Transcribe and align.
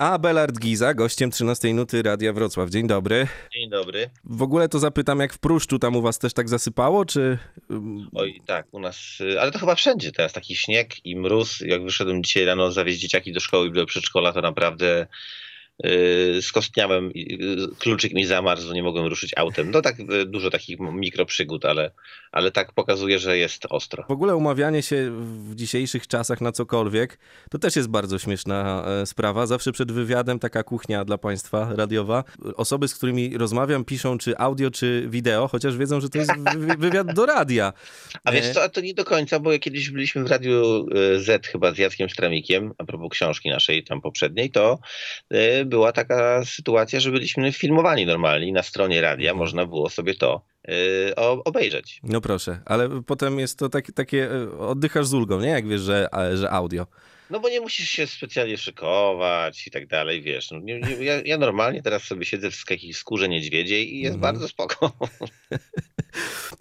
A 0.00 0.18
Belard 0.18 0.58
Giza, 0.58 0.94
gościem 0.94 1.30
13 1.30 1.74
Nuty 1.74 2.02
Radia 2.02 2.32
Wrocław. 2.32 2.70
Dzień 2.70 2.86
dobry. 2.86 3.26
Dzień 3.54 3.70
dobry. 3.70 4.10
W 4.24 4.42
ogóle 4.42 4.68
to 4.68 4.78
zapytam, 4.78 5.20
jak 5.20 5.32
w 5.32 5.38
Pruszczu, 5.38 5.78
tam 5.78 5.96
u 5.96 6.02
was 6.02 6.18
też 6.18 6.32
tak 6.32 6.48
zasypało, 6.48 7.04
czy... 7.04 7.38
Oj, 8.14 8.40
tak, 8.46 8.66
u 8.74 8.80
nas, 8.80 9.20
y, 9.20 9.40
ale 9.40 9.52
to 9.52 9.58
chyba 9.58 9.74
wszędzie 9.74 10.12
teraz, 10.12 10.32
taki 10.32 10.56
śnieg 10.56 11.06
i 11.06 11.16
mróz. 11.16 11.60
Jak 11.60 11.82
wyszedłem 11.84 12.22
dzisiaj 12.22 12.44
rano 12.44 12.72
zawieźć 12.72 13.00
dzieciaki 13.00 13.32
do 13.32 13.40
szkoły 13.40 13.68
i 13.68 13.72
do 13.72 13.86
przedszkola, 13.86 14.32
to 14.32 14.40
naprawdę 14.40 15.06
skostniałem, 16.40 17.12
i, 17.14 17.44
yy, 17.44 17.68
kluczyk 17.78 18.12
mi 18.12 18.24
zamarzł, 18.26 18.72
nie 18.72 18.82
mogłem 18.82 19.06
ruszyć 19.06 19.32
autem. 19.36 19.70
No 19.70 19.82
tak, 19.82 19.98
yy, 19.98 20.26
dużo 20.26 20.50
takich 20.50 20.78
mikroprzygód, 20.80 21.64
ale, 21.64 21.90
ale 22.32 22.50
tak 22.50 22.72
pokazuje, 22.72 23.18
że 23.18 23.38
jest 23.38 23.66
ostro. 23.70 24.04
W 24.08 24.10
ogóle 24.10 24.36
umawianie 24.36 24.82
się 24.82 25.10
w 25.50 25.54
dzisiejszych 25.54 26.06
czasach 26.06 26.40
na 26.40 26.52
cokolwiek, 26.52 27.18
to 27.50 27.58
też 27.58 27.76
jest 27.76 27.88
bardzo 27.88 28.18
śmieszna 28.18 28.84
e, 28.86 29.06
sprawa. 29.06 29.46
Zawsze 29.46 29.72
przed 29.72 29.92
wywiadem 29.92 30.38
taka 30.38 30.62
kuchnia 30.62 31.04
dla 31.04 31.18
państwa 31.18 31.72
radiowa. 31.76 32.24
Osoby, 32.56 32.88
z 32.88 32.94
którymi 32.94 33.38
rozmawiam, 33.38 33.84
piszą 33.84 34.18
czy 34.18 34.38
audio, 34.38 34.70
czy 34.70 35.06
wideo, 35.08 35.48
chociaż 35.48 35.76
wiedzą, 35.76 36.00
że 36.00 36.08
to 36.08 36.18
jest 36.18 36.30
wy- 36.56 36.76
wywiad 36.78 37.14
do 37.14 37.26
radia. 37.26 37.72
A 38.24 38.32
wiesz 38.32 38.46
E, 38.46 38.52
co, 38.52 38.62
a 38.62 38.68
to 38.68 38.80
nie 38.80 38.94
do 38.94 39.04
końca, 39.04 39.40
bo 39.40 39.58
kiedyś 39.58 39.90
byliśmy 39.90 40.24
w 40.24 40.26
Radiu 40.26 40.86
y, 41.14 41.20
Z 41.20 41.46
chyba 41.46 41.74
z 41.74 41.78
Jackiem 41.78 42.10
Stramikiem, 42.10 42.72
a 42.78 42.84
propos 42.84 43.08
książki 43.10 43.48
naszej 43.50 43.84
tam 43.84 44.00
poprzedniej, 44.00 44.50
to 44.50 44.78
y, 45.32 45.64
była 45.70 45.92
taka 45.92 46.44
sytuacja, 46.44 47.00
że 47.00 47.10
byliśmy 47.10 47.52
filmowani 47.52 48.06
normalnie 48.06 48.52
na 48.52 48.62
stronie 48.62 49.00
radia, 49.00 49.34
można 49.34 49.66
było 49.66 49.90
sobie 49.90 50.14
to 50.14 50.44
y, 50.68 51.14
obejrzeć. 51.44 52.00
No 52.02 52.20
proszę, 52.20 52.60
ale 52.64 53.02
potem 53.06 53.38
jest 53.38 53.58
to 53.58 53.68
tak, 53.68 53.92
takie, 53.92 54.30
e, 54.32 54.58
oddychasz 54.58 55.06
z 55.06 55.14
ulgą, 55.14 55.40
nie? 55.40 55.48
Jak 55.48 55.68
wiesz, 55.68 55.80
że, 55.80 56.08
że 56.34 56.50
audio. 56.50 56.86
No 57.30 57.40
bo 57.40 57.48
nie 57.48 57.60
musisz 57.60 57.88
się 57.88 58.06
specjalnie 58.06 58.58
szykować 58.58 59.66
i 59.66 59.70
tak 59.70 59.86
dalej, 59.86 60.22
wiesz. 60.22 60.50
No, 60.50 60.58
nie, 60.60 60.80
nie, 60.80 61.04
ja, 61.04 61.20
ja 61.24 61.38
normalnie 61.38 61.82
teraz 61.82 62.02
sobie 62.02 62.24
siedzę 62.24 62.50
w 62.50 62.54
skórze 62.92 63.28
niedźwiedziej 63.28 63.94
i 63.94 64.00
jest 64.00 64.14
Mhm. 64.14 64.20
bardzo 64.34 64.48
spoko. 64.48 64.92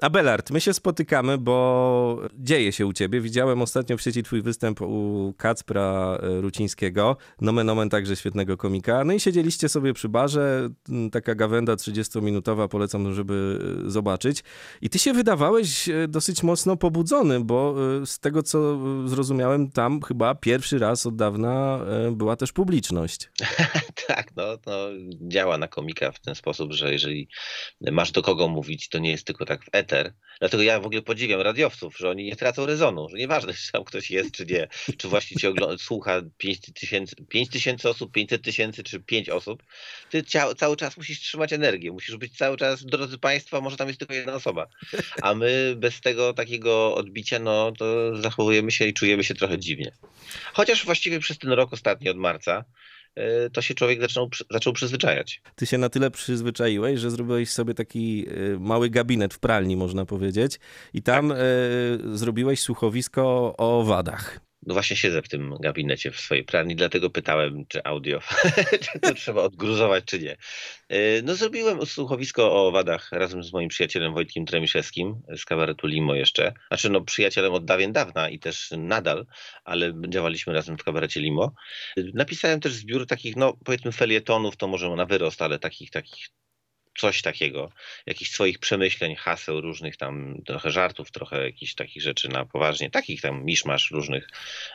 Abelard, 0.01 0.51
my 0.51 0.61
się 0.61 0.73
spotykamy, 0.73 1.37
bo 1.37 2.21
dzieje 2.33 2.71
się 2.71 2.85
u 2.85 2.93
ciebie. 2.93 3.21
Widziałem 3.21 3.61
ostatnio 3.61 3.97
w 3.97 4.01
sieci 4.01 4.23
twój 4.23 4.41
występ 4.41 4.81
u 4.81 5.33
Kacpra 5.37 6.17
e, 6.21 6.41
Rucińskiego, 6.41 7.17
nomen 7.41 7.69
omen 7.69 7.89
także 7.89 8.15
świetnego 8.15 8.57
komika. 8.57 9.03
No 9.03 9.13
i 9.13 9.19
siedzieliście 9.19 9.69
sobie 9.69 9.93
przy 9.93 10.09
barze, 10.09 10.69
taka 11.11 11.35
gawenda 11.35 11.73
30-minutowa, 11.73 12.67
polecam, 12.67 13.13
żeby 13.13 13.59
e, 13.87 13.89
zobaczyć. 13.89 14.43
I 14.81 14.89
ty 14.89 14.99
się 14.99 15.13
wydawałeś 15.13 15.89
e, 15.89 16.07
dosyć 16.07 16.43
mocno 16.43 16.77
pobudzony, 16.77 17.39
bo 17.39 17.75
z 18.05 18.19
tego, 18.19 18.43
co 18.43 18.79
zrozumiałem, 19.07 19.71
tam 19.71 20.01
chyba 20.01 20.35
pierwszy 20.35 20.79
raz 20.79 21.05
od 21.05 21.15
dawna 21.15 21.79
była 22.11 22.35
też 22.35 22.51
publiczność. 22.51 23.29
tak, 24.07 24.35
no, 24.35 24.43
no 24.65 24.73
działa 25.21 25.57
na 25.57 25.67
komika 25.67 26.11
w 26.11 26.19
ten 26.19 26.35
sposób, 26.35 26.73
że 26.73 26.91
jeżeli 26.91 27.27
masz 27.91 28.11
do 28.11 28.21
kogo 28.21 28.47
mówić, 28.47 28.89
to 28.89 28.99
nie 28.99 29.11
jest 29.11 29.25
tylko 29.25 29.45
tak 29.45 29.65
w 29.65 29.69
eter. 29.89 30.13
Dlatego 30.39 30.63
ja 30.63 30.79
w 30.79 30.85
ogóle 30.85 31.01
podziwiam 31.01 31.41
radiowców, 31.41 31.97
że 31.97 32.09
oni 32.09 32.23
nie 32.23 32.35
tracą 32.35 32.65
rezonu, 32.65 33.09
że 33.09 33.17
nieważne, 33.17 33.53
czy 33.65 33.71
tam 33.71 33.83
ktoś 33.83 34.11
jest, 34.11 34.31
czy 34.31 34.45
nie, 34.45 34.67
czy 34.97 35.07
właśnie 35.07 35.37
cię 35.37 35.53
słucha 35.77 36.21
5 36.37 36.59
tysięcy, 36.59 37.15
5 37.29 37.49
tysięcy 37.49 37.89
osób, 37.89 38.11
500 38.11 38.41
tysięcy, 38.41 38.83
czy 38.83 38.99
5 38.99 39.29
osób. 39.29 39.63
Ty 40.09 40.23
cały 40.57 40.77
czas 40.77 40.97
musisz 40.97 41.19
trzymać 41.19 41.53
energię, 41.53 41.91
musisz 41.91 42.17
być 42.17 42.37
cały 42.37 42.57
czas, 42.57 42.85
drodzy 42.85 43.17
Państwo, 43.17 43.61
może 43.61 43.77
tam 43.77 43.87
jest 43.87 43.99
tylko 43.99 44.13
jedna 44.13 44.33
osoba. 44.33 44.67
A 45.21 45.35
my 45.35 45.73
bez 45.77 46.01
tego 46.01 46.33
takiego 46.33 46.95
odbicia, 46.95 47.39
no 47.39 47.71
to 47.71 48.15
zachowujemy 48.21 48.71
się 48.71 48.85
i 48.85 48.93
czujemy 48.93 49.23
się 49.23 49.35
trochę 49.35 49.59
dziwnie. 49.59 49.91
Chociaż 50.53 50.85
właściwie 50.85 51.19
przez 51.19 51.37
ten 51.37 51.51
rok 51.51 51.73
ostatni 51.73 52.09
od 52.09 52.17
marca, 52.17 52.65
to 53.53 53.61
się 53.61 53.73
człowiek 53.73 54.01
zaczął, 54.01 54.29
zaczął 54.51 54.73
przyzwyczajać. 54.73 55.41
Ty 55.55 55.65
się 55.65 55.77
na 55.77 55.89
tyle 55.89 56.11
przyzwyczaiłeś, 56.11 56.99
że 56.99 57.11
zrobiłeś 57.11 57.49
sobie 57.49 57.73
taki 57.73 58.25
e, 58.29 58.59
mały 58.59 58.89
gabinet 58.89 59.33
w 59.33 59.39
pralni, 59.39 59.75
można 59.75 60.05
powiedzieć, 60.05 60.59
i 60.93 61.01
tam 61.01 61.31
e, 61.31 61.35
zrobiłeś 62.13 62.61
słuchowisko 62.61 63.55
o 63.57 63.83
wadach. 63.83 64.48
No 64.65 64.73
właśnie 64.73 64.95
siedzę 64.95 65.21
w 65.21 65.29
tym 65.29 65.55
gabinecie 65.59 66.11
w 66.11 66.19
swojej 66.19 66.43
pralni, 66.43 66.75
dlatego 66.75 67.09
pytałem, 67.09 67.65
czy 67.67 67.83
audio, 67.83 68.19
czy 68.91 68.99
to 68.99 69.13
trzeba 69.13 69.41
odgruzować, 69.41 70.05
czy 70.05 70.19
nie. 70.19 70.37
Yy, 70.89 71.21
No 71.23 71.35
zrobiłem 71.35 71.85
słuchowisko 71.85 72.51
o 72.51 72.67
owadach 72.67 73.11
razem 73.11 73.43
z 73.43 73.53
moim 73.53 73.69
przyjacielem 73.69 74.13
Wojtkiem 74.13 74.45
Tremiszewskim 74.45 75.21
z 75.37 75.45
kabaretu 75.45 75.87
Limo 75.87 76.15
jeszcze. 76.15 76.53
Znaczy 76.67 76.89
no 76.89 77.01
przyjacielem 77.01 77.53
od 77.53 77.65
dawien 77.65 77.91
dawna 77.91 78.29
i 78.29 78.39
też 78.39 78.69
nadal, 78.77 79.25
ale 79.63 79.93
działaliśmy 80.09 80.53
razem 80.53 80.77
w 80.77 80.83
kabarecie 80.83 81.19
Limo. 81.21 81.53
Yy, 81.97 82.11
Napisałem 82.13 82.59
też 82.59 82.73
zbiór 82.73 83.07
takich, 83.07 83.35
no 83.35 83.57
powiedzmy 83.65 83.91
felietonów, 83.91 84.57
to 84.57 84.67
może 84.67 84.89
na 84.89 85.05
wyrost, 85.05 85.41
ale 85.41 85.59
takich, 85.59 85.91
takich 85.91 86.29
coś 86.99 87.21
takiego, 87.21 87.71
jakichś 88.05 88.31
swoich 88.31 88.59
przemyśleń, 88.59 89.15
haseł 89.15 89.61
różnych 89.61 89.97
tam, 89.97 90.41
trochę 90.45 90.71
żartów, 90.71 91.11
trochę 91.11 91.43
jakichś 91.43 91.75
takich 91.75 92.03
rzeczy 92.03 92.29
na 92.29 92.45
poważnie, 92.45 92.89
takich 92.89 93.21
tam 93.21 93.45
miszmasz 93.45 93.91
różnych 93.91 94.29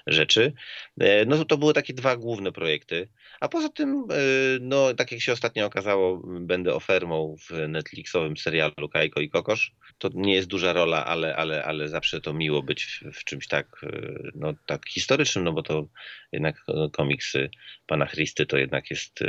rzeczy. 0.07 0.53
E, 1.01 1.25
No 1.25 1.37
to, 1.37 1.45
to 1.45 1.59
były 1.59 1.75
takie 1.75 1.95
dwa 1.95 2.17
główne 2.17 2.53
projekty. 2.53 3.09
A 3.41 3.49
poza 3.49 3.69
tym, 3.69 4.07
e, 4.11 4.17
no 4.61 4.95
tak 4.95 5.13
jak 5.13 5.21
się 5.21 5.33
ostatnio 5.33 5.67
okazało, 5.67 6.23
będę 6.41 6.75
ofermą 6.75 7.37
w 7.49 7.69
Netflixowym 7.69 8.37
serialu 8.37 8.89
Kajko 8.93 9.21
i 9.21 9.31
Kokosz. 9.31 9.73
To 9.99 10.11
nie 10.15 10.35
jest 10.35 10.49
duża 10.49 10.73
rola, 10.73 11.05
ale, 11.07 11.37
ale, 11.37 11.65
ale 11.65 11.89
zawsze 11.89 12.21
to 12.21 12.33
miło 12.33 12.63
być 12.63 13.05
w, 13.15 13.25
czymś 13.25 13.49
tak, 13.49 13.67
e, 13.83 14.15
no, 14.35 14.55
tak 14.67 14.89
historycznym, 14.89 15.45
no 15.45 15.53
bo 15.53 15.63
to 15.63 15.89
jednak 16.33 16.65
komiksy 16.93 17.51
pana 17.87 18.07
Christy 18.07 18.47
to 18.47 18.59
jednak 18.59 18.91
jest 18.91 19.21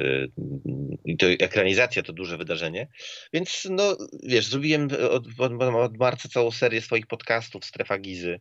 i 1.06 1.18
to 1.18 1.28
ekranizacja 1.28 2.04
to 2.04 2.14
duże 2.14 2.38
wydarzenie. 2.38 2.85
Więc 3.34 3.68
no 3.70 3.98
wiesz, 4.24 4.48
zrobiłem 4.48 4.88
od, 5.12 5.28
od, 5.40 5.76
od 5.76 5.98
marca 5.98 6.30
całą 6.30 6.52
serię 6.52 6.82
swoich 6.82 7.08
podcastów 7.08 7.66
Strefa 7.66 7.98
Gizy. 7.98 8.40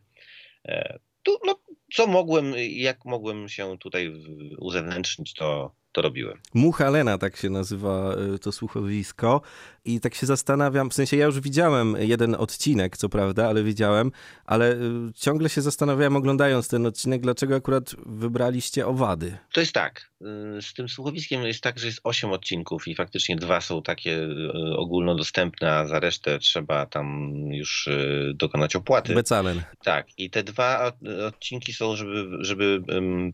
E, 0.67 0.99
Tu, 1.23 1.37
no, 1.45 1.59
co 1.93 2.07
mogłem, 2.07 2.53
jak 2.57 3.05
mogłem 3.05 3.49
się 3.49 3.77
tutaj 3.77 4.13
uzewnętrznić, 4.57 5.33
to, 5.33 5.75
to 5.95 6.01
robiłem. 6.01 6.37
Mucha 6.53 6.89
Lena, 6.89 7.17
tak 7.17 7.37
się 7.37 7.49
nazywa 7.49 8.13
e, 8.35 8.39
to 8.39 8.51
słuchowisko. 8.51 9.41
I 9.85 9.99
tak 9.99 10.15
się 10.15 10.25
zastanawiam, 10.25 10.89
w 10.89 10.93
sensie 10.93 11.17
ja 11.17 11.25
już 11.25 11.39
widziałem 11.39 11.95
jeden 11.99 12.35
odcinek, 12.35 12.97
co 12.97 13.09
prawda, 13.09 13.47
ale 13.49 13.63
widziałem, 13.63 14.11
ale 14.45 14.71
e, 14.73 14.77
ciągle 15.15 15.49
się 15.49 15.61
zastanawiałem 15.61 16.15
oglądając 16.15 16.67
ten 16.67 16.85
odcinek, 16.85 17.21
dlaczego 17.21 17.55
akurat 17.55 17.95
wybraliście 18.05 18.87
owady. 18.87 19.37
To 19.53 19.59
jest 19.59 19.73
tak. 19.73 20.09
y, 20.57 20.61
Z 20.61 20.73
tym 20.73 20.89
słuchowiskiem 20.89 21.43
jest 21.43 21.61
tak, 21.61 21.79
że 21.79 21.87
jest 21.87 21.99
8 22.03 22.31
odcinków 22.31 22.87
i 22.87 22.95
faktycznie 22.95 23.35
dwa 23.35 23.61
są 23.61 23.81
takie 23.81 24.17
y, 24.23 24.51
ogólnodostępne, 24.77 25.71
a 25.71 25.87
za 25.87 25.99
resztę 25.99 26.39
trzeba 26.39 26.85
tam 26.85 27.31
już 27.51 27.87
y, 27.87 28.31
dokonać 28.35 28.75
opłaty. 28.75 29.13
Becalen. 29.15 29.61
Tak, 29.83 30.07
i 30.17 30.29
te 30.29 30.43
dwa 30.43 30.85
od- 30.85 31.07
odcinki 31.27 31.73
są, 31.73 31.95
żeby, 31.95 32.27
żeby 32.39 32.81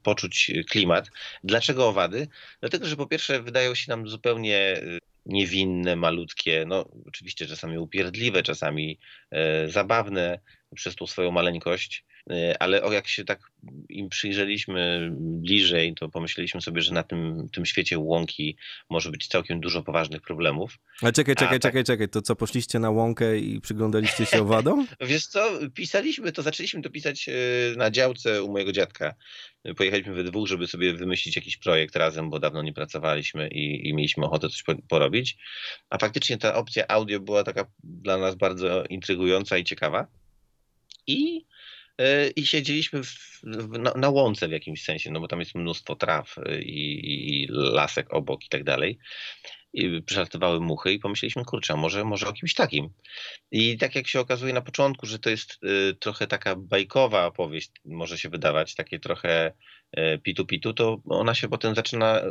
poczuć 0.04 0.52
klimat. 0.70 1.10
Dlaczego 1.44 1.88
owady? 1.88 2.28
Dlatego, 2.60 2.86
że 2.86 2.96
po 2.96 3.08
pierwsze 3.08 3.42
wydają 3.42 3.76
się 3.76 3.92
nam 3.92 4.08
zupełnie 4.08 4.78
y, 4.78 5.00
niewinne, 5.26 5.96
malutkie, 5.96 6.66
no 6.68 6.86
oczywiście 7.08 7.48
czasami 7.48 7.78
upierdliwe, 7.78 8.44
czasami 8.44 9.00
e, 9.32 9.70
zabawne 9.70 10.40
przez 10.76 10.96
tą 10.96 11.08
swoją 11.08 11.32
maleńkość, 11.32 12.06
ale 12.60 12.84
o 12.84 12.92
jak 12.92 13.08
się 13.08 13.26
tak 13.26 13.40
im 13.90 14.10
przyjrzeliśmy 14.10 15.12
bliżej, 15.18 15.94
to 15.96 16.10
pomyśleliśmy 16.10 16.62
sobie, 16.62 16.82
że 16.82 16.94
na 16.94 17.04
tym, 17.04 17.48
tym 17.54 17.66
świecie 17.66 18.00
łąki 18.00 18.58
może 18.90 19.12
być 19.12 19.28
całkiem 19.28 19.60
dużo 19.60 19.84
poważnych 19.84 20.22
problemów. 20.22 20.78
A 21.02 21.12
czekaj, 21.12 21.36
czekaj, 21.36 21.60
tak. 21.60 21.62
czekaj, 21.62 21.84
czekaj, 21.84 22.10
to 22.10 22.22
co, 22.22 22.36
poszliście 22.36 22.80
na 22.80 22.90
łąkę 22.90 23.38
i 23.38 23.62
przyglądaliście 23.62 24.26
się 24.26 24.42
owadom? 24.42 24.88
Wiesz 25.02 25.26
co, 25.26 25.60
pisaliśmy 25.74 26.32
to, 26.32 26.42
zaczęliśmy 26.42 26.82
to 26.82 26.90
pisać 26.90 27.30
e, 27.30 27.34
na 27.78 27.92
działce 27.92 28.44
u 28.44 28.52
mojego 28.52 28.72
dziadka. 28.72 29.16
Pojechaliśmy 29.78 30.14
we 30.14 30.24
dwóch, 30.24 30.48
żeby 30.48 30.68
sobie 30.68 30.94
wymyślić 30.94 31.36
jakiś 31.36 31.58
projekt 31.58 31.96
razem, 31.96 32.30
bo 32.30 32.40
dawno 32.40 32.64
nie 32.64 32.74
pracowaliśmy 32.74 33.48
i, 33.48 33.90
i 33.90 33.94
mieliśmy 33.94 34.26
ochotę 34.26 34.50
coś 34.50 34.64
po- 34.64 34.82
porobić. 34.90 35.38
A 35.90 35.98
faktycznie 35.98 36.38
ta 36.38 36.56
opcja 36.56 36.88
audio 36.88 37.20
była 37.20 37.44
taka 37.44 37.66
dla 37.84 38.18
nas 38.18 38.36
bardzo 38.36 38.84
intrygująca 38.84 39.58
i 39.58 39.64
ciekawa. 39.64 40.08
I, 41.08 41.38
e, 41.38 41.42
i 42.36 42.46
siedzieliśmy 42.46 43.04
w, 43.04 43.42
na, 43.80 43.94
na 43.94 44.10
łące 44.10 44.48
w 44.48 44.52
jakimś 44.52 44.84
sensie, 44.84 45.12
no 45.12 45.20
bo 45.20 45.28
tam 45.28 45.40
jest 45.40 45.56
mnóstwo 45.56 45.96
traw 45.96 46.38
e, 46.38 46.62
i, 46.62 47.44
i 47.44 47.48
lasek 47.50 48.14
obok 48.14 48.46
i 48.46 48.50
tak 48.50 48.64
dalej. 48.64 48.98
I 49.74 50.02
przelatywały 50.02 50.60
muchy 50.60 50.94
i 50.94 51.00
pomyśleliśmy, 51.00 51.46
kurczę, 51.46 51.76
może, 51.76 52.04
może 52.04 52.28
o 52.28 52.34
kimś 52.34 52.54
takim. 52.54 52.90
I 53.52 53.78
tak 53.78 53.96
jak 53.96 54.08
się 54.08 54.20
okazuje 54.20 54.54
na 54.54 54.62
początku, 54.62 55.06
że 55.06 55.20
to 55.20 55.30
jest 55.30 55.60
y, 55.64 55.96
trochę 55.96 56.28
taka 56.28 56.56
bajkowa 56.56 57.26
opowieść, 57.26 57.72
może 57.86 58.18
się 58.18 58.30
wydawać, 58.30 58.76
takie 58.76 59.00
trochę 59.00 59.52
pitu-pitu, 60.24 60.74
to 60.74 61.02
ona 61.06 61.36
się 61.36 61.50
potem 61.50 61.76
zaczyna 61.76 62.22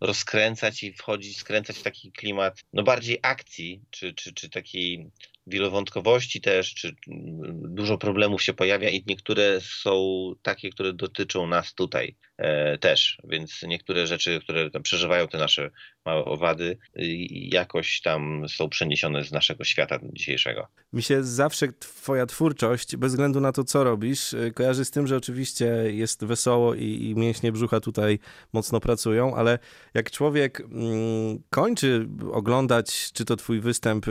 rozkręcać 0.00 0.82
i 0.82 0.92
wchodzić, 0.92 1.36
skręcać 1.36 1.78
w 1.78 1.82
taki 1.82 2.12
klimat, 2.12 2.60
no 2.72 2.82
bardziej 2.82 3.18
akcji, 3.22 3.82
czy, 3.90 4.14
czy, 4.14 4.34
czy 4.34 4.50
takiej 4.50 5.10
wielowątkowości 5.50 6.40
też, 6.40 6.74
czy 6.74 6.88
mm, 7.08 7.74
dużo 7.74 7.98
problemów 7.98 8.42
się 8.42 8.54
pojawia 8.54 8.88
i 8.90 9.04
niektóre 9.06 9.60
są 9.60 9.94
takie, 10.42 10.70
które 10.70 10.92
dotyczą 10.92 11.46
nas 11.46 11.74
tutaj. 11.74 12.16
e, 12.40 12.78
też, 12.78 13.18
więc 13.24 13.62
niektóre 13.62 14.06
rzeczy, 14.06 14.40
które 14.40 14.70
przeżywają 14.82 15.28
te 15.28 15.38
nasze 15.38 15.70
małe 16.06 16.24
owady, 16.24 16.78
jakoś 17.30 18.00
tam 18.00 18.48
są 18.48 18.68
przeniesione 18.68 19.24
z 19.24 19.32
naszego 19.32 19.64
świata 19.64 19.98
dzisiejszego. 20.02 20.66
Mi 20.92 21.02
się 21.02 21.24
zawsze 21.24 21.68
twoja 21.78 22.26
twórczość, 22.26 22.96
bez 22.96 23.12
względu 23.12 23.40
na 23.40 23.52
to, 23.52 23.64
co 23.64 23.84
robisz, 23.84 24.34
kojarzy 24.54 24.84
z 24.84 24.90
tym, 24.90 25.06
że 25.06 25.16
oczywiście 25.16 25.66
jest 25.86 26.24
wesoło 26.24 26.74
i, 26.74 26.84
i 26.84 27.14
mięśnie 27.14 27.52
brzucha 27.52 27.80
tutaj 27.80 28.18
mocno 28.52 28.80
pracują, 28.80 29.34
ale 29.34 29.58
jak 29.94 30.10
człowiek 30.10 30.60
mm, 30.60 31.42
kończy 31.50 32.08
oglądać, 32.32 33.12
czy 33.12 33.24
to 33.24 33.36
twój 33.36 33.60
występ 33.60 34.06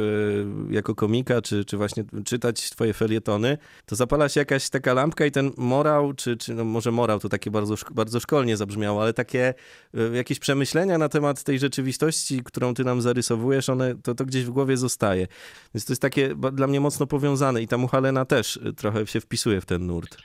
jako 0.69 0.95
komika, 0.95 1.41
czy, 1.41 1.65
czy 1.65 1.77
właśnie 1.77 2.03
czytać 2.25 2.69
twoje 2.69 2.93
felietony, 2.93 3.57
to 3.85 3.95
zapala 3.95 4.29
się 4.29 4.39
jakaś 4.39 4.69
taka 4.69 4.93
lampka 4.93 5.25
i 5.25 5.31
ten 5.31 5.51
morał, 5.57 6.13
czy, 6.13 6.37
czy 6.37 6.53
no 6.53 6.63
może 6.63 6.91
morał 6.91 7.19
to 7.19 7.29
takie 7.29 7.51
bardzo, 7.51 7.75
bardzo 7.91 8.19
szkolnie 8.19 8.57
zabrzmiało, 8.57 9.01
ale 9.01 9.13
takie 9.13 9.53
e, 9.93 10.15
jakieś 10.15 10.39
przemyślenia 10.39 10.97
na 10.97 11.09
temat 11.09 11.43
tej 11.43 11.59
rzeczywistości, 11.79 12.41
którą 12.43 12.73
ty 12.73 12.83
nam 12.83 13.01
zarysowujesz, 13.01 13.69
one, 13.69 13.95
to, 14.03 14.15
to 14.15 14.25
gdzieś 14.25 14.43
w 14.43 14.49
głowie 14.49 14.77
zostaje. 14.77 15.27
Więc 15.73 15.85
to 15.85 15.93
jest 15.93 16.01
takie 16.01 16.35
dla 16.53 16.67
mnie 16.67 16.79
mocno 16.79 17.07
powiązane 17.07 17.61
i 17.61 17.67
ta 17.67 17.77
Muchalena 17.77 18.25
też 18.25 18.57
e, 18.57 18.73
trochę 18.73 19.07
się 19.07 19.21
wpisuje 19.21 19.61
w 19.61 19.65
ten 19.65 19.85
nurt. 19.85 20.17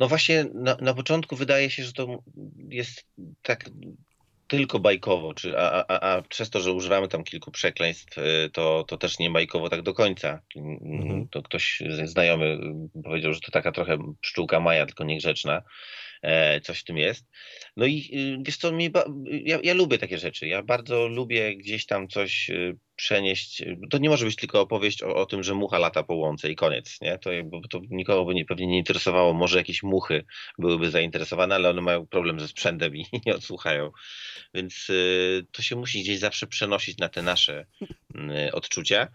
No 0.00 0.08
właśnie 0.08 0.46
na, 0.54 0.76
na 0.80 0.94
początku 0.94 1.36
wydaje 1.36 1.70
się, 1.70 1.84
że 1.84 1.92
to 1.92 2.22
jest 2.68 3.06
tak 3.42 3.70
tylko 4.46 4.78
bajkowo, 4.78 5.34
czy, 5.34 5.58
a, 5.58 5.84
a, 5.88 6.00
a 6.00 6.22
przez 6.22 6.50
to, 6.50 6.60
że 6.60 6.72
używamy 6.72 7.08
tam 7.08 7.24
kilku 7.24 7.50
przekleństw, 7.50 8.18
y, 8.18 8.50
to, 8.52 8.84
to 8.88 8.96
też 8.96 9.18
nie 9.18 9.30
bajkowo 9.30 9.68
tak 9.68 9.82
do 9.82 9.94
końca. 9.94 10.42
Mhm. 10.56 11.28
To 11.28 11.42
ktoś 11.42 11.82
znajomy 12.04 12.58
powiedział, 13.04 13.34
że 13.34 13.40
to 13.40 13.52
taka 13.52 13.72
trochę 13.72 13.98
pszczółka 14.20 14.60
Maja, 14.60 14.86
tylko 14.86 15.04
niegrzeczna. 15.04 15.62
E, 16.22 16.60
coś 16.60 16.80
w 16.80 16.84
tym 16.84 16.98
jest. 16.98 17.26
No 17.76 17.86
i 17.86 18.10
y, 18.14 18.42
wiesz 18.44 18.56
co, 18.56 18.72
mi, 18.72 18.90
ja, 19.44 19.58
ja 19.62 19.74
lubię 19.74 19.98
takie 19.98 20.18
rzeczy. 20.18 20.48
Ja 20.48 20.62
bardzo 20.62 21.08
lubię 21.08 21.56
gdzieś 21.56 21.86
tam 21.86 22.08
coś 22.08 22.50
y, 22.50 22.76
przenieść. 22.96 23.64
To 23.90 23.98
nie 23.98 24.08
może 24.08 24.24
być 24.24 24.36
tylko 24.36 24.60
opowieść 24.60 25.02
o, 25.02 25.16
o 25.16 25.26
tym, 25.26 25.42
że 25.42 25.54
mucha 25.54 25.78
lata 25.78 26.02
po 26.02 26.14
łące 26.14 26.50
i 26.50 26.56
koniec. 26.56 27.00
Nie? 27.00 27.18
To, 27.18 27.30
to 27.70 27.80
nikogo 27.90 28.24
by 28.24 28.34
nie, 28.34 28.44
pewnie 28.44 28.66
nie 28.66 28.78
interesowało. 28.78 29.34
Może 29.34 29.58
jakieś 29.58 29.82
muchy 29.82 30.24
byłyby 30.58 30.90
zainteresowane, 30.90 31.54
ale 31.54 31.70
one 31.70 31.80
mają 31.80 32.06
problem 32.06 32.40
ze 32.40 32.48
sprzętem 32.48 32.96
i 32.96 33.04
nie 33.26 33.34
odsłuchają. 33.34 33.90
Więc 34.54 34.90
y, 34.90 35.46
to 35.52 35.62
się 35.62 35.76
musi 35.76 36.02
gdzieś 36.02 36.18
zawsze 36.18 36.46
przenosić 36.46 36.98
na 36.98 37.08
te 37.08 37.22
nasze 37.22 37.66
y, 38.14 38.52
odczucia. 38.52 39.08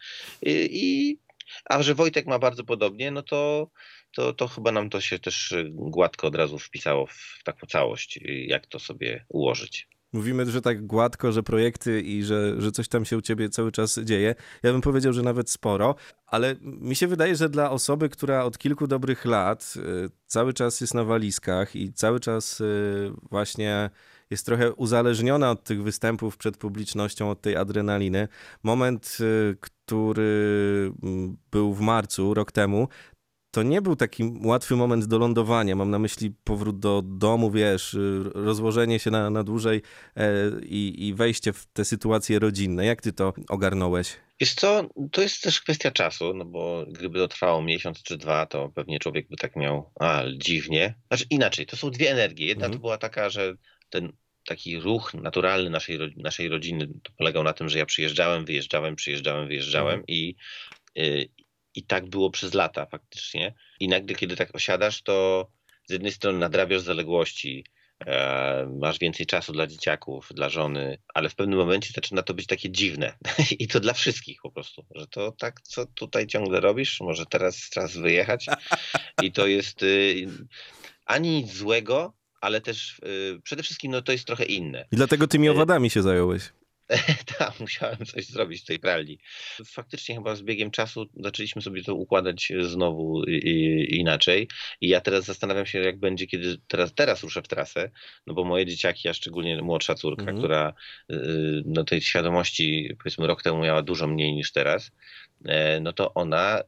Y, 0.48 0.68
I 0.72 1.18
a 1.66 1.84
że 1.84 1.96
Wojtek 1.96 2.25
ma 2.25 2.40
bardzo 2.40 2.63
podobnie, 2.63 3.12
no 3.12 3.24
to 3.24 3.69
to, 4.15 4.33
to 4.33 4.47
chyba 4.47 4.71
nam 4.71 4.89
to 4.89 5.01
się 5.01 5.19
też 5.19 5.51
y, 5.51 5.69
gładko 5.73 6.27
od 6.27 6.35
razu 6.35 6.59
wpisało 6.59 7.06
w 7.06 7.39
taką 7.44 7.67
całość, 7.67 8.17
y, 8.17 8.45
jak 8.47 8.67
to 8.67 8.79
sobie 8.79 9.25
ułożyć. 9.29 9.88
Mówimy, 10.13 10.45
że 10.51 10.62
tak 10.62 10.85
gładko, 10.85 11.31
że 11.31 11.44
projekty 11.44 12.01
i 12.01 12.23
że, 12.23 12.62
że 12.62 12.71
coś 12.71 12.88
tam 12.88 13.06
się 13.06 13.17
u 13.17 13.21
ciebie 13.21 13.50
cały 13.50 13.71
czas 13.71 14.00
dzieje. 14.03 14.35
Ja 14.63 14.71
bym 14.71 14.81
powiedział, 14.81 15.13
że 15.13 15.21
nawet 15.21 15.50
sporo, 15.50 15.95
ale 16.25 16.56
mi 16.62 16.95
się 16.95 17.07
wydaje, 17.07 17.35
że 17.35 17.50
dla 17.50 17.71
osoby, 17.71 18.09
która 18.09 18.44
od 18.44 18.57
kilku 18.57 18.88
dobrych 18.88 19.25
lat 19.25 19.73
y, 19.77 20.09
cały 20.27 20.53
czas 20.53 20.81
jest 20.81 20.94
na 20.94 21.03
walizkach 21.03 21.75
i 21.75 21.94
cały 21.94 22.19
czas 22.19 22.63
właśnie 23.29 23.89
jest 24.29 24.45
trochę 24.45 24.73
uzależniona 24.73 25.51
od 25.51 25.63
tych 25.63 25.83
występów 25.83 26.38
przed 26.38 26.57
publicznością, 26.57 27.29
od 27.29 27.41
tej 27.41 27.56
adrenaliny. 27.56 28.27
Moment, 28.63 29.17
który 29.59 30.91
mm, 31.03 31.38
był 31.51 31.73
w 31.73 31.81
marcu, 31.81 32.33
rok 32.33 32.51
temu, 32.51 32.88
to 33.56 33.63
nie 33.63 33.81
był 33.81 33.96
taki 33.96 34.24
łatwy 34.44 34.75
moment 34.75 35.06
do 35.06 35.18
lądowania. 35.18 35.75
Mam 35.75 35.92
na 35.92 36.00
myśli 36.00 36.31
powrót 36.44 36.80
do 36.80 37.02
domu, 37.06 37.52
wiesz, 37.52 37.98
rozłożenie 38.34 39.00
się 39.00 39.12
na, 39.12 39.30
na 39.30 39.44
dłużej 39.44 39.81
e, 40.16 40.31
i, 40.62 41.07
i 41.07 41.13
wejście 41.13 41.54
w 41.54 41.66
te 41.66 41.86
sytuacje 41.86 42.40
rodzinne. 42.40 42.86
Jak 42.86 43.02
ty 43.02 43.13
to 43.13 43.34
ogarnąłeś? 43.50 44.18
Wiesz 44.42 44.54
co, 44.54 44.90
to 45.12 45.22
jest 45.22 45.42
też 45.42 45.62
kwestia 45.62 45.92
czasu, 45.92 46.34
no 46.34 46.46
bo 46.46 46.86
gdyby 46.92 47.19
to 47.19 47.28
trwało 47.28 47.62
miesiąc 47.62 48.04
czy 48.04 48.18
dwa, 48.18 48.46
to 48.46 48.69
pewnie 48.69 49.00
człowiek 49.00 49.28
by 49.30 49.38
tak 49.38 49.56
miał, 49.56 49.92
a 50.00 50.24
dziwnie. 50.38 50.96
Znaczy 51.08 51.25
inaczej, 51.30 51.66
to 51.66 51.78
są 51.78 51.92
dwie 51.92 52.12
energie. 52.12 52.46
Jedna 52.46 52.66
mhm. 52.66 52.74
to 52.74 52.81
była 52.81 52.98
taka, 52.98 53.30
że 53.30 53.56
ten 53.90 54.13
taki 54.46 54.80
ruch 54.80 55.13
naturalny 55.13 55.69
naszej, 55.69 56.00
naszej 56.18 56.50
rodziny 56.50 56.88
polegał 57.18 57.44
na 57.44 57.54
tym, 57.54 57.69
że 57.69 57.80
ja 57.80 57.86
przyjeżdżałem, 57.86 58.46
wyjeżdżałem, 58.46 58.96
przyjeżdżałem, 58.96 59.48
wyjeżdżałem 59.48 60.00
mhm. 60.00 60.06
i, 60.08 60.36
y, 60.98 61.30
i 61.75 61.83
tak 61.83 62.10
było 62.10 62.30
przez 62.31 62.54
lata 62.54 62.86
faktycznie. 62.86 63.54
I 63.80 63.88
nagle, 63.88 64.16
kiedy 64.16 64.36
tak 64.36 64.56
osiadasz, 64.56 65.01
to 65.01 65.48
z 65.86 65.92
jednej 65.92 66.12
strony 66.12 66.39
nadrabiasz 66.39 66.81
zaległości, 66.81 67.66
e, 68.06 68.69
masz 68.80 69.00
więcej 69.00 69.25
czasu 69.25 69.54
dla 69.54 69.68
dzieciaków, 69.68 70.30
dla 70.33 70.50
żony, 70.50 70.98
ale 71.13 71.30
w 71.30 71.36
pewnym 71.36 71.60
momencie 71.60 71.89
zaczyna 71.95 72.24
to 72.24 72.33
być 72.33 72.48
takie 72.48 72.72
dziwne. 72.72 73.18
I 73.60 73.68
to 73.68 73.80
dla 73.80 73.94
wszystkich 73.94 74.39
po 74.42 74.51
prostu, 74.51 74.86
że 74.95 75.07
to 75.07 75.31
tak, 75.31 75.62
co 75.62 75.86
tutaj 75.86 76.27
ciągle 76.27 76.60
robisz, 76.60 77.01
może 77.01 77.25
teraz 77.25 77.69
czas 77.69 77.98
wyjechać. 77.98 78.45
I 79.22 79.31
to 79.31 79.48
jest 79.48 79.83
y, 79.83 80.27
ani 81.06 81.30
nic 81.30 81.54
złego, 81.54 82.13
ale 82.42 82.62
też 82.62 83.00
y, 83.00 83.42
przede 83.44 83.63
wszystkim 83.63 83.92
no, 83.92 84.01
to 84.01 84.12
jest 84.12 84.25
trochę 84.25 84.45
inne. 84.45 84.88
I 84.92 84.95
dlatego 84.95 85.27
tymi 85.27 85.48
y, 85.48 85.51
owadami 85.51 85.89
się 85.89 86.01
zająłeś. 86.01 86.50
tak, 87.40 87.60
musiałem 87.60 88.06
coś 88.06 88.26
zrobić 88.26 88.62
w 88.62 88.66
tej 88.66 88.80
pralni. 88.80 89.20
Faktycznie 89.66 90.16
chyba 90.16 90.36
z 90.36 90.42
biegiem 90.42 90.72
czasu 90.72 91.06
zaczęliśmy 91.16 91.62
sobie 91.62 91.84
to 91.84 91.96
układać 91.96 92.52
znowu 92.60 93.24
inaczej. 93.90 94.48
I 94.82 94.88
ja 94.88 95.02
teraz 95.02 95.26
zastanawiam 95.26 95.66
się, 95.66 95.80
jak 95.80 96.00
będzie, 96.00 96.28
kiedy 96.28 96.58
teraz, 96.68 96.94
teraz 96.94 97.24
ruszę 97.24 97.42
w 97.42 97.48
trasę, 97.48 97.92
no 98.28 98.34
bo 98.34 98.44
moje 98.44 98.66
dzieciaki, 98.66 99.10
a 99.10 99.14
szczególnie 99.14 99.62
młodsza 99.62 99.96
córka, 99.96 100.24
mm 100.24 100.36
-hmm. 100.36 100.40
która 100.40 100.74
y, 101.12 101.64
no 101.66 101.84
tej 101.84 102.02
świadomości 102.02 102.96
powiedzmy 102.98 103.28
rok 103.28 103.44
temu 103.44 103.64
miała 103.64 103.82
dużo 103.82 104.08
mniej 104.08 104.34
niż 104.34 104.52
teraz, 104.52 104.92
e, 105.46 105.80
no 105.80 105.94
to 105.94 106.14
ona, 106.14 106.64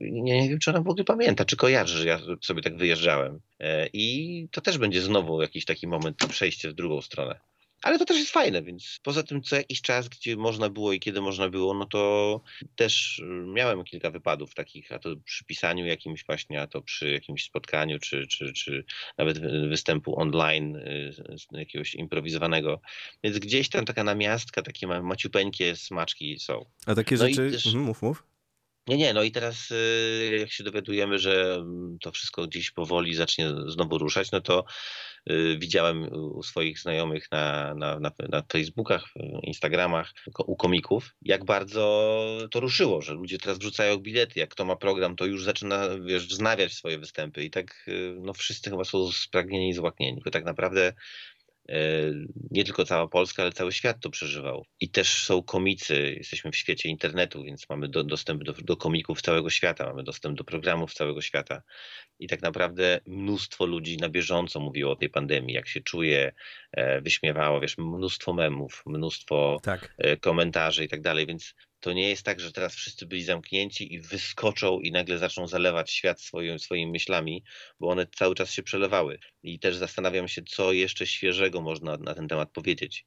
nie, 0.00 0.48
wiem, 0.48 0.58
czy 0.58 0.70
ona 0.70 0.80
w 0.80 0.88
ogóle 0.88 1.04
pamięta, 1.04 1.44
czy 1.44 1.56
kojarzy, 1.56 1.98
że 1.98 2.08
ja 2.08 2.20
sobie 2.42 2.62
tak 2.62 2.76
wyjeżdżałem. 2.76 3.40
E, 3.60 3.88
I 3.92 4.48
to 4.50 4.60
też 4.60 4.78
będzie 4.78 5.02
znowu 5.02 5.42
jakiś 5.42 5.64
taki 5.64 5.86
moment 5.86 6.22
na 6.22 6.28
przejście 6.28 6.70
w 6.70 6.74
drugą 6.74 7.02
stronę. 7.02 7.40
Ale 7.84 7.98
to 7.98 8.04
też 8.04 8.18
jest 8.18 8.30
fajne, 8.30 8.62
więc 8.62 9.00
poza 9.02 9.22
tym 9.22 9.42
co 9.42 9.56
jakiś 9.56 9.82
czas, 9.82 10.08
gdzie 10.08 10.36
można 10.36 10.68
było 10.68 10.92
i 10.92 11.00
kiedy 11.00 11.20
można 11.20 11.48
było, 11.48 11.74
no 11.74 11.86
to 11.86 12.40
też 12.76 13.18
y, 13.18 13.24
miałem 13.46 13.84
kilka 13.84 14.10
wypadów 14.10 14.54
takich, 14.54 14.92
a 14.92 14.98
to 14.98 15.16
przy 15.24 15.44
pisaniu 15.44 15.86
jakimś 15.86 16.24
właśnie, 16.26 16.60
a 16.60 16.66
to 16.66 16.82
przy 16.82 17.10
jakimś 17.10 17.44
spotkaniu, 17.44 17.98
czy, 17.98 18.26
czy, 18.26 18.52
czy 18.52 18.84
nawet 19.18 19.40
występu 19.68 20.20
online 20.20 20.76
y, 20.76 21.12
jakiegoś 21.52 21.94
improwizowanego. 21.94 22.80
Więc 23.24 23.38
gdzieś 23.38 23.68
tam 23.68 23.84
taka 23.84 24.04
namiastka, 24.04 24.62
takie 24.62 24.86
maciupeńkie 24.86 25.76
smaczki 25.76 26.38
są. 26.38 26.64
A 26.86 26.94
takie 26.94 27.16
no 27.16 27.26
rzeczy, 27.26 27.50
też... 27.50 27.66
Mhm, 27.66 27.84
mów, 27.84 28.02
mów. 28.02 28.33
Nie, 28.86 28.96
nie, 28.96 29.14
no 29.14 29.22
i 29.22 29.32
teraz 29.32 29.70
y, 29.70 30.36
jak 30.40 30.50
się 30.50 30.64
dowiadujemy, 30.64 31.18
że 31.18 31.54
mm, 31.54 31.98
to 32.00 32.12
wszystko 32.12 32.46
gdzieś 32.46 32.70
powoli 32.70 33.14
zacznie 33.14 33.50
znowu 33.66 33.98
ruszać, 33.98 34.30
no 34.32 34.40
to 34.40 34.64
y, 35.30 35.58
widziałem 35.58 36.12
u 36.12 36.42
swoich 36.42 36.78
znajomych 36.78 37.26
na, 37.32 37.74
na, 37.74 38.00
na, 38.00 38.10
na 38.28 38.42
Facebookach, 38.52 39.04
Instagramach, 39.42 40.12
u 40.46 40.56
komików, 40.56 41.14
jak 41.22 41.44
bardzo 41.44 42.38
to 42.50 42.60
ruszyło, 42.60 43.02
że 43.02 43.14
ludzie 43.14 43.38
teraz 43.38 43.58
wrzucają 43.58 43.96
bilety, 43.96 44.40
jak 44.40 44.50
kto 44.50 44.64
ma 44.64 44.76
program, 44.76 45.16
to 45.16 45.26
już 45.26 45.44
zaczyna, 45.44 45.88
wiesz, 45.98 46.26
wznawiać 46.26 46.72
swoje 46.72 46.98
występy 46.98 47.44
i 47.44 47.50
tak 47.50 47.84
y, 47.88 48.16
no 48.20 48.32
wszyscy 48.34 48.70
chyba 48.70 48.84
są 48.84 49.12
spragnieni 49.12 49.68
i 49.68 49.74
złaknieni, 49.74 50.20
bo 50.24 50.30
tak 50.30 50.44
naprawdę 50.44 50.92
nie 52.50 52.64
tylko 52.64 52.84
cała 52.84 53.08
Polska, 53.08 53.42
ale 53.42 53.52
cały 53.52 53.72
świat 53.72 54.00
to 54.00 54.10
przeżywał. 54.10 54.66
I 54.80 54.88
też 54.88 55.24
są 55.24 55.42
komicy, 55.42 56.14
jesteśmy 56.16 56.50
w 56.50 56.56
świecie 56.56 56.88
internetu, 56.88 57.42
więc 57.42 57.68
mamy 57.68 57.88
do, 57.88 58.04
dostęp 58.04 58.44
do, 58.44 58.52
do 58.52 58.76
komików 58.76 59.22
całego 59.22 59.50
świata, 59.50 59.86
mamy 59.86 60.02
dostęp 60.02 60.38
do 60.38 60.44
programów 60.44 60.94
całego 60.94 61.20
świata. 61.22 61.62
I 62.18 62.26
tak 62.28 62.42
naprawdę 62.42 63.00
mnóstwo 63.06 63.66
ludzi 63.66 63.96
na 63.96 64.08
bieżąco 64.08 64.60
mówiło 64.60 64.92
o 64.92 64.96
tej 64.96 65.10
pandemii, 65.10 65.54
jak 65.54 65.68
się 65.68 65.80
czuje, 65.80 66.32
e, 66.72 67.00
wyśmiewało, 67.00 67.60
wiesz, 67.60 67.78
mnóstwo 67.78 68.32
memów, 68.32 68.82
mnóstwo 68.86 69.60
tak. 69.62 69.94
E, 69.98 70.16
komentarzy 70.16 70.84
i 70.84 70.88
tak 70.88 71.00
dalej, 71.00 71.26
więc 71.26 71.54
to 71.84 71.92
nie 71.92 72.08
jest 72.08 72.22
tak, 72.22 72.40
że 72.40 72.52
teraz 72.52 72.74
wszyscy 72.74 73.06
byli 73.06 73.22
zamknięci 73.22 73.94
i 73.94 74.00
wyskoczą 74.00 74.80
i 74.80 74.92
nagle 74.92 75.18
zaczną 75.18 75.46
zalewać 75.46 75.90
świat 75.90 76.20
swoim, 76.20 76.58
swoimi 76.58 76.92
myślami, 76.92 77.44
bo 77.80 77.88
one 77.88 78.06
cały 78.06 78.34
czas 78.34 78.50
się 78.50 78.62
przelewały. 78.62 79.18
I 79.42 79.58
też 79.58 79.76
zastanawiam 79.76 80.28
się, 80.28 80.42
co 80.42 80.72
jeszcze 80.72 81.06
świeżego 81.06 81.60
można 81.60 81.96
na 81.96 82.14
ten 82.14 82.28
temat 82.28 82.50
powiedzieć. 82.52 83.06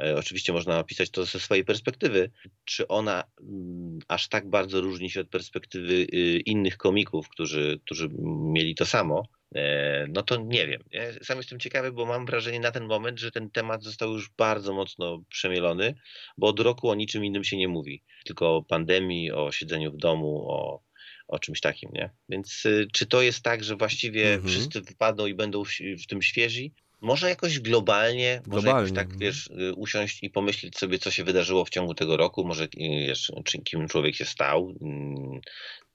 E, 0.00 0.16
oczywiście 0.16 0.52
można 0.52 0.78
opisać 0.78 1.10
to 1.10 1.24
ze 1.24 1.40
swojej 1.40 1.64
perspektywy. 1.64 2.30
Czy 2.64 2.88
ona 2.88 3.24
mm, 3.40 3.98
aż 4.08 4.28
tak 4.28 4.50
bardzo 4.50 4.80
różni 4.80 5.10
się 5.10 5.20
od 5.20 5.28
perspektywy 5.28 5.92
y, 5.92 6.40
innych 6.46 6.76
komików, 6.76 7.28
którzy, 7.28 7.80
którzy 7.84 8.08
mieli 8.52 8.74
to 8.74 8.86
samo? 8.86 9.22
E, 9.54 10.06
no 10.08 10.22
to 10.22 10.36
nie 10.36 10.66
wiem. 10.66 10.82
Ja 10.90 11.02
sam 11.22 11.36
jestem 11.36 11.60
ciekawy, 11.60 11.92
bo 11.92 12.06
mam 12.06 12.26
wrażenie 12.26 12.60
na 12.60 12.72
ten 12.72 12.86
moment, 12.86 13.18
że 13.20 13.30
ten 13.30 13.50
temat 13.50 13.82
został 13.82 14.12
już 14.12 14.30
bardzo 14.30 14.72
mocno 14.72 15.22
przemielony, 15.28 15.94
bo 16.38 16.46
od 16.46 16.60
roku 16.60 16.90
o 16.90 16.94
niczym 16.94 17.24
innym 17.24 17.44
się 17.44 17.56
nie 17.56 17.68
mówi. 17.68 18.02
Tylko 18.24 18.56
o 18.56 18.62
pandemii, 18.62 19.32
o 19.32 19.52
siedzeniu 19.52 19.92
w 19.92 19.96
domu, 19.96 20.50
o, 20.50 20.82
o 21.28 21.38
czymś 21.38 21.60
takim, 21.60 21.90
nie? 21.92 22.10
Więc 22.28 22.66
y, 22.66 22.86
czy 22.92 23.06
to 23.06 23.22
jest 23.22 23.42
tak, 23.42 23.64
że 23.64 23.76
właściwie 23.76 24.34
mhm. 24.34 24.52
wszyscy 24.52 24.80
wypadną 24.80 25.26
i 25.26 25.34
będą 25.34 25.64
w, 25.64 25.70
w 26.02 26.06
tym 26.06 26.22
świeżi? 26.22 26.72
Może 27.00 27.28
jakoś 27.28 27.60
globalnie, 27.60 28.42
może 28.46 28.68
jakoś 28.68 28.90
Globalnie, 28.90 28.92
tak, 28.92 29.04
mhm. 29.04 29.20
wiesz, 29.20 29.46
y, 29.46 29.74
usiąść 29.74 30.22
i 30.22 30.30
pomyśleć 30.30 30.78
sobie, 30.78 30.98
co 30.98 31.10
się 31.10 31.24
wydarzyło 31.24 31.64
w 31.64 31.70
ciągu 31.70 31.94
tego 31.94 32.16
roku, 32.16 32.44
może 32.44 32.64
y, 32.64 32.68
wiesz, 33.06 33.32
czy, 33.44 33.58
kim 33.58 33.88
człowiek 33.88 34.14
się 34.14 34.24
stał, 34.24 34.74
mm, 34.80 35.40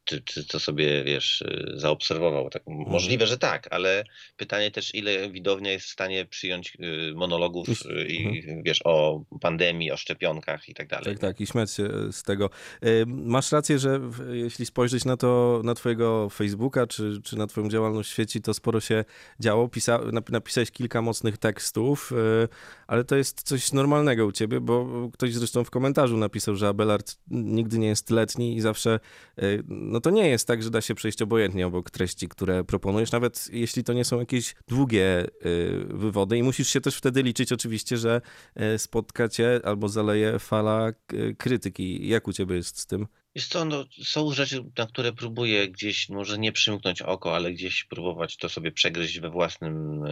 czy, 0.05 0.21
czy 0.21 0.45
co 0.45 0.59
sobie, 0.59 1.03
wiesz, 1.03 1.41
y, 1.41 1.73
zaobserwował. 1.75 2.49
Tak, 2.49 2.63
możliwe, 2.67 3.27
że 3.27 3.37
tak, 3.37 3.67
ale 3.71 4.03
pytanie 4.37 4.71
też, 4.71 4.95
ile 4.95 5.29
widownia 5.29 5.71
jest 5.71 5.85
w 5.85 5.89
stanie 5.89 6.25
przyjąć 6.25 6.77
y, 7.11 7.13
monologów 7.15 7.67
y, 7.69 8.07
i, 8.07 8.43
wiesz, 8.65 8.79
o 8.83 9.23
pandemii, 9.41 9.91
o 9.91 9.97
szczepionkach 9.97 10.69
i 10.69 10.73
tak 10.73 10.87
dalej. 10.87 11.05
Tak, 11.05 11.19
tak, 11.19 11.41
i 11.41 11.47
śmiać 11.47 11.71
się 11.71 11.89
z 12.11 12.23
tego. 12.23 12.49
Y, 12.85 13.03
Masz 13.07 13.51
rację, 13.51 13.79
że 13.79 13.99
jeśli 14.31 14.65
spojrzeć 14.65 15.05
na 15.05 15.17
to, 15.17 15.61
na 15.63 15.75
twojego 15.75 16.29
Facebooka, 16.29 16.87
czy, 16.87 17.21
czy 17.23 17.37
na 17.37 17.47
twoją 17.47 17.69
działalność 17.69 18.11
w 18.11 18.15
sieci, 18.15 18.41
to 18.41 18.53
sporo 18.53 18.79
się 18.79 19.05
działo. 19.39 19.67
Pisa, 19.69 19.97
nap- 19.99 20.31
napisałeś 20.31 20.71
kilka 20.71 21.01
mocnych 21.01 21.37
tekstów, 21.37 22.11
y, 22.11 22.47
ale 22.87 23.03
to 23.03 23.15
jest 23.15 23.43
coś 23.43 23.71
normalnego 23.73 24.25
u 24.25 24.31
ciebie, 24.31 24.59
bo 24.59 25.09
ktoś 25.13 25.33
zresztą 25.33 25.63
w 25.63 25.69
komentarzu 25.69 26.17
napisał, 26.17 26.55
że 26.55 26.67
Abelard 26.67 27.17
nigdy 27.27 27.79
nie 27.79 27.87
jest 27.87 28.09
letni 28.09 28.55
i 28.55 28.61
zawsze, 28.61 28.99
y, 29.43 29.63
no 29.91 30.01
to 30.01 30.09
nie 30.09 30.27
jest 30.27 30.47
tak, 30.47 30.63
że 30.63 30.69
da 30.69 30.81
się 30.81 30.95
przejść 30.95 31.21
obojętnie 31.21 31.67
obok 31.67 31.89
treści, 31.89 32.29
które 32.29 32.63
proponujesz, 32.63 33.11
nawet 33.11 33.49
jeśli 33.51 33.83
to 33.83 33.93
nie 33.93 34.05
są 34.05 34.19
jakieś 34.19 34.55
długie 34.67 35.25
y, 35.45 35.85
wywody 35.89 36.37
i 36.37 36.43
musisz 36.43 36.67
się 36.67 36.81
też 36.81 36.95
wtedy 36.95 37.23
liczyć 37.23 37.51
oczywiście, 37.51 37.97
że 37.97 38.21
e, 38.55 38.79
spotka 38.79 39.29
cię 39.29 39.59
albo 39.63 39.89
zaleje 39.89 40.39
fala 40.39 40.87
e, 40.87 40.93
krytyki. 41.33 42.07
Jak 42.07 42.27
u 42.27 42.33
ciebie 42.33 42.55
jest 42.55 42.79
z 42.79 42.85
tym? 42.85 43.07
Wiesz 43.35 43.47
co, 43.47 43.65
no, 43.65 43.85
są 44.03 44.33
rzeczy, 44.33 44.63
na 44.77 44.85
które 44.85 45.13
próbuję 45.13 45.69
gdzieś, 45.69 46.09
może 46.09 46.37
nie 46.37 46.51
przymknąć 46.51 47.01
oko, 47.01 47.35
ale 47.35 47.51
gdzieś 47.51 47.83
próbować 47.83 48.37
to 48.37 48.49
sobie 48.49 48.71
przegryźć 48.71 49.19
we 49.19 49.29
własnym, 49.29 50.03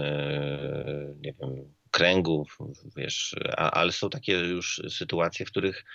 nie 1.22 1.34
wiem, 1.34 1.74
kręgu, 1.92 2.48
wiesz, 2.98 3.36
ale 3.58 3.92
są 3.92 4.10
takie 4.10 4.34
już 4.34 4.82
sytuacje, 4.90 5.46
w 5.46 5.52
których 5.52 5.86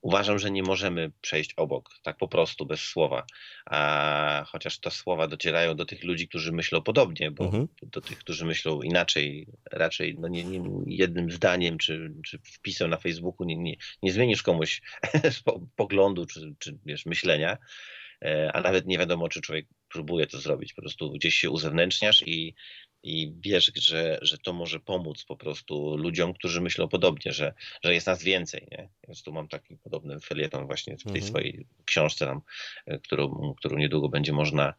uważam, 0.00 0.38
że 0.38 0.50
nie 0.50 0.62
możemy 0.62 1.12
przejść 1.20 1.54
obok, 1.56 1.90
tak 2.02 2.16
po 2.16 2.28
prostu, 2.28 2.66
bez 2.66 2.80
słowa. 2.80 3.26
A 3.66 4.44
chociaż 4.48 4.78
te 4.80 4.90
słowa 4.90 5.28
docierają 5.28 5.74
do 5.76 5.84
tych 5.84 6.04
ludzi, 6.04 6.28
którzy 6.28 6.52
myślą 6.52 6.82
podobnie, 6.82 7.30
bo 7.30 7.44
Mhm. 7.44 7.68
do 7.82 8.00
tych, 8.00 8.18
którzy 8.18 8.44
myślą 8.44 8.82
inaczej, 8.82 9.46
raczej 9.72 10.16
no 10.18 10.28
nie, 10.28 10.44
nie, 10.44 10.60
jednym 10.86 11.30
zdaniem 11.30 11.78
czy, 11.78 12.12
czy 12.26 12.38
wpisem 12.38 12.90
na 12.90 12.96
Facebooku 12.96 13.46
nie, 13.46 13.56
nie, 13.56 13.76
nie 14.02 14.12
zmienisz 14.12 14.42
komuś 14.42 14.82
po- 15.44 15.60
poglądu 15.76 16.26
czy, 16.26 16.54
czy 16.58 16.78
wiesz, 16.86 17.06
myślenia, 17.06 17.58
e, 18.24 18.50
a 18.54 18.60
nawet 18.60 18.86
nie 18.86 18.98
wiadomo, 18.98 19.28
czy 19.28 19.40
człowiek 19.40 19.66
próbuje 19.88 20.26
to 20.26 20.38
zrobić. 20.38 20.74
Po 20.74 20.82
prostu 20.82 21.10
gdzieś 21.12 21.34
się 21.34 21.50
uzewnętrzniasz 21.50 22.22
i, 22.26 22.54
i 23.02 23.32
wiesz, 23.40 23.72
że, 23.76 24.18
że 24.22 24.38
to 24.38 24.52
może 24.52 24.80
pomóc 24.80 25.24
po 25.24 25.36
prostu 25.36 25.96
ludziom, 25.96 26.34
którzy 26.34 26.60
myślą 26.60 26.88
podobnie, 26.88 27.32
że, 27.32 27.54
że 27.84 27.94
jest 27.94 28.06
nas 28.06 28.22
więcej. 28.22 28.68
Nie? 28.70 28.88
Więc 29.08 29.22
tu 29.22 29.32
mam 29.32 29.48
taki 29.48 29.76
podobny 29.76 30.20
felieton 30.20 30.66
właśnie 30.66 30.96
w 30.96 31.02
tej 31.02 31.12
Mhm. 31.12 31.28
swojej 31.28 31.66
książce, 31.84 32.26
tam, 32.26 32.40
e, 32.86 32.98
którą, 32.98 33.54
którą 33.58 33.76
niedługo 33.78 34.08
będzie 34.08 34.32
można 34.32 34.74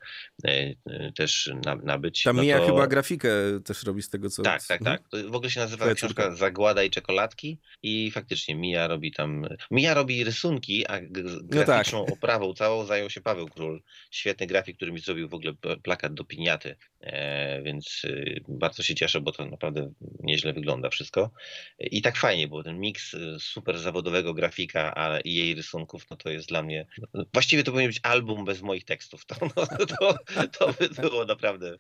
e, 0.46 0.74
e, 0.86 1.12
też 1.12 1.52
na, 1.66 1.76
nabyć. 1.76 2.24
Tam 2.24 2.36
No 2.36 2.42
Mija 2.42 2.60
to- 2.60 2.66
chyba 2.66 2.88
grafikę 2.88 3.30
też 3.66 3.84
robi 3.84 4.02
z 4.02 4.10
tego, 4.10 4.30
co... 4.30 4.44
tak, 4.44 4.64
tak, 4.68 4.82
Mhm. 4.82 4.98
tak. 4.98 5.10
To 5.10 5.30
w 5.30 5.36
ogóle 5.36 5.50
się 5.52 5.60
nazywa 5.60 5.78
Twoja 5.86 5.96
książka 5.96 6.24
córka. 6.24 6.36
Zagłada 6.38 6.84
i 6.84 6.90
czekoladki 6.90 7.58
i 7.84 8.12
faktycznie 8.12 8.56
Mija 8.56 8.88
robi 8.88 9.12
tam, 9.12 9.46
Mija 9.72 9.94
robi 9.94 10.24
rysunki, 10.24 10.88
a 10.88 11.02
g- 11.02 11.24
No 11.24 11.40
tak. 11.40 11.48
graficzną 11.50 12.06
oprawą 12.06 12.54
całą 12.54 12.86
zajął 12.86 13.10
się 13.10 13.22
Paweł 13.22 13.48
Król. 13.48 13.82
Świetny 14.12 14.48
grafik, 14.48 14.76
który 14.78 14.92
mi 14.92 15.00
zrobił 15.00 15.30
w 15.30 15.34
ogóle 15.34 15.54
plakat 15.84 16.14
do 16.14 16.24
piniaty, 16.24 16.76
więc 17.64 18.02
y, 18.06 18.42
bardzo 18.48 18.84
się 18.84 18.96
cieszę, 18.96 19.22
bo 19.22 19.32
to 19.32 19.46
naprawdę 19.46 19.94
nieźle 20.20 20.54
wygląda 20.54 20.90
wszystko. 20.90 21.32
I 21.80 22.02
tak 22.02 22.18
fajnie, 22.18 22.48
bo 22.48 22.64
ten 22.64 22.80
miks 22.80 23.14
y, 23.14 23.38
super 23.40 23.78
zawodowego 23.80 24.34
grafika 24.34 24.94
a, 24.96 25.20
i 25.20 25.34
jej 25.34 25.56
rysunków, 25.56 26.10
no 26.12 26.18
to 26.18 26.30
jest 26.30 26.48
dla 26.48 26.64
mnie, 26.64 26.86
właściwie 27.34 27.64
to 27.64 27.72
powinien 27.72 27.90
być 27.92 28.00
album 28.04 28.46
bez 28.46 28.62
moich 28.62 28.86
tekstów, 28.86 29.26
to, 29.26 29.36
no, 29.42 29.68
to, 30.00 30.18
to 30.60 30.74
by 30.74 30.90
było 31.02 31.26
naprawdę 31.26 31.78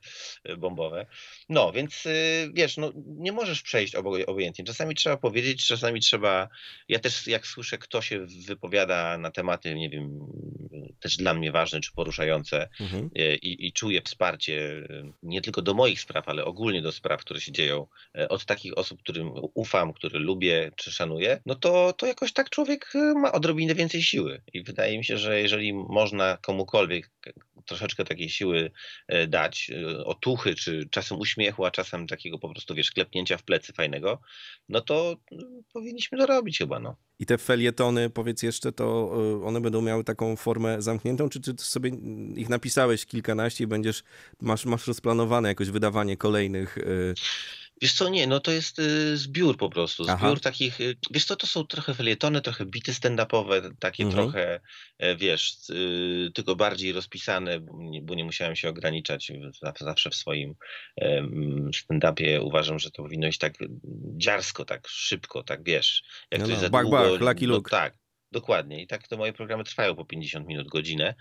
bombowe. 0.57 1.05
No, 1.50 1.72
więc 1.72 2.05
y, 2.05 2.50
wiesz, 2.53 2.77
no, 2.77 2.91
nie 3.05 3.31
możesz 3.31 3.62
przejść 3.62 3.96
obo- 3.96 4.25
obojętnie. 4.25 4.65
Czasami 4.65 4.96
trzeba 4.96 5.17
powiedzieć, 5.17 5.67
czasami 5.67 6.00
trzeba. 6.00 6.48
Ja 6.88 7.00
też, 7.00 7.27
jak 7.27 7.48
słyszę, 7.48 7.77
kto 7.77 8.01
się 8.01 8.25
wypowiada 8.48 9.17
na 9.17 9.31
tematy, 9.31 9.75
nie 9.75 9.89
wiem, 9.89 10.19
też 11.00 11.17
dla 11.17 11.34
mnie 11.34 11.51
ważne 11.51 11.81
czy 11.81 11.91
poruszające 11.96 12.67
Mhm. 12.79 13.10
i, 13.41 13.67
i 13.67 13.74
czuję 13.74 14.01
wsparcie 14.01 14.88
nie 15.24 15.41
tylko 15.41 15.62
do 15.62 15.74
moich 15.74 16.01
spraw, 16.01 16.29
ale 16.29 16.45
ogólnie 16.45 16.81
do 16.81 16.91
spraw, 16.91 17.21
które 17.21 17.41
się 17.41 17.51
dzieją 17.51 17.88
y, 18.17 18.27
od 18.27 18.45
takich 18.45 18.77
osób, 18.77 19.00
którym 19.00 19.31
ufam, 19.53 19.93
które 19.93 20.19
lubię 20.19 20.71
czy 20.75 20.91
szanuję, 20.91 21.41
no 21.45 21.55
to, 21.55 21.93
to 21.93 22.05
jakoś 22.05 22.33
tak 22.33 22.50
człowiek 22.50 22.95
y, 22.95 23.13
ma 23.13 23.31
odrobinę 23.31 23.75
więcej 23.75 24.03
siły. 24.03 24.41
I 24.53 24.63
wydaje 24.63 24.97
mi 24.97 25.05
się, 25.05 25.17
że 25.17 25.41
jeżeli 25.41 25.74
można 25.74 26.38
komukolwiek 26.38 27.12
troszeczkę 27.67 28.05
takiej 28.05 28.29
siły 28.29 28.71
e, 29.07 29.27
dać, 29.27 29.71
e, 29.71 30.05
otuchy, 30.05 30.55
czy 30.55 30.88
czasem 30.91 31.19
uśmiechu, 31.19 31.65
a 31.65 31.71
czasem 31.71 32.07
takiego 32.07 32.39
po 32.39 32.50
prostu, 32.50 32.75
wiesz, 32.75 32.91
klepnięcia 32.91 33.38
w 33.38 33.43
plecy 33.43 33.74
fajnego, 33.74 34.21
no 34.69 34.81
to 34.81 35.15
powinniśmy 35.74 36.17
to 36.17 36.25
robić 36.25 36.57
chyba, 36.57 36.79
no. 36.79 36.95
I 37.19 37.25
te 37.25 37.38
felietony, 37.38 38.09
powiedz 38.09 38.43
jeszcze, 38.43 38.71
to 38.71 39.15
y, 39.41 39.45
one 39.45 39.62
będą 39.62 39.81
miały 39.81 40.03
taką 40.03 40.36
formę 40.36 40.81
zamkniętą, 40.81 41.29
czy 41.29 41.41
ty 41.41 41.53
sobie 41.57 41.91
ich 42.36 42.50
napisałeś 42.50 43.05
kilkanaście 43.05 43.63
i 43.63 43.67
będziesz, 43.67 44.03
masz, 44.41 44.65
masz 44.65 44.88
rozplanowane 44.88 45.50
jakoś 45.50 45.69
wydawanie 45.69 46.17
kolejnych... 46.17 46.77
Wiesz 47.81 47.93
co, 47.93 48.10
nie, 48.10 48.27
no 48.27 48.39
to 48.39 48.51
jest 48.51 48.79
y, 48.79 49.17
zbiór 49.17 49.57
po 49.57 49.69
prostu, 49.69 50.03
zbiór 50.03 50.15
Aha. 50.17 50.36
takich, 50.41 50.81
y, 50.81 50.98
wiesz 51.12 51.25
co, 51.25 51.36
to 51.36 51.48
są 51.48 51.63
trochę 51.67 51.93
felietony, 51.93 52.41
trochę 52.41 52.65
bity 52.65 52.91
stand-upowe, 52.91 53.72
takie 53.79 54.03
Mhm. 54.03 54.24
trochę, 54.24 54.60
e, 55.00 55.15
wiesz, 55.15 55.69
y, 55.69 56.31
tylko 56.34 56.55
bardziej 56.55 56.91
rozpisane, 56.91 57.60
bo 57.60 57.74
nie, 57.77 58.01
bo 58.01 58.15
nie 58.15 58.24
musiałem 58.25 58.55
się 58.55 58.69
ograniczać 58.69 59.31
w- 59.31 59.84
zawsze 59.86 60.10
w 60.10 60.15
swoim 60.15 60.55
stand-upie. 61.75 62.41
Uważam, 62.43 62.79
że 62.79 62.91
to 62.91 63.03
powinno 63.03 63.27
iść 63.27 63.39
tak 63.39 63.53
dziarsko, 64.17 64.65
tak 64.65 64.88
szybko, 64.88 65.43
tak 65.43 65.63
wiesz, 65.63 66.03
jak 66.31 66.41
No, 66.41 66.46
to 66.48 66.51
no, 66.51 66.51
jest 66.51 66.62
za 66.62 66.69
bach, 66.69 66.81
długo, 66.81 66.98
bach, 66.98 67.22
Lucky 67.22 67.48
no 67.48 67.53
Luke. 67.55 67.72
tak. 67.72 67.98
Dokładnie. 68.31 68.81
I 68.81 68.88
tak 68.88 69.07
te 69.07 69.17
moje 69.17 69.34
programy 69.34 69.63
trwają 69.63 69.96
po 69.96 70.05
50 70.05 70.48
minut, 70.48 70.67
godzinę. 70.67 71.15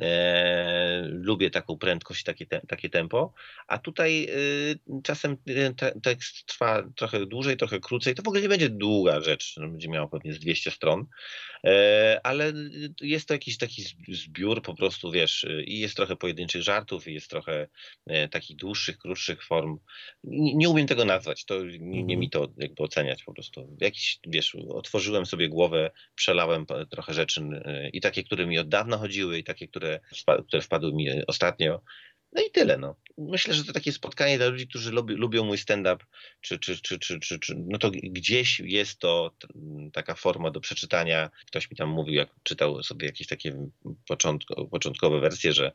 E, 0.00 1.02
lubię 1.08 1.50
taką 1.50 1.78
prędkość, 1.78 2.24
takie, 2.24 2.46
te, 2.46 2.60
takie 2.68 2.90
tempo. 2.90 3.34
A 3.66 3.78
tutaj 3.78 4.26
y, 4.30 5.02
czasem 5.02 5.36
y, 5.48 5.74
te, 5.76 6.00
tekst 6.00 6.46
trwa 6.46 6.82
trochę 6.96 7.26
dłużej, 7.26 7.56
trochę 7.56 7.80
krócej. 7.80 8.14
To 8.14 8.22
w 8.22 8.28
ogóle 8.28 8.42
nie 8.42 8.48
będzie 8.48 8.68
długa 8.68 9.20
rzecz. 9.20 9.54
No, 9.56 9.68
będzie 9.68 9.88
miało 9.88 10.08
pewnie 10.08 10.32
z 10.32 10.38
200 10.40 10.70
stron. 10.70 11.06
E, 11.64 12.20
ale 12.22 12.52
jest 13.00 13.28
to 13.28 13.34
jakiś 13.34 13.58
taki 13.58 13.82
zb- 13.82 14.14
zbiór 14.14 14.62
po 14.62 14.74
prostu, 14.74 15.10
wiesz, 15.10 15.46
i 15.64 15.78
jest 15.78 15.96
trochę 15.96 16.16
pojedynczych 16.16 16.62
żartów, 16.62 17.08
i 17.08 17.14
jest 17.14 17.30
trochę 17.30 17.68
e, 18.06 18.28
takich 18.28 18.56
dłuższych, 18.56 18.98
krótszych 18.98 19.44
form. 19.44 19.78
Nie, 20.24 20.54
nie 20.54 20.68
umiem 20.68 20.86
tego 20.86 21.04
nazwać. 21.04 21.44
To 21.44 21.64
nie, 21.64 21.78
nie 21.78 22.00
Mhm. 22.00 22.20
mi 22.20 22.30
to 22.30 22.48
jakby 22.56 22.82
oceniać 22.82 23.24
po 23.24 23.34
prostu. 23.34 23.76
Jakiś, 23.80 24.18
wiesz, 24.26 24.56
otworzyłem 24.68 25.26
sobie 25.26 25.48
głowę, 25.48 25.90
przelałem 26.14 26.45
trochę 26.90 27.14
rzeczy 27.14 27.42
i 27.92 28.00
takie, 28.00 28.24
które 28.24 28.46
mi 28.46 28.58
od 28.58 28.68
dawna 28.68 28.98
chodziły, 28.98 29.38
i 29.38 29.44
takie, 29.44 29.68
które, 29.68 30.00
które 30.48 30.62
wpadły 30.62 30.92
mi 30.92 31.26
ostatnio. 31.26 31.82
No 32.32 32.42
i 32.42 32.50
tyle. 32.50 32.78
No. 32.78 32.96
Myślę, 33.18 33.54
że 33.54 33.64
to 33.64 33.72
takie 33.72 33.92
spotkanie 33.92 34.38
dla 34.38 34.46
ludzi, 34.46 34.68
którzy 34.68 34.92
lubi, 34.92 35.14
lubią 35.14 35.44
mój 35.44 35.58
stand-up, 35.58 36.04
czy, 36.40 36.58
czy, 36.58 36.80
czy, 36.80 36.98
czy, 36.98 37.20
czy, 37.20 37.38
czy, 37.38 37.54
no 37.68 37.78
to 37.78 37.90
gdzieś 37.90 38.60
jest 38.60 38.98
to 38.98 39.30
taka 39.92 40.14
forma 40.14 40.50
do 40.50 40.60
przeczytania. 40.60 41.30
Ktoś 41.46 41.70
mi 41.70 41.76
tam 41.76 41.88
mówił, 41.88 42.14
jak 42.14 42.28
czytał 42.42 42.82
sobie 42.82 43.06
jakieś 43.06 43.26
takie 43.26 43.68
początko, 44.08 44.66
początkowe 44.66 45.20
wersje, 45.20 45.52
że, 45.52 45.72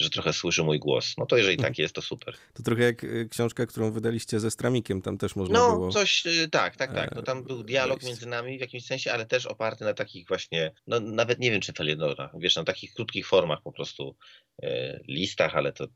że 0.00 0.10
trochę 0.10 0.32
słyszy 0.32 0.62
mój 0.62 0.78
głos. 0.78 1.14
No 1.18 1.26
to 1.26 1.36
jeżeli 1.36 1.56
tak 1.56 1.78
jest, 1.78 1.94
to 1.94 2.02
super. 2.02 2.34
To 2.54 2.62
trochę 2.62 2.82
jak 2.82 3.04
y, 3.04 3.28
książka, 3.30 3.66
którą 3.66 3.92
wydaliście 3.92 4.40
ze 4.40 4.50
Stramikiem, 4.50 5.02
tam 5.02 5.18
też 5.18 5.36
można 5.36 5.58
No, 5.58 5.72
było... 5.72 5.90
coś, 5.90 6.26
y, 6.26 6.48
tak, 6.48 6.76
tak, 6.76 6.94
tak. 6.94 7.14
No, 7.14 7.22
tam 7.22 7.44
był 7.44 7.60
e, 7.60 7.64
dialog 7.64 8.02
między 8.02 8.26
nami 8.26 8.58
w 8.58 8.60
jakimś 8.60 8.86
sensie, 8.86 9.12
ale 9.12 9.26
też 9.26 9.46
oparty 9.46 9.84
na 9.84 9.94
takich 9.94 10.28
właśnie, 10.28 10.72
no 10.86 11.00
nawet 11.00 11.38
nie 11.38 11.50
wiem 11.50 11.60
czy 11.60 11.72
felietona, 11.72 12.30
wiesz, 12.38 12.56
na 12.56 12.64
takich 12.64 12.94
krótkich 12.94 13.26
formach 13.26 13.62
po 13.62 13.72
prostu, 13.72 14.16
e, 14.62 15.00
listach, 15.08 15.56
ale 15.56 15.72
to, 15.72 15.86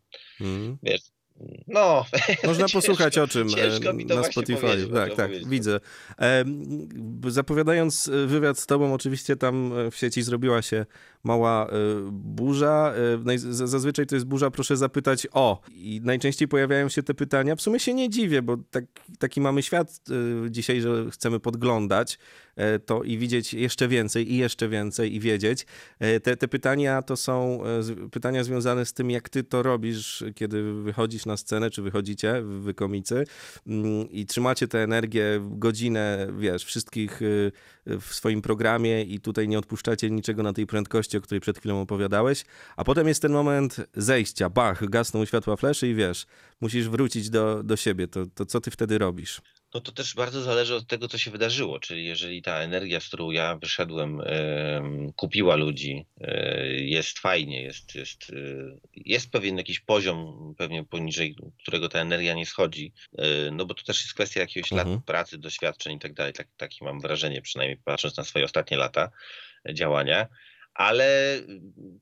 Mhm. 0.40 0.78
Wiesz, 0.86 1.00
no. 1.66 2.04
Można 2.46 2.64
ciężko- 2.64 2.72
posłuchać 2.72 3.18
o 3.18 3.28
czym 3.28 3.48
e, 3.48 3.50
ciężko 3.50 3.92
na 3.92 4.22
Spotify. 4.22 4.88
Tak, 4.94 5.14
tak, 5.14 5.26
powiedzieć. 5.26 5.48
widzę. 5.48 5.80
E, 6.20 6.44
zapowiadając 7.28 8.10
wywiad 8.26 8.58
z 8.58 8.66
tobą, 8.66 8.94
oczywiście 8.94 9.36
tam 9.36 9.72
w 9.90 9.96
sieci 9.96 10.22
zrobiła 10.22 10.62
się 10.62 10.86
mała 11.26 11.66
e, 11.66 11.70
burza. 12.12 12.94
E, 13.26 13.38
zazwyczaj 13.38 14.06
to 14.06 14.14
jest 14.14 14.26
burza, 14.26 14.50
proszę 14.50 14.76
zapytać 14.76 15.26
o. 15.32 15.60
I 15.70 16.00
najczęściej 16.04 16.48
pojawiają 16.48 16.88
się 16.88 17.02
te 17.02 17.14
pytania. 17.14 17.56
W 17.56 17.62
sumie 17.62 17.80
się 17.80 17.94
nie 17.94 18.10
dziwię, 18.10 18.42
bo 18.42 18.56
tak, 18.70 18.84
taki 19.18 19.40
mamy 19.40 19.62
świat 19.62 20.00
e, 20.46 20.50
dzisiaj, 20.50 20.80
że 20.80 21.10
chcemy 21.10 21.40
podglądać 21.40 22.18
to 22.86 23.02
i 23.02 23.18
widzieć 23.18 23.54
jeszcze 23.54 23.88
więcej 23.88 24.32
i 24.32 24.36
jeszcze 24.36 24.68
więcej 24.68 25.14
i 25.14 25.20
wiedzieć. 25.20 25.66
Te, 26.22 26.36
te 26.36 26.48
pytania 26.48 27.02
to 27.02 27.16
są 27.16 27.60
pytania 28.12 28.44
związane 28.44 28.86
z 28.86 28.92
tym, 28.92 29.10
jak 29.10 29.28
ty 29.28 29.44
to 29.44 29.62
robisz, 29.62 30.24
kiedy 30.34 30.72
wychodzisz 30.72 31.26
na 31.26 31.36
scenę, 31.36 31.70
czy 31.70 31.82
wychodzicie, 31.82 32.42
wy 32.42 32.74
komicy, 32.74 33.24
mm, 33.66 34.10
i 34.10 34.26
trzymacie 34.26 34.68
tę 34.68 34.82
energię 34.82 35.40
godzinę, 35.42 36.28
wiesz, 36.38 36.64
wszystkich 36.64 37.20
w 37.86 38.14
swoim 38.14 38.42
programie 38.42 39.02
i 39.02 39.20
tutaj 39.20 39.48
nie 39.48 39.58
odpuszczacie 39.58 40.10
niczego 40.10 40.42
na 40.42 40.52
tej 40.52 40.66
prędkości, 40.66 41.15
o 41.16 41.20
której 41.20 41.40
przed 41.40 41.58
chwilą 41.58 41.80
opowiadałeś, 41.80 42.44
a 42.76 42.84
potem 42.84 43.08
jest 43.08 43.22
ten 43.22 43.32
moment 43.32 43.76
zejścia, 43.94 44.50
bach, 44.50 44.88
gasną 44.88 45.24
światła 45.24 45.56
fleszy 45.56 45.88
i 45.88 45.94
wiesz, 45.94 46.26
musisz 46.60 46.88
wrócić 46.88 47.30
do, 47.30 47.62
do 47.62 47.76
siebie, 47.76 48.08
to, 48.08 48.26
to 48.34 48.46
co 48.46 48.60
ty 48.60 48.70
wtedy 48.70 48.98
robisz? 48.98 49.40
No 49.74 49.80
to 49.80 49.92
też 49.92 50.14
bardzo 50.14 50.42
zależy 50.42 50.74
od 50.74 50.86
tego, 50.86 51.08
co 51.08 51.18
się 51.18 51.30
wydarzyło. 51.30 51.80
Czyli 51.80 52.04
jeżeli 52.04 52.42
ta 52.42 52.58
energia, 52.58 53.00
z 53.00 53.06
którą 53.06 53.30
ja 53.30 53.56
wyszedłem, 53.56 54.22
kupiła 55.16 55.56
ludzi, 55.56 56.06
e, 56.20 56.66
jest 56.68 57.18
fajnie, 57.18 57.62
jest, 57.62 57.94
jest, 57.94 58.30
e, 58.30 58.78
jest 58.94 59.30
pewien 59.30 59.56
jakiś 59.56 59.80
poziom, 59.80 60.54
pewnie 60.58 60.84
poniżej 60.84 61.36
którego 61.62 61.88
ta 61.88 61.98
energia 61.98 62.34
nie 62.34 62.46
schodzi, 62.46 62.92
e, 63.18 63.50
no 63.50 63.66
bo 63.66 63.74
to 63.74 63.82
też 63.84 64.00
jest 64.00 64.14
kwestia 64.14 64.40
jakiegoś 64.40 64.72
mhm. 64.72 64.90
lat 64.90 65.04
pracy, 65.04 65.38
doświadczeń 65.38 65.96
i 65.96 65.98
tak 65.98 66.14
dalej. 66.14 66.32
Tak, 66.32 66.48
takie 66.56 66.84
mam 66.84 67.00
wrażenie, 67.00 67.42
przynajmniej 67.42 67.78
patrząc 67.84 68.16
na 68.16 68.24
swoje 68.24 68.44
ostatnie 68.44 68.76
lata 68.76 69.10
działania 69.72 70.28
ale 70.76 71.40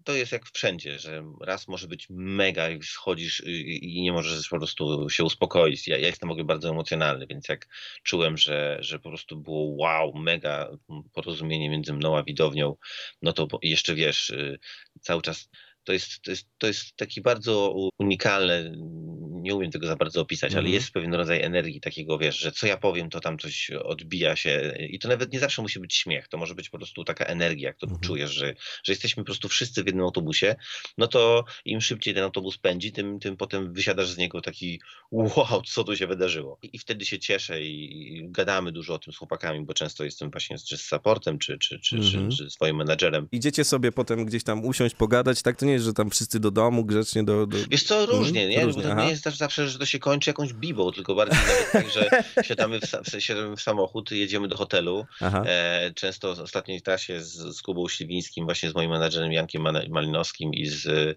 to 0.05 0.13
jest 0.13 0.33
jak 0.33 0.47
wszędzie, 0.47 0.99
że 0.99 1.25
raz 1.41 1.69
może 1.69 1.89
być 1.89 2.07
mega 2.11 2.71
i 2.71 2.83
schodzisz 2.83 3.43
i 3.47 4.03
nie 4.03 4.13
możesz 4.13 4.49
po 4.49 4.59
prostu 4.59 5.11
się 5.11 5.25
uspokoić. 5.25 5.89
Ja, 5.89 5.99
ja 5.99 6.07
jestem 6.07 6.35
w 6.35 6.45
bardzo 6.45 6.71
emocjonalny, 6.71 7.27
więc 7.27 7.49
jak 7.49 7.69
czułem, 8.03 8.37
że, 8.37 8.77
że 8.81 8.99
po 8.99 9.09
prostu 9.09 9.37
było 9.37 9.77
wow, 9.77 10.15
mega 10.15 10.71
porozumienie 11.13 11.71
między 11.71 11.93
mną 11.93 12.19
a 12.19 12.23
widownią, 12.23 12.77
no 13.23 13.33
to 13.33 13.49
jeszcze 13.63 13.95
wiesz, 13.95 14.31
y, 14.31 14.59
cały 15.01 15.23
czas 15.23 15.49
to 15.85 15.93
jest, 15.93 16.23
to 16.23 16.31
jest, 16.31 16.49
to 16.59 16.67
jest 16.67 16.97
taki 16.97 17.21
bardzo 17.21 17.75
unikalne, 17.99 18.73
nie 19.45 19.55
umiem 19.55 19.71
tego 19.71 19.87
za 19.87 19.97
bardzo 19.97 20.21
opisać, 20.21 20.53
mm. 20.53 20.59
ale 20.59 20.67
mhm. 20.67 20.75
jest 20.75 20.91
pewien 20.91 21.15
rodzaj 21.15 21.43
energii 21.43 21.81
takiego, 21.81 22.19
wiesz, 22.19 22.39
że 22.39 22.53
co 22.53 22.67
ja 22.67 22.77
powiem, 22.77 23.11
to 23.11 23.21
tam 23.21 23.39
coś 23.39 23.71
odbija 23.71 24.37
się 24.37 24.73
i 24.79 24.99
to 24.99 25.09
nawet 25.09 25.33
nie 25.33 25.39
zawsze 25.39 25.63
musi 25.63 25.81
być 25.81 25.95
śmiech, 25.95 26.29
to 26.29 26.39
może 26.39 26.55
być 26.55 26.71
po 26.71 26.79
prostu 26.79 27.05
taka 27.05 27.25
energia, 27.25 27.69
jak 27.69 27.79
to 27.79 27.87
mm. 27.87 28.01
czujesz, 28.01 28.31
że, 28.31 28.55
że 28.85 28.93
jesteśmy 28.93 29.23
po 29.23 29.27
prostu 29.27 29.49
wszyscy 29.49 29.83
w 29.83 29.87
jednym 29.87 30.05
autobusie, 30.05 30.57
no 30.99 31.07
to 31.07 31.45
im 31.65 31.81
szybciej 31.81 32.15
ten 32.15 32.23
autobus 32.23 32.59
pędzi, 32.59 32.93
tym, 32.93 33.19
tym 33.21 33.37
potem 33.37 33.73
wysiadasz 33.73 34.09
z 34.09 34.17
niego 34.17 34.41
taki 34.41 34.81
wow, 35.11 35.63
co 35.67 35.85
tu 35.85 35.97
się 35.97 36.07
wydarzyło. 36.07 36.59
I, 36.63 36.71
i 36.73 36.79
wtedy 36.79 37.05
się 37.05 37.19
cieszę 37.19 37.63
i, 37.63 38.17
i, 38.17 38.31
gadamy 38.31 38.73
dużo 38.73 38.95
o 38.95 38.99
tym 38.99 39.13
z 39.13 39.17
chłopakami, 39.17 39.65
bo 39.65 39.75
często 39.75 40.05
jestem 40.05 40.31
właśnie 40.31 40.59
czy 40.59 40.77
z 40.77 40.83
supportem, 40.83 41.39
czy, 41.39 41.59
czy, 41.59 41.81
czy, 41.81 41.97
mm. 41.97 42.11
czy, 42.11 42.17
mhm. 42.17 42.37
czy 42.37 42.51
swoim 42.51 42.77
menadżerem. 42.77 43.29
Idziecie 43.33 43.65
sobie 43.65 43.93
potem 43.93 44.25
gdzieś 44.25 44.45
tam 44.45 44.65
usiąść, 44.65 44.95
pogadać, 44.95 45.43
tak? 45.43 45.57
To 45.57 45.67
nie 45.67 45.73
jest, 45.73 45.85
że 45.85 45.93
tam 45.93 46.11
wszyscy 46.11 46.41
do 46.41 46.51
domu 46.51 46.85
grzecznie 46.85 47.25
do... 47.25 47.47
do... 47.47 47.57
Wiesz 47.71 47.83
co, 47.83 48.07
różnie, 48.07 48.41
mm? 48.41 48.51
nie? 48.51 48.65
Różnie, 48.65 48.83
bo 48.83 48.89
to 48.89 48.95
nie 48.95 49.11
jest 49.11 49.25
zawsze, 49.37 49.69
że 49.69 49.79
to 49.79 49.87
się 49.87 49.99
kończy 49.99 50.31
jakąś 50.31 50.53
bibą, 50.53 50.93
tylko 50.93 51.15
bardziej 51.15 51.39
nawet 51.39 51.73
tak, 51.73 51.91
że 51.91 52.11
siadamy 52.43 52.81
w, 52.81 53.23
siadamy 53.23 53.57
w 53.57 53.61
samochód, 53.61 54.11
jedziemy 54.11 54.49
do 54.49 54.57
hotelu. 54.57 55.07
E, 55.23 55.93
często 55.95 56.35
w 56.35 56.41
ostatniej 56.41 56.83
trasie 56.83 57.21
z, 57.21 57.57
z 57.57 57.63
Kubą 57.63 57.89
Śliwińskim, 57.89 58.45
właśnie 58.45 58.71
z 58.71 58.75
moim 58.75 58.91
menadżerem 58.91 59.33
Jankiem 59.33 59.63
Malinowskim 59.91 60.55
i 60.55 60.67
z 60.67 61.17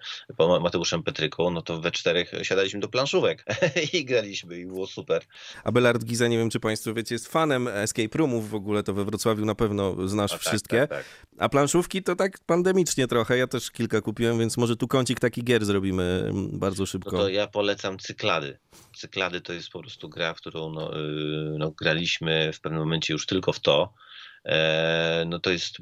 Mateuszem 0.61 1.03
Petryką, 1.03 1.49
no 1.49 1.61
to 1.61 1.81
we 1.81 1.91
czterech 1.91 2.31
siadaliśmy 2.41 2.79
do 2.79 2.87
planszówek 2.87 3.45
i 3.93 4.05
graliśmy 4.05 4.59
i 4.59 4.65
było 4.65 4.87
super. 4.87 5.23
Abelard 5.63 6.03
Giza, 6.03 6.27
nie 6.27 6.37
wiem 6.37 6.49
czy 6.49 6.59
Państwo 6.59 6.93
wiecie, 6.93 7.15
jest 7.15 7.27
fanem 7.27 7.67
escape 7.67 8.17
roomów 8.17 8.49
w 8.49 8.55
ogóle, 8.55 8.83
to 8.83 8.93
we 8.93 9.05
Wrocławiu 9.05 9.45
na 9.45 9.55
pewno 9.55 10.07
znasz 10.07 10.31
no, 10.31 10.37
wszystkie. 10.37 10.77
Tak, 10.77 10.89
tak, 10.89 10.99
tak. 10.99 11.27
A 11.37 11.49
planszówki 11.49 12.03
to 12.03 12.15
tak 12.15 12.39
pandemicznie 12.45 13.07
trochę, 13.07 13.37
ja 13.37 13.47
też 13.47 13.71
kilka 13.71 14.01
kupiłem, 14.01 14.39
więc 14.39 14.57
może 14.57 14.75
tu 14.75 14.87
kącik 14.87 15.19
taki 15.19 15.43
gier 15.43 15.65
zrobimy 15.65 16.23
mm, 16.29 16.59
bardzo 16.59 16.85
szybko. 16.85 17.11
No 17.11 17.17
to 17.17 17.29
ja 17.29 17.47
polecam 17.47 17.97
Cyklady. 18.07 18.59
Cyklady 18.95 19.41
to 19.41 19.53
jest 19.53 19.69
po 19.69 19.79
prostu 19.79 20.09
gra, 20.09 20.33
w 20.33 20.37
którą 20.37 20.71
no, 20.71 20.99
y, 20.99 21.57
no, 21.57 21.71
graliśmy 21.71 22.53
w 22.53 22.61
pewnym 22.61 22.81
momencie 22.81 23.13
już 23.13 23.25
tylko 23.25 23.53
w 23.53 23.59
to. 23.59 23.93
E, 24.45 25.23
no 25.27 25.39
to 25.39 25.49
jest 25.49 25.75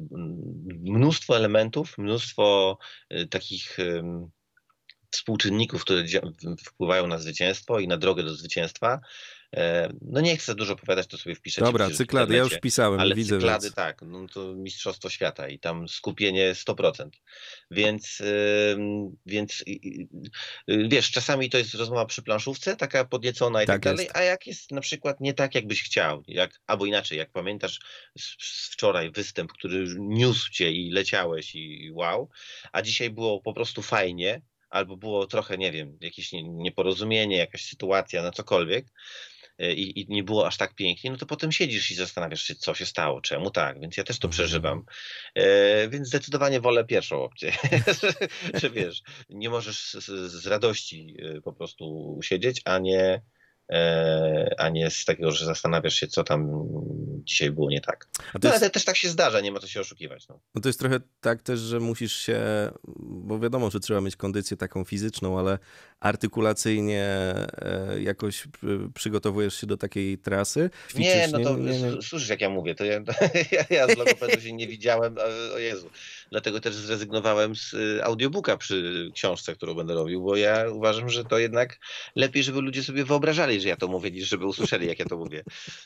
mnóstwo 0.83 1.37
elementów, 1.37 1.97
mnóstwo 1.97 2.77
y, 3.13 3.27
takich 3.27 3.77
współczynników, 5.11 5.81
które 5.81 6.03
wpływają 6.65 7.07
na 7.07 7.17
zwycięstwo 7.17 7.79
i 7.79 7.87
na 7.87 7.97
drogę 7.97 8.23
do 8.23 8.35
zwycięstwa. 8.35 8.99
E, 9.55 9.93
no 10.01 10.21
nie 10.21 10.37
chcę 10.37 10.55
dużo 10.55 10.73
opowiadać, 10.73 11.07
to 11.07 11.17
sobie 11.17 11.35
wpiszę. 11.35 11.61
Dobra, 11.61 11.89
cyklady, 11.89 12.35
ja 12.35 12.43
już 12.43 12.53
wpisałem, 12.53 12.99
ale 12.99 13.15
widzę. 13.15 13.35
cyklady 13.37 13.63
więc... 13.63 13.75
tak, 13.75 14.01
no 14.01 14.27
to 14.27 14.53
mistrzostwo 14.55 15.09
świata 15.09 15.47
i 15.47 15.59
tam 15.59 15.87
skupienie 15.87 16.53
100%. 16.53 17.09
Więc, 17.71 18.21
więc 19.25 19.63
wiesz, 20.67 21.11
czasami 21.11 21.49
to 21.49 21.57
jest 21.57 21.73
rozmowa 21.73 22.05
przy 22.05 22.23
planszówce, 22.23 22.75
taka 22.75 23.05
podniecona 23.05 23.63
i 23.63 23.65
tak, 23.65 23.75
tak 23.75 23.93
dalej, 23.93 24.09
a 24.13 24.21
jak 24.21 24.47
jest 24.47 24.71
na 24.71 24.81
przykład 24.81 25.21
nie 25.21 25.33
tak, 25.33 25.55
jakbyś 25.55 25.83
chciał, 25.83 26.23
jak, 26.27 26.61
albo 26.67 26.85
inaczej, 26.85 27.17
jak 27.17 27.31
pamiętasz 27.31 27.79
z 28.17 28.69
wczoraj 28.73 29.11
występ, 29.11 29.53
który 29.53 29.87
niósł 29.97 30.51
cię 30.51 30.71
i 30.71 30.91
leciałeś 30.91 31.55
i 31.55 31.89
wow, 31.93 32.29
a 32.71 32.81
dzisiaj 32.81 33.09
było 33.09 33.41
po 33.41 33.53
prostu 33.53 33.81
fajnie, 33.81 34.41
albo 34.69 34.97
było 34.97 35.27
trochę, 35.27 35.57
nie 35.57 35.71
wiem, 35.71 35.97
jakieś 36.01 36.31
nieporozumienie, 36.43 37.37
jakaś 37.37 37.65
sytuacja, 37.65 38.23
na 38.23 38.31
cokolwiek, 38.31 38.85
i, 39.59 40.01
i, 40.01 40.05
nie 40.09 40.23
było 40.23 40.47
aż 40.47 40.57
tak 40.57 40.75
pięknie, 40.75 41.11
no 41.11 41.17
to 41.17 41.25
potem 41.25 41.51
siedzisz 41.51 41.91
i 41.91 41.95
zastanawiasz 41.95 42.43
się, 42.43 42.55
co 42.55 42.73
się 42.73 42.85
stało, 42.85 43.21
czemu 43.21 43.51
tak, 43.51 43.79
więc 43.79 43.97
ja 43.97 44.03
też 44.03 44.19
to 44.19 44.27
mhm. 44.27 44.31
przeżywam. 44.31 44.83
E, 45.35 45.89
więc 45.89 46.07
zdecydowanie 46.07 46.61
wolę 46.61 46.85
pierwszą 46.85 47.23
opcję, 47.23 47.53
że, 48.61 48.69
wiesz, 48.69 49.01
nie 49.29 49.49
możesz 49.49 49.93
z, 49.93 50.05
z 50.31 50.47
radości 50.47 51.15
e, 51.19 51.41
po 51.41 51.53
prostu 51.53 52.19
siedzieć, 52.23 52.61
a 52.65 52.79
nie 52.79 53.21
a 54.57 54.69
nie 54.69 54.91
z 54.91 55.05
takiego, 55.05 55.31
że 55.31 55.45
zastanawiasz 55.45 55.95
się, 55.95 56.07
co 56.07 56.23
tam 56.23 56.49
dzisiaj 57.23 57.51
było 57.51 57.69
nie 57.69 57.81
tak. 57.81 58.07
No, 58.43 58.53
ale 58.53 58.69
też 58.69 58.85
tak 58.85 58.97
się 58.97 59.09
zdarza, 59.09 59.41
nie 59.41 59.51
ma 59.51 59.59
co 59.59 59.67
się 59.67 59.79
oszukiwać. 59.79 60.27
No. 60.27 60.39
no 60.55 60.61
to 60.61 60.69
jest 60.69 60.79
trochę 60.79 60.99
tak 61.21 61.41
też, 61.41 61.59
że 61.59 61.79
musisz 61.79 62.15
się, 62.15 62.41
bo 62.99 63.39
wiadomo, 63.39 63.69
że 63.69 63.79
trzeba 63.79 64.01
mieć 64.01 64.15
kondycję 64.15 64.57
taką 64.57 64.83
fizyczną, 64.83 65.39
ale 65.39 65.59
artykulacyjnie 65.99 67.03
e, 67.03 68.01
jakoś 68.01 68.47
przygotowujesz 68.93 69.61
się 69.61 69.67
do 69.67 69.77
takiej 69.77 70.17
trasy? 70.17 70.69
nie, 70.95 71.27
no 71.31 71.39
to 71.39 71.57
nie, 71.57 71.79
nie, 71.81 72.01
słyszysz 72.01 72.29
jak 72.29 72.41
ja 72.41 72.49
mówię, 72.49 72.75
to 72.75 72.85
ja, 72.85 72.93
ja, 73.51 73.65
ja 73.69 73.87
z 73.87 73.97
logopedu 73.97 74.41
się 74.41 74.53
nie 74.53 74.67
widziałem, 74.67 75.15
o 75.55 75.57
Jezu. 75.57 75.89
Dlatego 76.31 76.59
też 76.59 76.75
zrezygnowałem 76.75 77.55
z 77.55 77.73
y, 77.73 78.03
audiobooka 78.03 78.57
przy 78.57 79.09
książce, 79.13 79.55
którą 79.55 79.73
będę 79.73 79.93
robił, 79.93 80.23
bo 80.23 80.35
ja 80.35 80.69
uważam, 80.69 81.09
że 81.09 81.23
to 81.23 81.37
jednak 81.37 81.79
lepiej, 82.15 82.43
żeby 82.43 82.61
ludzie 82.61 82.83
sobie 82.83 83.05
wyobrażali, 83.05 83.61
że 83.61 83.69
ja 83.69 83.75
to 83.75 83.87
mówię, 83.87 84.11
niż 84.11 84.29
żeby 84.29 84.45
usłyszeli, 84.45 84.87
jak 84.87 84.99
ja 84.99 85.05
to 85.05 85.17
mówię. 85.17 85.43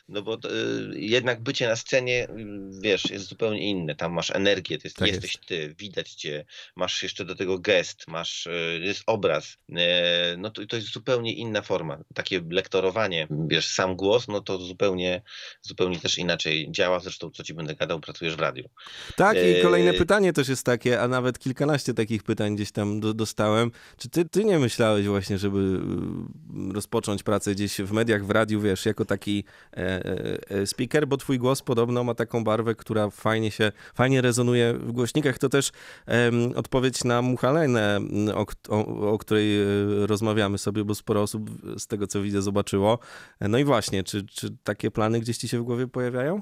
No 0.10 0.22
bo 0.22 0.38
to, 0.38 0.50
y, 0.52 0.92
jednak 0.96 1.44
bycie 1.44 1.68
na 1.68 1.76
scenie, 1.76 2.24
y, 2.30 2.30
wiesz, 2.82 3.10
jest 3.10 3.26
zupełnie 3.26 3.70
inne. 3.70 3.96
Tam 3.96 4.14
masz 4.14 4.32
energię, 4.32 4.78
to 4.78 4.88
jest, 4.88 4.98
tak 4.98 5.08
jesteś 5.08 5.36
jest. 5.36 5.46
ty, 5.46 5.76
widać 5.80 6.14
cię, 6.14 6.46
masz 6.76 7.04
jeszcze 7.04 7.26
do 7.26 7.36
tego 7.36 7.60
gest, 7.60 8.08
masz, 8.08 8.48
jest 8.82 9.04
obraz. 9.06 9.58
No 10.38 10.50
to, 10.50 10.66
to 10.66 10.76
jest 10.76 10.94
zupełnie 10.94 11.34
inna 11.34 11.62
forma. 11.62 11.98
Takie 12.14 12.42
lektorowanie, 12.50 13.28
wiesz, 13.48 13.68
sam 13.68 13.96
głos, 13.96 14.28
no 14.28 14.42
to 14.42 14.58
zupełnie, 14.58 15.22
zupełnie 15.62 16.00
też 16.00 16.18
inaczej 16.18 16.68
działa. 16.72 17.00
Zresztą, 17.00 17.32
co 17.32 17.44
ci 17.44 17.54
będę 17.54 17.76
gadał, 17.76 18.00
pracujesz 18.00 18.36
w 18.36 18.40
radiu. 18.40 18.70
Tak, 19.16 19.38
i 19.38 19.62
kolejne 19.62 19.94
pytanie 19.94 20.34
też 20.40 20.50
jest 20.50 20.66
takie, 20.66 21.02
a 21.02 21.08
nawet 21.08 21.40
kilkanaście 21.40 21.94
takich 21.94 22.24
pytań 22.24 22.56
gdzieś 22.56 22.72
tam 22.72 23.00
do, 23.00 23.14
dostałem. 23.14 23.72
Czy 23.98 24.10
ty, 24.10 24.26
ty 24.26 24.46
nie 24.46 24.60
myślałeś 24.60 25.08
właśnie, 25.08 25.38
żeby 25.38 25.60
y, 25.60 26.74
rozpocząć 26.74 27.24
pracę 27.24 27.52
gdzieś 27.52 27.82
w 27.82 27.92
mediach, 27.92 28.26
w 28.26 28.30
radiu, 28.30 28.62
wiesz, 28.62 28.86
jako 28.86 29.06
taki 29.06 29.44
e, 29.74 29.78
e, 29.78 30.38
e, 30.50 30.68
speaker, 30.68 31.08
bo 31.08 31.18
twój 31.18 31.40
głos 31.40 31.62
podobno 31.62 32.04
ma 32.04 32.14
taką 32.14 32.44
barwę, 32.44 32.76
która 32.76 33.10
fajnie 33.10 33.52
się, 33.52 33.72
fajnie 33.94 34.22
rezonuje 34.22 34.74
w 34.74 34.92
głośnikach. 34.92 35.38
To 35.38 35.50
też 35.50 35.72
odpowiedź 36.56 37.04
na 37.04 37.22
Muchalenę, 37.22 38.00
o, 38.36 38.46
o, 38.70 39.12
o 39.12 39.18
której 39.18 39.62
e, 39.62 39.66
rozmawiamy 40.08 40.58
sobie, 40.58 40.84
bo 40.84 40.96
sporo 40.96 41.22
osób 41.22 41.50
z 41.78 41.88
tego, 41.88 42.08
co 42.08 42.22
widzę, 42.22 42.42
zobaczyło. 42.42 43.00
No 43.42 43.58
i 43.58 43.64
właśnie, 43.64 44.04
czy, 44.04 44.26
czy 44.26 44.58
takie 44.64 44.92
plany 44.92 45.20
gdzieś 45.20 45.38
ci 45.38 45.48
się 45.48 45.60
w 45.60 45.64
głowie 45.64 45.88
pojawiają? 45.88 46.42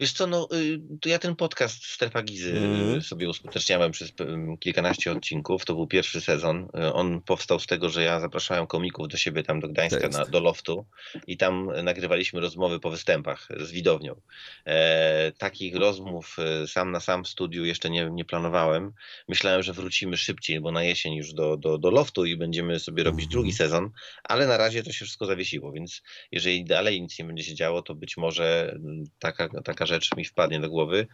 Wiesz 0.00 0.12
co, 0.12 0.26
no, 0.26 0.48
y, 0.52 0.80
to 1.00 1.08
ja 1.08 1.18
ten 1.18 1.36
podcast 1.36 1.84
Strefa 1.84 2.22
Gizy 2.22 2.58
mm. 2.58 3.02
sobie 3.02 3.28
uskuteczniałem 3.28 3.92
przez 3.92 4.12
kilkanaście 4.60 5.12
odcinków. 5.12 5.64
To 5.64 5.74
był 5.74 5.86
pierwszy 5.86 6.20
sezon. 6.20 6.68
Y, 6.78 6.92
on 6.92 7.22
powstał 7.22 7.60
z 7.60 7.66
tego, 7.66 7.88
że 7.88 8.02
ja 8.02 8.20
zapraszałem 8.20 8.66
komików 8.66 9.08
do 9.08 9.16
siebie 9.16 9.42
tam 9.42 9.60
do 9.60 9.68
Gdańska, 9.68 10.08
na, 10.08 10.24
do 10.24 10.40
loftu 10.40 10.86
i 11.26 11.36
tam 11.36 11.70
nagrywaliśmy 11.82 12.40
rozmowy 12.40 12.80
po 12.80 12.90
występach 12.90 13.48
z 13.60 13.70
widownią. 13.70 14.20
E, 14.66 15.32
takich 15.32 15.76
rozmów 15.76 16.36
sam 16.66 16.92
na 16.92 17.00
sam 17.00 17.24
w 17.24 17.28
studiu 17.28 17.64
jeszcze 17.64 17.90
nie, 17.90 18.10
nie 18.12 18.24
planowałem. 18.24 18.92
Myślałem, 19.28 19.62
że 19.62 19.72
wrócimy 19.72 20.16
szybciej, 20.16 20.60
bo 20.60 20.72
na 20.72 20.82
jesień 20.82 21.14
już 21.14 21.32
do, 21.32 21.56
do, 21.56 21.78
do 21.78 21.90
loftu 21.90 22.24
i 22.24 22.36
będziemy 22.36 22.78
sobie 22.80 23.04
robić 23.04 23.24
mm. 23.24 23.30
drugi 23.30 23.52
sezon, 23.52 23.90
ale 24.24 24.46
na 24.46 24.56
razie 24.56 24.82
to 24.82 24.92
się 24.92 25.04
wszystko 25.04 25.26
zawiesiło, 25.26 25.72
więc 25.72 26.02
jeżeli 26.32 26.64
dalej 26.64 27.02
nic 27.02 27.18
nie 27.18 27.24
będzie 27.24 27.44
się 27.44 27.54
działo, 27.54 27.82
to 27.82 27.94
być 27.94 28.16
może 28.16 28.78
taka, 29.18 29.48
taka 29.62 29.85
rzecz 29.86 30.16
mi 30.16 30.24
wpadnie 30.24 30.60
do 30.60 30.68
głowy. 30.70 31.06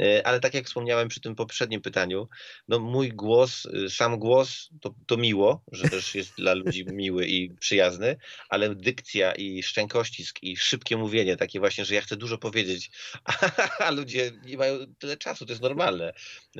E, 0.00 0.26
ale 0.26 0.40
tak 0.40 0.54
jak 0.54 0.66
wspomniałem 0.66 1.08
przy 1.08 1.20
tym 1.20 1.34
poprzednim 1.34 1.80
pytaniu, 1.80 2.28
no 2.68 2.78
mój 2.78 3.08
głos, 3.08 3.64
y, 3.64 3.90
sam 3.90 4.18
głos 4.18 4.68
to, 4.80 4.94
to 5.06 5.16
miło, 5.16 5.64
że 5.72 5.88
też 5.88 6.14
jest 6.14 6.36
dla 6.36 6.54
ludzi 6.54 6.84
miły 6.92 7.26
i 7.26 7.50
przyjazny, 7.50 8.16
ale 8.48 8.74
dykcja 8.74 9.32
i 9.32 9.62
szczękościsk 9.62 10.42
i 10.42 10.56
szybkie 10.56 10.96
mówienie, 10.96 11.36
takie 11.36 11.60
właśnie, 11.60 11.84
że 11.84 11.94
ja 11.94 12.00
chcę 12.00 12.16
dużo 12.16 12.38
powiedzieć, 12.38 12.90
a, 13.78 13.90
ludzie 13.90 14.32
nie 14.44 14.56
mają 14.56 14.78
tyle 14.98 15.16
czasu, 15.16 15.46
to 15.46 15.52
jest 15.52 15.62
normalne. 15.62 16.12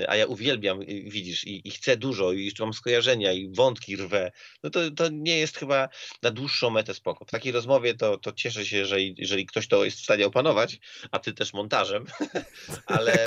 A 0.09 0.17
ja 0.17 0.27
uwielbiam, 0.27 0.81
widzisz, 1.05 1.45
i, 1.45 1.69
i 1.69 1.71
chcę 1.71 1.97
dużo, 1.97 2.33
i 2.33 2.45
jeszcze 2.45 2.65
mam 2.65 2.75
skojarzenia, 2.75 3.33
i 3.33 3.49
wątki 3.55 3.97
rwę. 3.97 4.33
No 4.63 4.71
to, 4.71 4.91
to 4.91 5.09
nie 5.09 5.39
jest 5.39 5.59
chyba 5.59 5.89
na 6.23 6.31
dłuższą 6.31 6.71
metę 6.71 6.95
spoko. 6.95 7.25
W 7.25 7.31
takiej 7.31 7.53
rozmowie 7.53 7.95
to, 7.95 8.17
to 8.17 8.33
cieszę 8.33 8.67
się, 8.67 8.87
że 8.87 9.01
jeżeli 9.01 9.47
ktoś 9.47 9.69
to 9.69 9.85
jest 9.85 9.99
w 9.99 10.03
stanie 10.03 10.27
opanować, 10.27 10.79
a 11.11 11.19
ty 11.19 11.33
też 11.33 11.53
montażem, 11.53 12.05
ale, 12.87 13.26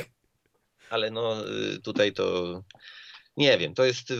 ale 0.89 1.12
no 1.12 1.49
y, 1.49 1.82
tutaj 1.82 2.13
to 2.13 2.63
nie 3.39 3.58
wiem, 3.58 3.73
to 3.73 3.86
jest, 3.86 4.12
y, 4.12 4.17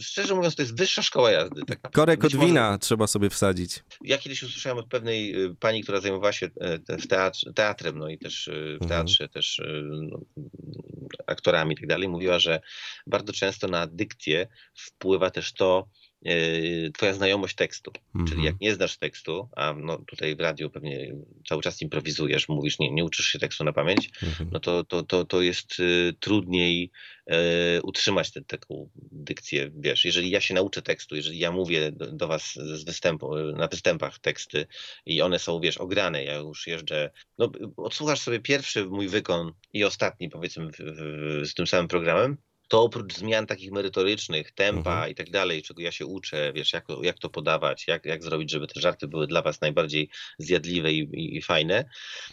szczerze 0.00 0.34
mówiąc, 0.34 0.54
to 0.54 0.62
jest 0.62 0.78
wyższa 0.78 1.02
szkoła 1.02 1.30
jazdy. 1.30 1.62
Taka. 1.66 1.88
Korek 1.88 2.24
od 2.24 2.32
wina 2.32 2.66
może... 2.66 2.78
trzeba 2.78 3.06
sobie 3.06 3.30
wsadzić. 3.30 3.84
Ja 4.00 4.18
kiedyś 4.18 4.42
usłyszałem 4.42 4.78
od 4.78 4.88
pewnej 4.88 5.44
y, 5.44 5.54
pani, 5.60 5.82
która 5.82 6.00
zajmowała 6.00 6.32
się 6.32 6.50
e, 6.60 6.98
w 6.98 7.06
teatrze, 7.06 7.52
teatrem, 7.52 7.98
no 7.98 8.08
i 8.08 8.18
też 8.18 8.50
w 8.52 8.82
mhm. 8.82 8.88
teatrze, 8.88 9.24
mhm. 9.24 9.32
też 9.32 9.62
no, 9.82 10.20
aktorami 11.26 11.72
i 11.72 11.76
tak 11.76 11.86
dalej, 11.86 12.08
mówiła, 12.08 12.38
że 12.38 12.60
bardzo 13.06 13.32
często 13.32 13.68
na 13.68 13.86
dykcję 13.86 14.48
wpływa 14.74 15.30
też 15.30 15.52
to, 15.52 15.88
twoja 16.94 17.14
znajomość 17.14 17.54
tekstu. 17.54 17.92
Mhm. 18.14 18.26
Czyli 18.26 18.44
jak 18.44 18.60
nie 18.60 18.74
znasz 18.74 18.98
tekstu, 18.98 19.48
a 19.56 19.74
no 19.74 19.98
tutaj 19.98 20.36
w 20.36 20.40
radiu 20.40 20.70
pewnie 20.70 21.14
cały 21.48 21.62
czas 21.62 21.82
improwizujesz, 21.82 22.48
mówisz, 22.48 22.78
nie, 22.78 22.90
nie 22.90 23.04
uczysz 23.04 23.26
się 23.26 23.38
tekstu 23.38 23.64
na 23.64 23.72
pamięć, 23.72 24.10
mhm. 24.22 24.50
no 24.52 24.60
to, 24.60 24.84
to, 24.84 25.02
to, 25.02 25.24
to 25.24 25.42
jest 25.42 25.80
y, 25.80 26.14
trudniej 26.20 26.90
e, 27.26 27.82
utrzymać 27.82 28.32
tę 28.32 28.40
taką 28.40 28.90
dykcję, 29.12 29.70
wiesz, 29.76 30.04
jeżeli 30.04 30.30
ja 30.30 30.40
się 30.40 30.54
nauczę 30.54 30.82
tekstu, 30.82 31.16
jeżeli 31.16 31.38
ja 31.38 31.52
mówię 31.52 31.92
do, 31.92 32.12
do 32.12 32.28
was 32.28 32.54
z 32.54 32.84
występu, 32.84 33.36
na 33.36 33.68
występach 33.68 34.18
teksty 34.18 34.66
i 35.06 35.22
one 35.22 35.38
są, 35.38 35.60
wiesz, 35.60 35.78
ograne, 35.78 36.24
ja 36.24 36.34
już 36.34 36.66
jeżdżę, 36.66 37.10
no 37.38 37.52
odsłuchasz 37.76 38.20
sobie 38.20 38.40
pierwszy 38.40 38.84
mój 38.84 39.08
wykon 39.08 39.52
i 39.72 39.84
ostatni, 39.84 40.28
powiedzmy, 40.28 40.70
w, 40.70 40.76
w, 40.78 41.46
z 41.46 41.54
tym 41.54 41.66
samym 41.66 41.88
programem, 41.88 42.36
to 42.68 42.82
oprócz 42.82 43.14
zmian 43.14 43.46
takich 43.46 43.72
merytorycznych, 43.72 44.52
tempa 44.52 44.92
mhm. 44.92 45.10
i 45.10 45.14
tak 45.14 45.30
dalej, 45.30 45.62
czego 45.62 45.82
ja 45.82 45.92
się 45.92 46.06
uczę, 46.06 46.52
wiesz, 46.52 46.72
jak, 46.72 46.84
jak 47.02 47.18
to 47.18 47.30
podawać, 47.30 47.88
jak, 47.88 48.04
jak 48.04 48.22
zrobić, 48.22 48.50
żeby 48.50 48.66
te 48.66 48.80
żarty 48.80 49.08
były 49.08 49.26
dla 49.26 49.42
was 49.42 49.60
najbardziej 49.60 50.10
zjadliwe 50.38 50.92
i, 50.92 50.98
i, 50.98 51.36
i 51.36 51.42
fajne, 51.42 51.84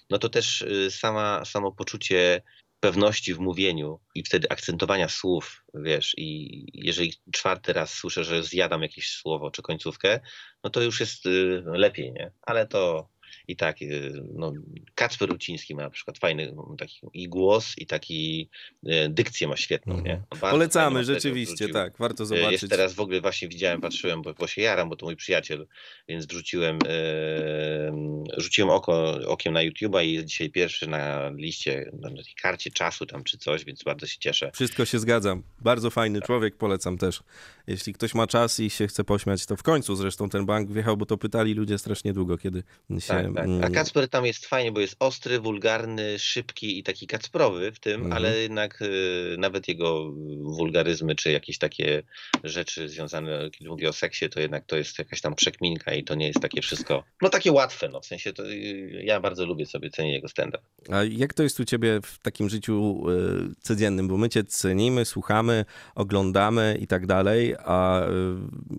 no 0.10 0.18
to 0.18 0.30
też 0.30 0.62
y, 0.62 0.92
sama, 0.92 1.46
samo 1.46 1.72
poczucie 1.72 2.42
pewności 2.80 3.34
w 3.34 3.40
mówieniu 3.40 4.00
i 4.16 4.24
wtedy 4.24 4.50
akcentowania 4.50 5.10
słów, 5.10 5.64
wiesz, 5.74 6.14
i 6.18 6.66
jeżeli 6.74 7.14
czwarty 7.32 7.74
raz 7.74 7.94
słyszę, 7.94 8.24
że 8.24 8.44
zjadam 8.44 8.82
jakieś 8.82 9.10
słowo 9.10 9.52
czy 9.52 9.62
końcówkę, 9.62 10.20
no 10.64 10.70
to 10.70 10.82
już 10.82 11.00
jest 11.00 11.26
y, 11.26 11.64
lepiej, 11.66 12.12
nie? 12.12 12.32
Ale 12.42 12.68
to 12.68 13.10
i 13.48 13.56
tak, 13.56 13.82
y, 13.82 14.12
no, 14.34 14.54
Kacper 14.96 15.30
Ruciński 15.30 15.76
ma 15.76 15.82
na 15.82 15.90
przykład 15.90 16.18
fajny 16.18 16.54
taki 16.78 17.00
i 17.14 17.30
głos, 17.30 17.74
i 17.78 17.86
taki 17.86 18.50
y, 18.84 19.10
dykcję 19.10 19.48
ma 19.48 19.58
świetną, 19.58 20.02
nie? 20.02 20.14
Mhm. 20.14 20.52
Polecamy, 20.52 21.04
rzeczywiście, 21.04 21.70
tak, 21.70 21.98
warto 21.98 22.24
y, 22.24 22.26
zobaczyć. 22.26 22.52
Jest 22.52 22.70
teraz 22.70 22.94
w 22.94 23.00
ogóle 23.00 23.22
właśnie 23.22 23.48
widziałem, 23.48 23.82
patrzyłem, 23.82 24.22
bo, 24.22 24.34
bo 24.34 24.48
się 24.48 24.62
jaram, 24.62 24.90
bo 24.90 24.96
to 24.96 25.06
mój 25.06 25.16
przyjaciel, 25.16 25.68
więc 26.08 26.26
wrzuciłem, 26.26 26.80
e, 26.88 27.92
rzuciłem 28.38 28.70
oko, 28.70 29.20
okiem 29.28 29.54
na 29.54 29.60
YouTube'a 29.60 30.06
i 30.06 30.14
jest 30.14 30.28
dzisiaj 30.28 30.50
pierwszy 30.50 30.88
na 30.88 31.30
liście, 31.30 31.92
na 32.00 32.10
tej 32.10 32.34
karcie 32.42 32.72
czasu 32.72 33.06
tam 33.06 33.24
czy 33.24 33.38
coś, 33.38 33.66
więc 33.66 33.84
bardzo 33.84 34.08
się 34.08 34.20
cieszę. 34.20 34.52
Wszystko 34.54 34.86
się 34.86 35.00
zgadzam. 35.00 35.44
Bardzo 35.62 35.90
fajny 35.90 36.20
tak. 36.20 36.28
człowiek, 36.28 36.58
polecam 36.58 36.98
też. 36.98 37.24
Jeśli 37.68 37.94
ktoś 37.94 38.16
ma 38.16 38.28
czas 38.28 38.60
i 38.60 38.70
się 38.70 38.88
chce 38.88 39.04
pośmiać, 39.04 39.46
to 39.46 39.56
w 39.56 39.64
końcu 39.64 39.96
zresztą 39.96 40.30
ten 40.30 40.46
bank 40.46 40.72
wjechał, 40.72 40.98
bo 40.98 41.06
to 41.06 41.18
pytali 41.18 41.54
ludzie 41.54 41.78
strasznie 41.78 42.14
długo, 42.14 42.38
kiedy 42.38 42.64
się 43.00 43.25
tak. 43.34 43.48
A 43.62 43.70
Kacper 43.70 44.10
tam 44.10 44.26
jest 44.26 44.46
fajnie, 44.46 44.72
bo 44.72 44.80
jest 44.80 44.96
ostry, 45.00 45.40
wulgarny, 45.40 46.20
szybki 46.20 46.80
i 46.80 46.84
taki 46.84 47.08
kacprowy 47.08 47.72
w 47.72 47.80
tym, 47.80 47.94
mhm. 47.94 48.14
ale 48.14 48.38
jednak 48.38 48.82
y, 48.82 49.36
nawet 49.40 49.68
jego 49.68 50.12
wulgaryzmy 50.42 51.16
czy 51.16 51.32
jakieś 51.32 51.58
takie 51.58 52.04
rzeczy 52.44 52.90
związane, 52.90 53.50
kiedy 53.52 53.70
mówię 53.70 53.90
o 53.90 53.94
seksie, 53.94 54.30
to 54.30 54.40
jednak 54.40 54.66
to 54.66 54.78
jest 54.78 55.00
jakaś 55.00 55.22
tam 55.22 55.36
przekminka 55.36 55.94
i 55.94 56.04
to 56.04 56.16
nie 56.16 56.28
jest 56.28 56.40
takie 56.40 56.62
wszystko, 56.62 57.04
no 57.22 57.30
takie 57.30 57.52
łatwe, 57.52 57.90
no 57.90 58.02
w 58.02 58.06
sensie 58.06 58.34
to 58.34 58.52
y, 58.52 59.02
ja 59.04 59.20
bardzo 59.20 59.46
lubię 59.46 59.66
sobie 59.66 59.90
cenić 59.90 60.14
jego 60.14 60.28
stand-up. 60.28 60.64
A 60.90 61.04
jak 61.04 61.34
to 61.34 61.44
jest 61.44 61.60
u 61.60 61.66
ciebie 61.66 62.00
w 62.04 62.20
takim 62.20 62.50
życiu 62.50 63.04
y, 63.10 63.56
codziennym, 63.62 64.08
bo 64.08 64.18
my 64.18 64.30
cię 64.30 64.44
cenimy, 64.44 65.06
słuchamy, 65.06 65.66
oglądamy 65.96 66.78
i 66.82 66.88
tak 66.88 67.08
dalej, 67.08 67.56
a 67.66 68.08
y, 68.08 68.10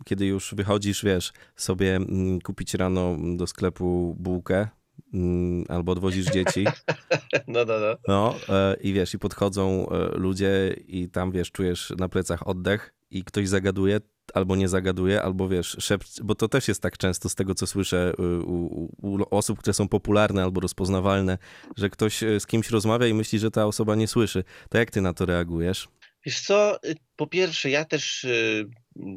kiedy 0.04 0.26
już 0.26 0.54
wychodzisz, 0.54 1.04
wiesz, 1.04 1.32
sobie 1.56 1.96
y, 1.96 2.42
kupić 2.42 2.74
rano 2.74 3.16
do 3.36 3.46
sklepu 3.46 4.16
bułkę, 4.26 4.68
mm, 5.14 5.64
albo 5.68 5.92
odwozisz 5.92 6.26
dzieci. 6.26 6.66
No, 7.48 7.64
no, 7.64 7.74
no. 7.80 7.96
No 8.08 8.34
e, 8.48 8.76
i 8.80 8.92
wiesz, 8.92 9.14
i 9.14 9.18
podchodzą 9.18 9.88
e, 9.88 10.18
ludzie 10.18 10.76
i 10.86 11.08
tam, 11.08 11.32
wiesz, 11.32 11.52
czujesz 11.52 11.92
na 11.98 12.08
plecach 12.08 12.48
oddech 12.48 12.94
i 13.10 13.24
ktoś 13.24 13.48
zagaduje, 13.48 14.00
albo 14.34 14.56
nie 14.56 14.68
zagaduje, 14.68 15.22
albo 15.22 15.48
wiesz, 15.48 15.76
szept, 15.80 16.22
bo 16.22 16.34
to 16.34 16.48
też 16.48 16.68
jest 16.68 16.82
tak 16.82 16.98
często 16.98 17.28
z 17.28 17.34
tego, 17.34 17.54
co 17.54 17.66
słyszę 17.66 18.12
u, 18.18 18.52
u, 18.52 18.92
u, 19.02 19.18
osób, 19.30 19.58
które 19.58 19.74
są 19.74 19.88
popularne 19.88 20.42
albo 20.42 20.60
rozpoznawalne, 20.60 21.38
że 21.76 21.90
ktoś 21.90 22.22
e, 22.22 22.40
z 22.40 22.46
kimś 22.46 22.70
rozmawia 22.70 23.06
i 23.06 23.14
myśli, 23.14 23.38
że 23.38 23.50
ta 23.50 23.66
osoba 23.66 23.94
nie 23.94 24.08
słyszy. 24.08 24.44
To 24.70 24.78
jak 24.78 24.90
ty 24.90 25.00
na 25.00 25.14
to 25.14 25.26
reagujesz? 25.26 25.88
Wiesz 26.26 26.40
co, 26.40 26.84
y, 26.84 26.94
po 27.16 27.26
pierwsze, 27.26 27.70
ja 27.70 27.84
też 27.84 28.24
y, 28.24 28.68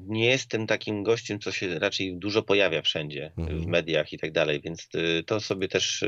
nie 0.08 0.26
jestem 0.26 0.68
takim 0.68 1.04
gościem, 1.04 1.39
co 1.39 1.52
się 1.52 1.80
raczej 1.80 2.18
dużo 2.18 2.44
pojawia 2.44 2.82
wszędzie, 2.82 3.32
mhm. 3.38 3.62
w 3.62 3.65
mediach 3.65 4.13
i 4.13 4.18
tak 4.18 4.32
dalej, 4.32 4.62
więc 4.62 4.88
y, 4.96 5.24
to 5.24 5.39
sobie 5.39 5.68
też 5.68 6.04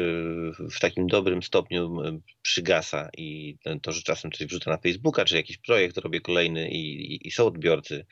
w 0.71 0.79
takim 0.79 1.07
dobrym 1.07 1.43
stopniu 1.43 1.97
przygasa 2.41 3.09
i 3.17 3.57
to, 3.81 3.91
że 3.91 4.01
czasem 4.01 4.31
coś 4.31 4.47
wrzucę 4.47 4.69
na 4.69 4.77
Facebooka, 4.77 5.25
czy 5.25 5.35
jakiś 5.35 5.57
projekt 5.57 5.97
robię 5.97 6.21
kolejny 6.21 6.69
i, 6.69 7.13
i, 7.13 7.27
i 7.27 7.31
są 7.31 7.45
odbiorcy, 7.45 8.05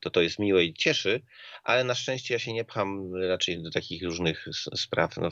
to 0.00 0.10
to 0.10 0.20
jest 0.20 0.38
miłe 0.38 0.64
i 0.64 0.74
cieszy, 0.74 1.22
ale 1.64 1.84
na 1.84 1.94
szczęście 1.94 2.34
ja 2.34 2.38
się 2.38 2.52
nie 2.52 2.64
pcham 2.64 3.14
raczej 3.14 3.62
do 3.62 3.70
takich 3.70 4.02
różnych 4.02 4.46
spraw. 4.74 5.16
No, 5.16 5.30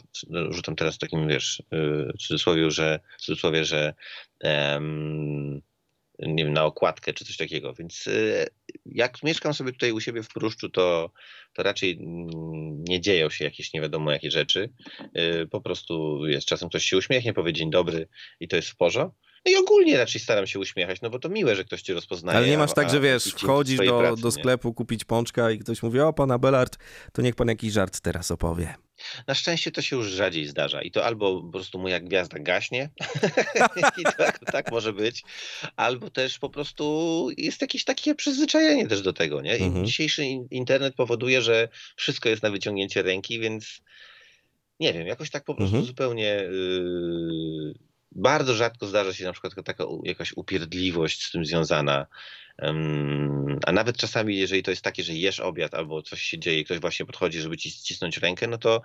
rzucam 0.52 0.76
teraz 0.76 0.98
takim, 0.98 1.28
wiesz, 1.28 1.62
w 2.14 2.18
cudzysłowie, 2.18 2.70
że, 2.70 3.00
w 3.18 3.22
cudzysłowie, 3.22 3.64
że 3.64 3.94
um, 4.42 5.62
nie 6.22 6.44
wiem, 6.44 6.52
na 6.52 6.64
okładkę 6.64 7.12
czy 7.12 7.24
coś 7.24 7.36
takiego. 7.36 7.74
Więc 7.74 8.06
y, 8.06 8.46
jak 8.86 9.22
mieszkam 9.22 9.54
sobie 9.54 9.72
tutaj 9.72 9.92
u 9.92 10.00
siebie 10.00 10.22
w 10.22 10.28
Pruszczu, 10.28 10.70
to, 10.70 11.10
to 11.52 11.62
raczej 11.62 11.92
mm, 11.92 12.28
nie 12.84 13.00
dzieją 13.00 13.30
się 13.30 13.44
jakieś 13.44 13.72
nie 13.72 13.80
wiadomo 13.80 14.12
jakie 14.12 14.30
rzeczy. 14.30 14.72
Y, 15.18 15.46
po 15.46 15.60
prostu 15.60 16.26
jest 16.26 16.46
czasem 16.46 16.68
ktoś 16.68 16.84
się 16.84 16.96
uśmiechnie, 16.96 17.32
powie 17.32 17.52
dzień 17.52 17.70
dobry 17.70 18.08
i 18.40 18.48
to 18.48 18.56
jest 18.56 18.68
w 18.68 18.76
porządku. 18.76 19.20
No 19.46 19.52
i 19.52 19.56
ogólnie 19.56 19.98
raczej 19.98 20.20
staram 20.20 20.46
się 20.46 20.58
uśmiechać, 20.58 21.00
no 21.00 21.10
bo 21.10 21.18
to 21.18 21.28
miłe, 21.28 21.56
że 21.56 21.64
ktoś 21.64 21.82
cię 21.82 21.94
rozpoznaje. 21.94 22.38
Ale 22.38 22.48
nie 22.48 22.58
masz 22.58 22.74
tak, 22.74 22.90
że 22.90 23.00
wiesz, 23.00 23.24
wchodzisz 23.24 23.78
do, 23.78 23.98
pracy, 23.98 24.22
do 24.22 24.30
sklepu 24.30 24.74
kupić 24.74 25.04
pączka 25.04 25.50
i 25.50 25.58
ktoś 25.58 25.82
mówi, 25.82 26.00
o 26.00 26.12
pana 26.12 26.38
Belard, 26.38 26.78
to 27.12 27.22
niech 27.22 27.34
pan 27.34 27.48
jakiś 27.48 27.72
żart 27.72 28.00
teraz 28.00 28.30
opowie. 28.30 28.74
Na 29.26 29.34
szczęście 29.34 29.70
to 29.70 29.82
się 29.82 29.96
już 29.96 30.06
rzadziej 30.06 30.46
zdarza 30.46 30.82
i 30.82 30.90
to 30.90 31.04
albo 31.04 31.42
po 31.42 31.48
prostu 31.48 31.78
moja 31.78 32.00
gwiazda 32.00 32.38
gaśnie 32.38 32.90
i 34.00 34.02
tak, 34.18 34.38
tak, 34.52 34.72
może 34.72 34.92
być, 34.92 35.22
albo 35.76 36.10
też 36.10 36.38
po 36.38 36.50
prostu 36.50 37.28
jest 37.36 37.60
jakieś 37.60 37.84
takie 37.84 38.14
przyzwyczajenie 38.14 38.86
też 38.86 39.02
do 39.02 39.12
tego, 39.12 39.40
nie? 39.40 39.56
I 39.56 39.62
mhm. 39.62 39.86
dzisiejszy 39.86 40.24
internet 40.50 40.94
powoduje, 40.94 41.42
że 41.42 41.68
wszystko 41.96 42.28
jest 42.28 42.42
na 42.42 42.50
wyciągnięcie 42.50 43.02
ręki, 43.02 43.40
więc 43.40 43.80
nie 44.80 44.92
wiem, 44.92 45.06
jakoś 45.06 45.30
tak 45.30 45.44
po 45.44 45.54
prostu 45.54 45.76
mhm. 45.76 45.86
zupełnie 45.86 46.48
yy, 46.50 47.89
bardzo 48.12 48.54
rzadko 48.54 48.86
zdarza 48.86 49.14
się 49.14 49.24
na 49.24 49.32
przykład 49.32 49.54
taka 49.64 49.84
jakaś 50.04 50.32
upierdliwość 50.36 51.24
z 51.24 51.30
tym 51.30 51.44
związana. 51.44 52.06
A 53.66 53.72
nawet 53.72 53.96
czasami, 53.96 54.38
jeżeli 54.38 54.62
to 54.62 54.70
jest 54.70 54.82
takie, 54.82 55.02
że 55.02 55.14
jesz 55.14 55.40
obiad 55.40 55.74
albo 55.74 56.02
coś 56.02 56.22
się 56.22 56.38
dzieje, 56.38 56.64
ktoś 56.64 56.78
właśnie 56.78 57.06
podchodzi, 57.06 57.40
żeby 57.40 57.56
ci 57.56 57.70
ścisnąć 57.70 58.18
rękę, 58.18 58.46
no 58.46 58.58
to 58.58 58.82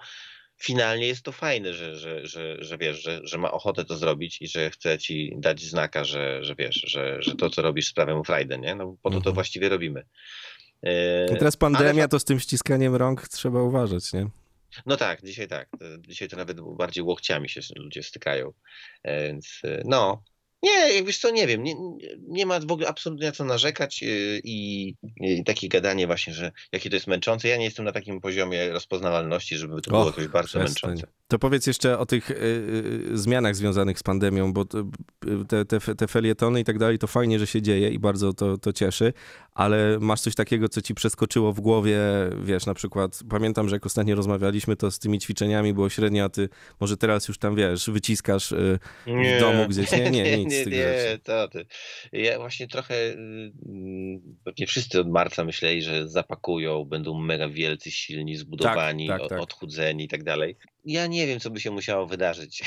finalnie 0.58 1.08
jest 1.08 1.24
to 1.24 1.32
fajne, 1.32 1.74
że, 1.74 1.96
że, 1.96 2.28
że, 2.28 2.58
że 2.60 2.78
wiesz, 2.78 3.04
że, 3.04 3.20
że 3.24 3.38
ma 3.38 3.52
ochotę 3.52 3.86
to 3.86 3.98
zrobić 3.98 4.42
i 4.42 4.48
że 4.48 4.70
chce 4.70 4.98
ci 4.98 5.34
dać 5.38 5.62
znaka, 5.62 6.04
że, 6.04 6.44
że 6.44 6.56
wiesz, 6.56 6.84
że, 6.88 7.22
że 7.22 7.36
to, 7.36 7.50
co 7.50 7.62
robisz, 7.62 7.88
sprawia 7.88 8.16
mu 8.16 8.24
frajdę, 8.24 8.58
nie? 8.58 8.76
No 8.76 8.98
po 9.02 9.10
to 9.10 9.14
to 9.14 9.18
mhm. 9.18 9.34
właściwie 9.34 9.70
robimy. 9.70 10.06
I 11.36 11.38
teraz 11.40 11.58
pandemia, 11.58 12.04
Ale... 12.04 12.08
to 12.08 12.20
z 12.20 12.26
tym 12.26 12.40
ściskaniem 12.40 12.96
rąk 12.96 13.28
trzeba 13.28 13.62
uważać, 13.62 14.14
nie? 14.14 14.30
No 14.86 14.98
tak, 14.98 15.22
dzisiaj 15.26 15.48
tak. 15.48 15.70
Dzisiaj 16.08 16.28
to 16.28 16.38
nawet 16.38 16.58
bardziej 16.78 17.04
łokciami 17.04 17.50
się 17.50 17.62
ludzie 17.76 18.04
stykają. 18.04 18.54
E, 19.04 19.28
więc 19.28 19.62
e, 19.64 19.82
no, 19.86 20.24
nie, 20.64 20.94
jak 20.94 21.06
wiesz 21.06 21.20
co, 21.20 21.32
nie 21.32 21.48
wiem, 21.48 21.64
nie, 21.64 21.76
nie 22.28 22.46
ma 22.46 22.60
w 22.60 22.72
ogóle 22.72 22.88
absolutnie 22.88 23.26
na 23.26 23.32
co 23.32 23.46
narzekać 23.46 24.04
e, 24.04 24.08
i, 24.44 24.90
i, 25.22 25.44
takie 25.44 25.70
gadanie 25.70 26.08
właśnie, 26.08 26.34
że 26.34 26.52
jakie 26.72 26.90
to 26.90 26.96
jest 26.96 27.08
męczące. 27.08 27.48
Ja 27.48 27.58
nie 27.58 27.66
jestem 27.66 27.86
na 27.86 27.92
takim 27.92 28.22
poziomie 28.22 28.70
rozpoznawalności, 28.70 29.58
żeby 29.58 29.82
to 29.82 29.92
było 29.92 30.06
jakoś 30.06 30.28
bardzo 30.28 30.60
przestań. 30.60 30.92
męczące. 30.92 31.14
To 31.28 31.40
powiedz 31.40 31.68
jeszcze 31.68 32.00
o 32.00 32.06
tych 32.06 32.32
y, 32.32 32.36
y, 33.14 33.18
zmianach 33.18 33.56
związanych 33.56 34.00
z 34.00 34.04
pandemią, 34.04 34.54
bo 34.54 34.66
te, 35.48 35.66
te, 35.66 35.96
te 35.96 36.08
felietony 36.08 36.60
i 36.60 36.64
tak 36.64 36.78
dalej, 36.78 37.00
to 37.00 37.08
fajnie, 37.08 37.40
że 37.40 37.48
się 37.48 37.62
dzieje 37.62 37.90
i 37.90 38.00
bardzo 38.00 38.34
to, 38.34 38.58
to 38.58 38.74
cieszy, 38.74 39.14
ale 39.52 39.98
masz 40.00 40.22
coś 40.22 40.36
takiego, 40.36 40.70
co 40.70 40.82
ci 40.82 40.96
przeskoczyło 40.96 41.54
w 41.54 41.60
głowie, 41.60 42.00
wiesz, 42.44 42.66
na 42.66 42.74
przykład, 42.74 43.20
pamiętam, 43.30 43.70
że 43.70 43.76
jak 43.76 43.86
ostatnio 43.86 44.16
rozmawialiśmy, 44.16 44.76
to 44.76 44.92
z 44.92 45.00
tymi 45.00 45.20
ćwiczeniami 45.20 45.74
było 45.74 45.90
średnio, 45.90 46.24
a 46.24 46.30
ty 46.30 46.50
może 46.80 46.98
teraz 46.98 47.28
już 47.28 47.38
tam, 47.38 47.56
wiesz, 47.56 47.90
wyciskasz 47.90 48.52
y, 48.52 48.80
w 49.08 49.40
domu 49.40 49.68
gdzieś, 49.68 49.92
nie? 49.92 50.12
Nie, 50.12 50.38
nic 50.46 50.66
nie, 50.66 50.66
nie, 50.66 51.20
to 51.24 51.48
ty. 51.48 51.66
Ja 52.12 52.40
właśnie 52.40 52.68
trochę, 52.68 52.96
y, 52.96 53.52
pewnie 54.44 54.68
wszyscy 54.68 55.00
od 55.00 55.10
marca 55.10 55.44
myśleli, 55.44 55.82
że 55.82 56.08
zapakują, 56.08 56.86
będą 56.86 57.20
mega 57.20 57.50
wielcy, 57.50 57.92
silni, 57.92 58.36
zbudowani, 58.36 59.08
tak, 59.08 59.22
tak. 59.30 59.40
odchudzeni 59.40 60.04
i 60.04 60.08
tak 60.08 60.24
dalej. 60.24 60.58
Ja 60.86 61.08
nie 61.08 61.15
wiem, 61.24 61.40
co 61.40 61.50
by 61.50 61.60
się 61.60 61.72
musiało 61.72 62.08
wydarzyć. 62.08 62.64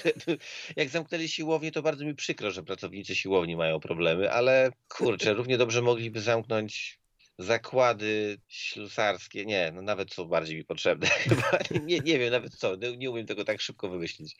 Jak 0.76 0.88
zamknęli 0.88 1.28
siłownię, 1.28 1.72
to 1.72 1.82
bardzo 1.82 2.04
mi 2.04 2.14
przykro, 2.14 2.50
że 2.50 2.62
pracownicy 2.62 3.14
siłowni 3.14 3.56
mają 3.56 3.80
problemy, 3.80 4.32
ale 4.32 4.70
kurczę, 4.88 5.34
równie 5.34 5.58
dobrze 5.58 5.82
mogliby 5.82 6.20
zamknąć 6.20 7.02
zakłady 7.38 8.38
ślusarskie. 8.48 9.46
Nie, 9.46 9.72
no 9.74 9.82
nawet 9.82 10.14
są 10.14 10.24
bardziej 10.24 10.56
mi 10.56 10.64
potrzebne. 10.64 11.08
Nie, 11.86 11.98
nie 12.00 12.18
wiem 12.18 12.30
nawet 12.30 12.54
co, 12.54 12.76
nie, 12.76 12.96
nie 12.96 13.10
umiem 13.10 13.26
tego 13.26 13.44
tak 13.44 13.60
szybko 13.60 13.88
wymyślić. 13.88 14.36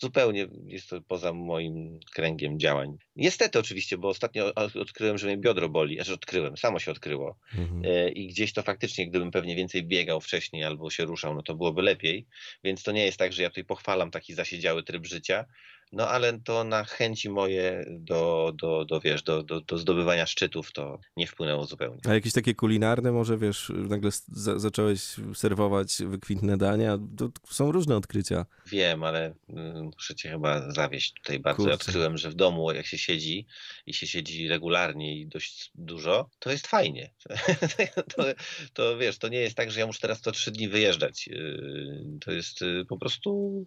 Zupełnie 0.00 0.46
jest 0.66 0.88
to 0.88 1.00
poza 1.00 1.32
moim 1.32 2.00
kręgiem 2.14 2.58
działań. 2.58 2.96
Niestety 3.16 3.58
oczywiście, 3.58 3.98
bo 3.98 4.08
ostatnio 4.08 4.54
odkryłem, 4.54 5.18
że 5.18 5.26
mnie 5.26 5.36
biodro 5.36 5.68
boli, 5.68 5.94
znaczy 5.94 6.12
odkryłem, 6.12 6.56
samo 6.56 6.78
się 6.78 6.90
odkryło. 6.90 7.38
Mhm. 7.54 7.82
E, 7.84 8.10
I 8.10 8.26
gdzieś 8.26 8.52
to 8.52 8.62
faktycznie, 8.62 9.08
gdybym 9.08 9.30
pewnie 9.30 9.56
więcej 9.56 9.84
biegał 9.84 10.20
wcześniej 10.20 10.64
albo 10.64 10.90
się 10.90 11.04
ruszał, 11.04 11.34
no 11.34 11.42
to 11.42 11.54
byłoby 11.54 11.82
lepiej. 11.82 12.26
Więc 12.64 12.82
to 12.82 12.92
nie 12.92 13.04
jest 13.04 13.18
tak, 13.18 13.32
że 13.32 13.42
ja 13.42 13.48
tutaj 13.48 13.64
pochwalam 13.64 14.10
taki 14.10 14.34
zasiedziały 14.34 14.82
tryb 14.82 15.06
życia, 15.06 15.44
no 15.92 16.08
ale 16.08 16.40
to 16.40 16.64
na 16.64 16.84
chęci 16.84 17.30
moje 17.30 17.84
do, 17.88 18.52
do, 18.54 18.84
do 18.84 19.00
wiesz, 19.00 19.22
do, 19.22 19.42
do, 19.42 19.60
do 19.60 19.78
zdobywania 19.78 20.26
szczytów 20.26 20.72
to 20.72 21.00
nie 21.16 21.26
wpłynęło 21.26 21.66
zupełnie. 21.66 22.00
A 22.08 22.14
jakieś 22.14 22.32
takie 22.32 22.54
kulinarne 22.54 23.12
może, 23.12 23.38
wiesz, 23.38 23.72
nagle 23.74 24.10
za, 24.28 24.58
zacząłeś 24.58 25.00
serwować 25.34 25.96
wykwintne 26.06 26.56
dania? 26.56 26.98
To 27.16 27.30
są 27.50 27.72
różne 27.72 27.96
odkrycia. 27.96 28.46
Wiem, 28.66 29.04
ale 29.04 29.34
mm, 29.48 29.84
muszę 29.84 30.14
cię 30.14 30.30
chyba 30.30 30.72
zawieść 30.72 31.12
tutaj 31.12 31.40
bardzo. 31.40 31.62
Kurczę. 31.62 31.74
Odkryłem, 31.74 32.18
że 32.18 32.30
w 32.30 32.34
domu 32.34 32.72
jak 32.72 32.86
się 32.86 32.98
siedzi 32.98 33.46
i 33.86 33.94
się 33.94 34.06
siedzi 34.06 34.48
regularnie 34.48 35.16
i 35.16 35.26
dość 35.26 35.70
dużo, 35.74 36.30
to 36.38 36.50
jest 36.50 36.66
fajnie. 36.66 37.10
to, 38.16 38.24
to 38.72 38.98
wiesz, 38.98 39.18
to 39.18 39.28
nie 39.28 39.40
jest 39.40 39.56
tak, 39.56 39.70
że 39.70 39.80
ja 39.80 39.86
muszę 39.86 40.00
teraz 40.00 40.20
co 40.20 40.32
trzy 40.32 40.50
dni 40.50 40.68
wyjeżdżać. 40.68 41.26
Yy, 41.26 42.18
To 42.20 42.32
jest 42.32 42.60
yy, 42.60 42.84
po 42.84 42.98
prostu 42.98 43.66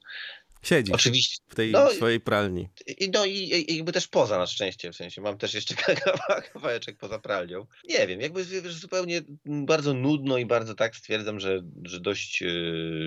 Siedzisz 0.63 0.95
oczywiście 0.95 1.43
w 1.47 1.55
tej 1.55 1.71
No 1.71 1.89
swojej 1.89 2.19
pralni. 2.19 2.69
I, 2.99 3.09
no 3.09 3.25
i, 3.25 3.31
i 3.31 3.75
jakby 3.75 3.91
też 3.91 4.07
poza 4.07 4.37
na 4.37 4.47
szczęście, 4.47 4.91
w 4.91 4.95
sensie 4.95 5.21
mam 5.21 5.37
też 5.37 5.53
jeszcze 5.53 5.75
kawa- 6.05 6.41
kawałeczek 6.53 6.97
poza 6.97 7.19
pralnią. 7.19 7.65
Nie 7.89 8.07
wiem, 8.07 8.21
jakby 8.21 8.43
zupełnie 8.71 9.21
bardzo 9.45 9.93
nudno 9.93 10.37
i 10.37 10.45
bardzo 10.45 10.75
tak 10.75 10.95
stwierdzam, 10.95 11.39
że, 11.39 11.61
że 11.83 11.99
dość 11.99 12.43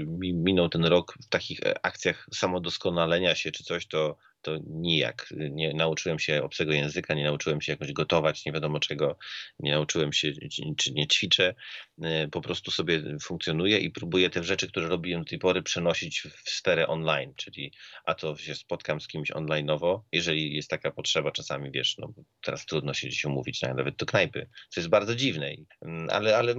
mi 0.06 0.34
minął 0.34 0.68
ten 0.68 0.84
rok 0.84 1.14
w 1.22 1.28
takich 1.28 1.60
e, 1.60 1.86
akcjach 1.86 2.26
samodoskonalenia 2.34 3.34
się 3.34 3.50
czy 3.52 3.64
coś, 3.64 3.86
to, 3.86 4.16
to 4.46 4.58
nijak. 4.66 5.28
Nie 5.50 5.74
nauczyłem 5.74 6.18
się 6.18 6.42
obcego 6.42 6.72
języka, 6.72 7.14
nie 7.14 7.24
nauczyłem 7.24 7.60
się 7.60 7.72
jakoś 7.72 7.92
gotować, 7.92 8.44
nie 8.44 8.52
wiadomo 8.52 8.80
czego, 8.80 9.18
nie 9.60 9.72
nauczyłem 9.72 10.12
się, 10.12 10.32
czy- 10.76 10.92
nie 10.92 11.06
ćwiczę. 11.06 11.54
Yy, 11.98 12.28
Po 12.32 12.40
prostu 12.40 12.70
sobie 12.70 13.02
funkcjonuję 13.22 13.78
i 13.78 13.90
próbuję 13.90 14.30
te 14.30 14.44
rzeczy, 14.44 14.68
które 14.68 14.88
robiłem 14.88 15.22
do 15.22 15.28
tej 15.30 15.38
pory 15.38 15.62
przenosić 15.62 16.20
w 16.20 16.50
sferę 16.50 16.86
online, 16.86 17.32
czyli 17.36 17.72
a 18.04 18.14
to 18.14 18.36
się 18.36 18.54
spotkam 18.54 19.00
z 19.00 19.08
kimś 19.08 19.30
online'owo, 19.30 20.00
jeżeli 20.12 20.56
jest 20.56 20.70
taka 20.70 20.90
potrzeba 20.90 21.30
czasami, 21.32 21.70
wiesz, 21.70 21.98
no 21.98 22.12
teraz 22.42 22.66
trudno 22.66 22.94
się 22.94 23.06
gdzieś 23.08 23.24
umówić, 23.24 23.62
nawet 23.62 23.96
do 23.96 24.06
knajpy, 24.06 24.48
co 24.70 24.80
jest 24.80 24.90
bardzo 24.90 25.14
dziwne, 25.16 25.50
mm, 25.82 26.08
ale, 26.10 26.36
ale 26.36 26.54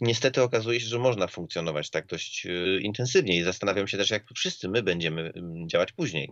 niestety 0.00 0.42
okazuje 0.42 0.80
się, 0.80 0.86
że 0.86 0.98
można 0.98 1.26
funkcjonować 1.26 1.90
tak 1.90 2.06
dość 2.06 2.46
y, 2.46 2.80
intensywnie 2.82 3.36
i 3.36 3.42
zastanawiam 3.42 3.88
się 3.88 3.96
też, 3.98 4.10
jak 4.10 4.24
wszyscy 4.36 4.68
my 4.68 4.82
będziemy 4.82 5.32
mm, 5.36 5.68
działać 5.68 5.92
później. 5.92 6.28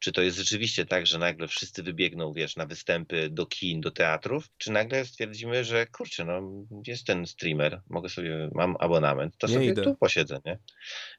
Czy 0.00 0.09
to 0.12 0.22
jest 0.22 0.38
rzeczywiście 0.38 0.86
tak, 0.86 1.06
że 1.06 1.18
nagle 1.18 1.48
wszyscy 1.48 1.82
wybiegną, 1.82 2.32
wiesz, 2.32 2.56
na 2.56 2.66
występy 2.66 3.30
do 3.30 3.46
kin, 3.46 3.80
do 3.80 3.90
teatrów, 3.90 4.44
czy 4.58 4.72
nagle 4.72 5.04
stwierdzimy, 5.04 5.64
że 5.64 5.86
kurczę, 5.86 6.24
no 6.24 6.42
jest 6.86 7.06
ten 7.06 7.26
streamer, 7.26 7.82
mogę 7.90 8.08
sobie, 8.08 8.50
mam 8.54 8.76
abonament, 8.80 9.34
to 9.38 9.46
Nie 9.46 9.54
sobie 9.54 9.66
idę. 9.66 9.82
tu 9.82 9.96
posiedzę, 9.96 10.40
nie? 10.44 10.58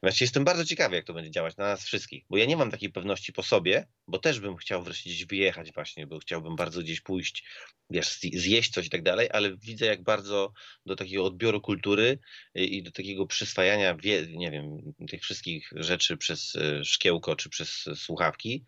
Właściwie 0.02 0.24
jestem 0.24 0.44
bardzo 0.44 0.64
ciekawy, 0.64 0.96
jak 0.96 1.04
to 1.04 1.14
będzie 1.14 1.30
działać 1.30 1.56
na 1.56 1.64
nas 1.64 1.84
wszystkich, 1.84 2.24
bo 2.30 2.36
ja 2.36 2.44
nie 2.46 2.56
mam 2.56 2.70
takiej 2.70 2.90
pewności 2.90 3.32
po 3.32 3.42
sobie, 3.42 3.86
bo 4.08 4.18
też 4.18 4.40
bym 4.40 4.56
chciał 4.56 4.82
wreszcie 4.82 5.10
gdzieś 5.10 5.26
wyjechać 5.26 5.72
właśnie, 5.72 6.06
bo 6.06 6.18
chciałbym 6.18 6.56
bardzo 6.56 6.80
gdzieś 6.80 7.00
pójść, 7.00 7.44
wiesz, 7.90 8.08
zje- 8.08 8.38
zjeść 8.38 8.70
coś 8.72 8.86
i 8.86 8.90
tak 8.90 9.02
dalej, 9.02 9.28
ale 9.32 9.56
widzę 9.56 9.86
jak 9.86 10.02
bardzo 10.02 10.52
do 10.86 10.96
takiego 10.96 11.24
odbioru 11.24 11.60
kultury 11.60 12.18
y, 12.58 12.64
i 12.64 12.82
do 12.82 12.90
takiego 12.90 13.26
przyswajania, 13.26 13.96
nie 14.28 14.50
wiem, 14.50 14.94
tych 15.08 15.22
wszystkich 15.22 15.70
rzeczy 15.76 16.16
przez 16.16 16.54
y, 16.54 16.84
szkiełko 16.84 17.36
czy 17.36 17.48
przez 17.48 17.86
y, 17.86 17.96
słuchawki 17.96 18.64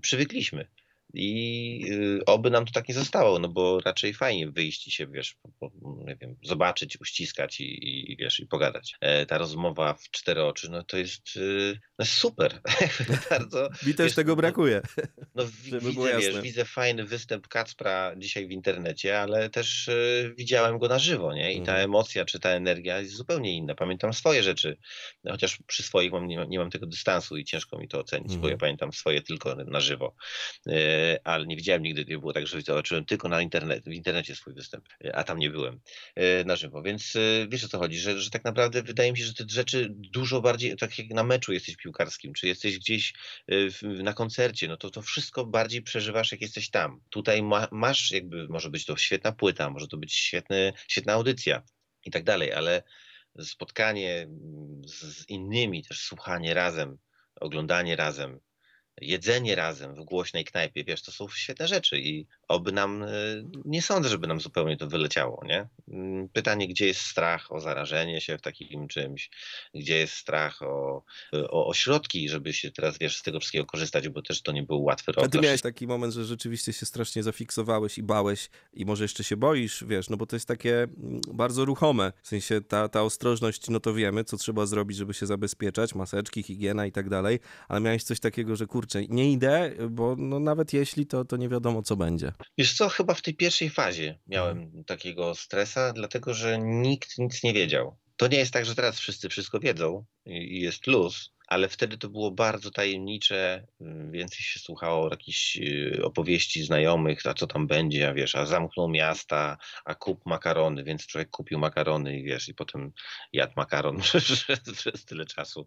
przywykliśmy. 0.00 0.68
I 1.14 1.80
y, 1.90 2.24
oby 2.26 2.50
nam 2.50 2.66
to 2.66 2.72
tak 2.72 2.88
nie 2.88 2.94
zostało, 2.94 3.38
no 3.38 3.48
bo 3.48 3.80
raczej 3.80 4.14
fajnie 4.14 4.50
wyjść 4.50 4.88
i 4.88 4.90
się, 4.90 5.06
wiesz, 5.06 5.36
po, 5.42 5.48
po, 5.60 5.70
nie 6.06 6.16
wiem, 6.16 6.36
zobaczyć, 6.42 7.00
uściskać 7.00 7.60
i, 7.60 8.12
i 8.12 8.16
wiesz, 8.16 8.40
i 8.40 8.46
pogadać. 8.46 8.94
E, 9.00 9.26
ta 9.26 9.38
rozmowa 9.38 9.94
w 9.94 10.10
cztery 10.10 10.44
oczy, 10.44 10.70
no 10.70 10.82
to 10.84 10.96
jest, 10.96 11.36
y, 11.36 11.78
no 11.98 12.04
super. 12.04 12.60
Bardzo. 13.30 13.68
Mi 13.86 13.94
też 13.94 14.06
wiesz, 14.06 14.14
tego 14.14 14.32
no- 14.32 14.36
brakuje. 14.36 14.82
No 15.34 15.44
Żeby 15.70 15.92
było 15.92 16.06
widzę, 16.06 16.18
wiesz, 16.20 16.40
widzę 16.40 16.64
fajny 16.64 17.04
występ 17.04 17.48
Kacpra 17.48 18.12
dzisiaj 18.16 18.46
w 18.48 18.50
internecie, 18.50 19.20
ale 19.20 19.50
też 19.50 19.88
y, 19.88 20.34
widziałem 20.38 20.78
go 20.78 20.88
na 20.88 20.98
żywo, 20.98 21.34
nie? 21.34 21.52
I 21.52 21.56
ta 21.56 21.72
Mhm. 21.72 21.84
emocja 21.84 22.24
czy 22.24 22.40
ta 22.40 22.50
energia 22.50 23.00
jest 23.00 23.12
zupełnie 23.14 23.56
inna. 23.56 23.74
Pamiętam 23.74 24.12
swoje 24.12 24.42
rzeczy, 24.42 24.76
no, 25.24 25.32
chociaż 25.32 25.58
przy 25.66 25.82
swoich 25.82 26.12
mam, 26.12 26.26
nie, 26.26 26.46
nie 26.48 26.58
mam 26.58 26.70
tego 26.70 26.86
dystansu 26.86 27.36
i 27.36 27.44
ciężko 27.44 27.78
mi 27.78 27.88
to 27.88 27.98
ocenić, 28.00 28.28
bo 28.28 28.34
Mhm. 28.34 28.50
ja 28.52 28.58
pamiętam 28.58 28.92
swoje 28.92 29.22
tylko 29.22 29.54
na 29.54 29.80
żywo. 29.80 30.14
Y, 30.66 30.72
ale 31.24 31.46
nie 31.46 31.56
widziałem 31.56 31.82
nigdy, 31.82 32.04
nie 32.04 32.18
było 32.18 32.32
tak, 32.32 32.46
że 32.46 32.62
zobaczyłem 32.62 33.04
tylko 33.04 33.28
na 33.28 33.42
internet, 33.42 33.84
w 33.84 33.92
internecie 33.92 34.36
swój 34.36 34.54
występ, 34.54 34.88
y, 35.04 35.14
a 35.14 35.24
tam 35.24 35.38
nie 35.38 35.50
byłem 35.50 35.80
y, 36.18 36.44
na 36.44 36.56
żywo. 36.56 36.82
Więc 36.82 37.16
wiesz 37.48 37.64
o 37.64 37.68
co 37.68 37.78
chodzi, 37.78 37.98
że, 37.98 38.20
że 38.20 38.30
tak 38.30 38.44
naprawdę 38.44 38.82
wydaje 38.82 39.12
mi 39.12 39.18
się, 39.18 39.24
że 39.24 39.34
te 39.34 39.44
rzeczy 39.48 39.88
dużo 39.90 40.40
bardziej, 40.40 40.76
tak 40.76 40.98
jak 40.98 41.08
na 41.08 41.24
meczu 41.24 41.52
jesteś 41.52 41.76
piłkarskim, 41.76 42.32
czy 42.34 42.46
jesteś 42.46 42.78
gdzieś 42.78 43.12
na 43.82 44.12
koncercie, 44.12 44.68
no 44.68 44.76
to 44.76 44.90
to 44.90 45.02
wszystko 45.02 45.46
bardziej 45.46 45.82
przeżywasz, 45.82 46.32
jak 46.32 46.40
jesteś 46.40 46.70
tam. 46.70 47.00
Tutaj 47.10 47.42
ma, 47.42 47.68
masz 47.70 48.10
jakby, 48.10 48.48
może 48.48 48.70
być 48.70 48.84
to 48.84 48.96
świetna 48.96 49.32
płyta, 49.32 49.70
może 49.70 49.88
to 49.88 49.96
być 49.96 50.14
świetny, 50.14 50.72
świetna 50.88 51.12
audycja 51.12 51.62
i 52.04 52.10
tak 52.10 52.24
dalej, 52.24 52.52
ale 52.52 52.82
spotkanie 53.44 54.14
mm, 54.20 54.82
z 54.88 55.28
innymi, 55.28 55.84
też 55.84 56.00
słuchanie 56.00 56.54
razem, 56.54 56.98
oglądanie 57.40 57.96
razem, 57.96 58.40
jedzenie 59.00 59.54
razem 59.54 59.94
w 59.94 60.04
głośnej 60.04 60.44
knajpie, 60.44 60.84
wiesz, 60.84 61.02
to 61.02 61.12
są 61.12 61.28
świetne 61.28 61.68
rzeczy 61.68 61.98
i 61.98 62.26
oby 62.48 62.72
nam, 62.72 63.02
y, 63.02 63.44
nie 63.64 63.82
sądzę, 63.82 64.08
żeby 64.08 64.26
nam 64.26 64.40
zupełnie 64.40 64.76
to 64.76 64.88
wyleciało, 64.88 65.44
nie? 65.46 65.68
Mm, 65.88 66.28
Pytanie, 66.28 66.68
gdzie 66.68 66.86
jest 66.86 67.00
strach 67.00 67.52
o 67.52 67.60
zarażenie 67.60 68.20
się 68.20 68.38
w 68.38 68.42
takim 68.42 68.88
czymś, 68.88 69.30
gdzie 69.74 69.96
jest 69.96 70.14
strach 70.14 70.62
o, 70.62 71.04
o 71.32 71.66
ośrodki, 71.66 72.28
żeby 72.28 72.52
się 72.52 72.70
teraz, 72.70 72.98
wiesz, 72.98 73.16
z 73.16 73.22
tego 73.22 73.40
wszystkiego 73.40 73.66
korzystać, 73.66 74.08
bo 74.08 74.22
też 74.22 74.42
to 74.42 74.52
nie 74.52 74.62
był 74.62 74.82
łatwy 74.82 75.12
rok. 75.12 75.24
A 75.24 75.28
ty 75.28 75.40
miałeś 75.40 75.60
taki 75.60 75.86
moment, 75.86 76.14
że 76.14 76.24
rzeczywiście 76.24 76.72
się 76.72 76.86
strasznie 76.86 77.22
zafiksowałeś 77.22 77.98
i 77.98 78.02
bałeś 78.02 78.50
i 78.72 78.84
może 78.84 79.04
jeszcze 79.04 79.24
się 79.24 79.36
boisz, 79.36 79.84
wiesz, 79.84 80.10
no 80.10 80.16
bo 80.16 80.26
to 80.26 80.36
jest 80.36 80.48
takie 80.48 80.82
mm, 80.82 81.20
bardzo 81.32 81.64
ruchome. 81.64 82.12
W 82.22 82.28
sensie 82.28 82.60
ta, 82.60 82.88
ta 82.88 83.02
ostrożność, 83.02 83.68
no 83.68 83.80
to 83.80 83.94
wiemy, 83.94 84.24
co 84.24 84.36
trzeba 84.36 84.66
zrobić, 84.66 84.96
żeby 84.96 85.14
się 85.14 85.26
zabezpieczać, 85.26 85.94
maseczki, 85.94 86.42
higiena 86.42 86.86
i 86.86 86.92
tak 86.92 87.08
dalej, 87.08 87.38
ale 87.68 87.80
miałeś 87.80 88.02
coś 88.02 88.20
takiego, 88.20 88.56
że 88.56 88.66
kurczę, 88.88 89.14
nie 89.14 89.32
idę, 89.32 89.72
bo 89.90 90.16
no 90.18 90.40
nawet 90.40 90.72
jeśli, 90.72 91.06
to, 91.06 91.24
to 91.24 91.36
nie 91.36 91.48
wiadomo, 91.48 91.82
co 91.82 91.96
będzie. 91.96 92.32
Wiesz 92.58 92.76
co, 92.76 92.88
chyba 92.88 93.14
w 93.14 93.22
tej 93.22 93.34
pierwszej 93.34 93.70
fazie 93.70 94.18
miałem 94.26 94.84
takiego 94.84 95.34
stresa, 95.34 95.92
dlatego 95.92 96.34
że 96.34 96.58
nikt 96.58 97.18
nic 97.18 97.42
nie 97.42 97.52
wiedział. 97.52 97.98
To 98.16 98.28
nie 98.28 98.38
jest 98.38 98.52
tak, 98.52 98.64
że 98.64 98.74
teraz 98.74 98.98
wszyscy 98.98 99.28
wszystko 99.28 99.60
wiedzą 99.60 100.04
i 100.26 100.56
i 100.56 100.60
jest 100.60 100.86
luz, 100.86 101.30
ale 101.48 101.68
wtedy 101.68 101.98
to 101.98 102.08
było 102.08 102.30
bardzo 102.30 102.70
tajemnicze, 102.70 103.66
mm, 103.80 104.12
więcej 104.12 104.38
się 104.40 104.60
słuchało 104.60 105.08
jakichś 105.10 105.56
y, 105.56 106.00
opowieści 106.04 106.64
znajomych, 106.64 107.26
a 107.26 107.34
co 107.34 107.46
tam 107.46 107.66
będzie, 107.66 108.08
a 108.08 108.14
wiesz, 108.14 108.34
a 108.34 108.46
zamknął 108.46 108.88
miasta, 108.88 109.58
a 109.84 109.94
kup 109.94 110.26
makarony, 110.26 110.84
więc 110.84 111.06
człowiek 111.06 111.30
kupił 111.30 111.58
makarony 111.58 112.18
i 112.18 112.24
wiesz, 112.24 112.48
i 112.48 112.54
potem 112.54 112.92
jadł 113.32 113.52
makaron 113.56 114.00
przez, 114.74 115.04
tyle 115.06 115.26
czasu. 115.26 115.66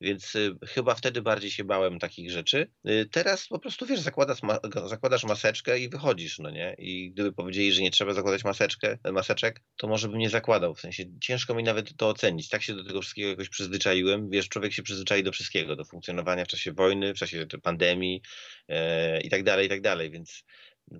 Więc 0.00 0.34
y, 0.34 0.58
chyba 0.68 0.94
wtedy 0.94 1.22
bardziej 1.22 1.50
się 1.50 1.64
bałem 1.64 1.98
takich 1.98 2.30
rzeczy. 2.30 2.70
Y, 2.88 3.08
teraz 3.12 3.46
po 3.48 3.58
prostu 3.58 3.86
wiesz, 3.86 4.00
zakładasz, 4.00 4.42
ma, 4.42 4.58
zakładasz 4.86 5.24
maseczkę 5.24 5.78
i 5.78 5.88
wychodzisz, 5.88 6.38
no 6.38 6.50
nie? 6.50 6.74
I 6.78 7.10
gdyby 7.12 7.32
powiedzieli, 7.32 7.72
że 7.72 7.82
nie 7.82 7.90
trzeba 7.90 8.14
zakładać 8.14 8.44
maseczkę, 8.44 8.98
maseczek, 9.12 9.60
to 9.76 9.88
może 9.88 10.08
bym 10.08 10.18
nie 10.18 10.30
zakładał. 10.30 10.74
W 10.74 10.80
sensie 10.80 11.04
ciężko 11.20 11.54
mi 11.54 11.62
nawet 11.62 11.96
to 11.96 12.08
ocenić. 12.08 12.48
Tak 12.48 12.62
się 12.62 12.74
do 12.74 12.84
tego 12.84 13.00
wszystkiego 13.00 13.28
jakoś 13.28 13.48
przyzwyczaiłem. 13.48 14.30
Wiesz, 14.30 14.48
człowiek 14.48 14.72
się 14.72 14.82
przyzwyczaił 14.82 15.11
przyzwyczai 15.12 15.22
do 15.22 15.32
wszystkiego, 15.32 15.76
do 15.76 15.84
funkcjonowania 15.84 16.44
w 16.44 16.48
czasie 16.48 16.72
wojny, 16.72 17.14
w 17.14 17.18
czasie 17.18 17.46
pandemii 17.62 18.22
e, 18.68 19.20
i 19.20 19.30
tak 19.30 19.42
dalej, 19.42 19.66
i 19.66 19.68
tak 19.68 19.80
dalej, 19.80 20.10
więc 20.10 20.44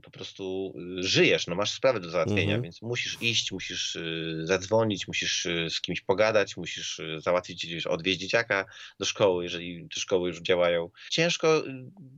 po 0.02 0.10
prostu 0.10 0.74
y, 0.98 1.02
żyjesz, 1.02 1.46
no 1.46 1.54
masz 1.54 1.70
sprawę 1.70 2.00
do 2.00 2.10
załatwienia, 2.10 2.42
mhm. 2.42 2.62
więc 2.62 2.82
musisz 2.82 3.18
iść, 3.20 3.52
musisz 3.52 3.96
y, 3.96 4.40
zadzwonić, 4.44 5.08
musisz 5.08 5.46
y, 5.46 5.70
z 5.70 5.80
kimś 5.80 6.00
pogadać, 6.00 6.56
musisz 6.56 7.00
załatwić, 7.18 7.86
odwieźć 7.86 8.20
dzieciaka 8.20 8.64
do 9.00 9.06
szkoły, 9.06 9.44
jeżeli 9.44 9.88
te 9.94 10.00
szkoły 10.00 10.28
już 10.28 10.40
działają. 10.40 10.90
Ciężko 11.10 11.62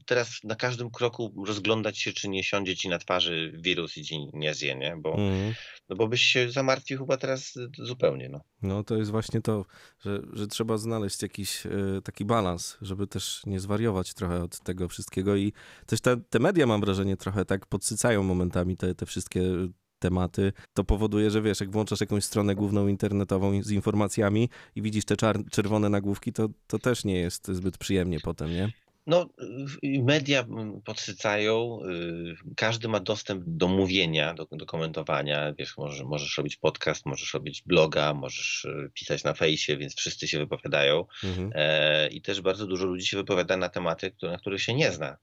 teraz 0.07 0.40
na 0.44 0.54
każdym 0.54 0.90
kroku 0.90 1.44
rozglądać 1.46 1.98
się, 1.98 2.12
czy 2.12 2.28
nie 2.28 2.44
siądzie 2.44 2.76
ci 2.76 2.88
na 2.88 2.98
twarzy 2.98 3.52
wirus 3.54 3.96
i 3.96 4.04
ci 4.04 4.18
nie 4.33 4.54
zje, 4.54 4.74
nie? 4.74 4.96
Bo, 4.98 5.11
mhm. 5.11 5.54
no 5.88 5.96
bo 5.96 6.09
byś 6.09 6.22
się 6.22 6.50
zamartwił 6.50 6.98
chyba 6.98 7.16
teraz 7.16 7.54
zupełnie, 7.78 8.28
no. 8.28 8.40
No 8.64 8.85
to 8.85 8.96
jest 8.96 9.11
właśnie 9.11 9.40
to, 9.40 9.64
że, 10.00 10.22
że 10.33 10.46
trzeba 10.46 10.79
znaleźć 10.79 11.22
jakiś 11.22 11.66
taki 12.05 12.24
balans, 12.24 12.77
żeby 12.83 13.07
też 13.07 13.42
nie 13.46 13.61
zwariować 13.61 14.14
trochę 14.14 14.42
od 14.42 14.61
tego 14.61 14.88
wszystkiego 14.88 15.37
i 15.37 15.53
też 15.87 16.00
te, 16.00 16.16
te 16.16 16.38
media 16.38 16.66
mam 16.66 16.81
wrażenie 16.81 17.16
trochę 17.16 17.44
tak 17.44 17.66
podsycają 17.66 18.22
momentami 18.22 18.77
te, 18.77 18.94
te 18.94 19.07
wszystkie 19.07 19.42
tematy, 19.98 20.53
to 20.74 20.85
powoduje, 20.85 21.31
że 21.31 21.42
wiesz, 21.42 21.61
jak 21.61 21.70
włączasz 21.70 22.00
jakąś 22.00 22.24
stronę 22.24 22.55
główną 22.55 22.87
internetową 22.87 23.62
z 23.62 23.70
informacjami 23.70 24.48
i 24.77 24.83
widzisz 24.83 25.05
te 25.05 25.16
czerwone 25.50 25.88
nagłówki, 25.88 26.33
to, 26.33 26.48
to 26.66 26.79
też 26.79 27.05
nie 27.05 27.20
jest 27.20 27.46
zbyt 27.46 27.79
przyjemnie 27.79 28.20
potem, 28.20 28.50
nie? 28.50 28.72
No, 29.07 29.29
media 29.83 30.47
podsycają, 30.85 31.79
y, 31.83 32.55
każdy 32.57 32.88
ma 32.88 33.01
dostęp 33.01 33.45
do 33.47 33.69
mówienia, 33.69 34.35
do, 34.35 34.47
do 34.53 34.67
komentowania. 34.67 35.55
Wiesz, 35.59 35.77
możesz, 35.77 36.03
możesz 36.03 36.38
robić 36.38 36.57
podcast, 36.57 37.07
możesz 37.07 37.35
robić 37.35 37.62
bloga, 37.67 38.14
możesz 38.14 38.64
y, 38.64 38.90
pisać 38.95 39.25
na 39.25 39.35
fejsie, 39.35 39.77
więc 39.77 39.97
wszyscy 39.97 40.29
się 40.29 40.38
wypowiadają. 40.38 41.07
Mhm. 41.25 41.51
E, 41.55 42.09
I 42.09 42.23
też 42.23 42.40
bardzo 42.40 42.67
dużo 42.67 42.87
ludzi 42.87 43.07
się 43.07 43.17
wypowiada 43.17 43.57
na 43.57 43.69
tematy, 43.69 44.11
które, 44.11 44.33
na 44.33 44.38
których 44.38 44.62
się 44.62 44.75
nie 44.75 44.93
zna. 44.93 45.17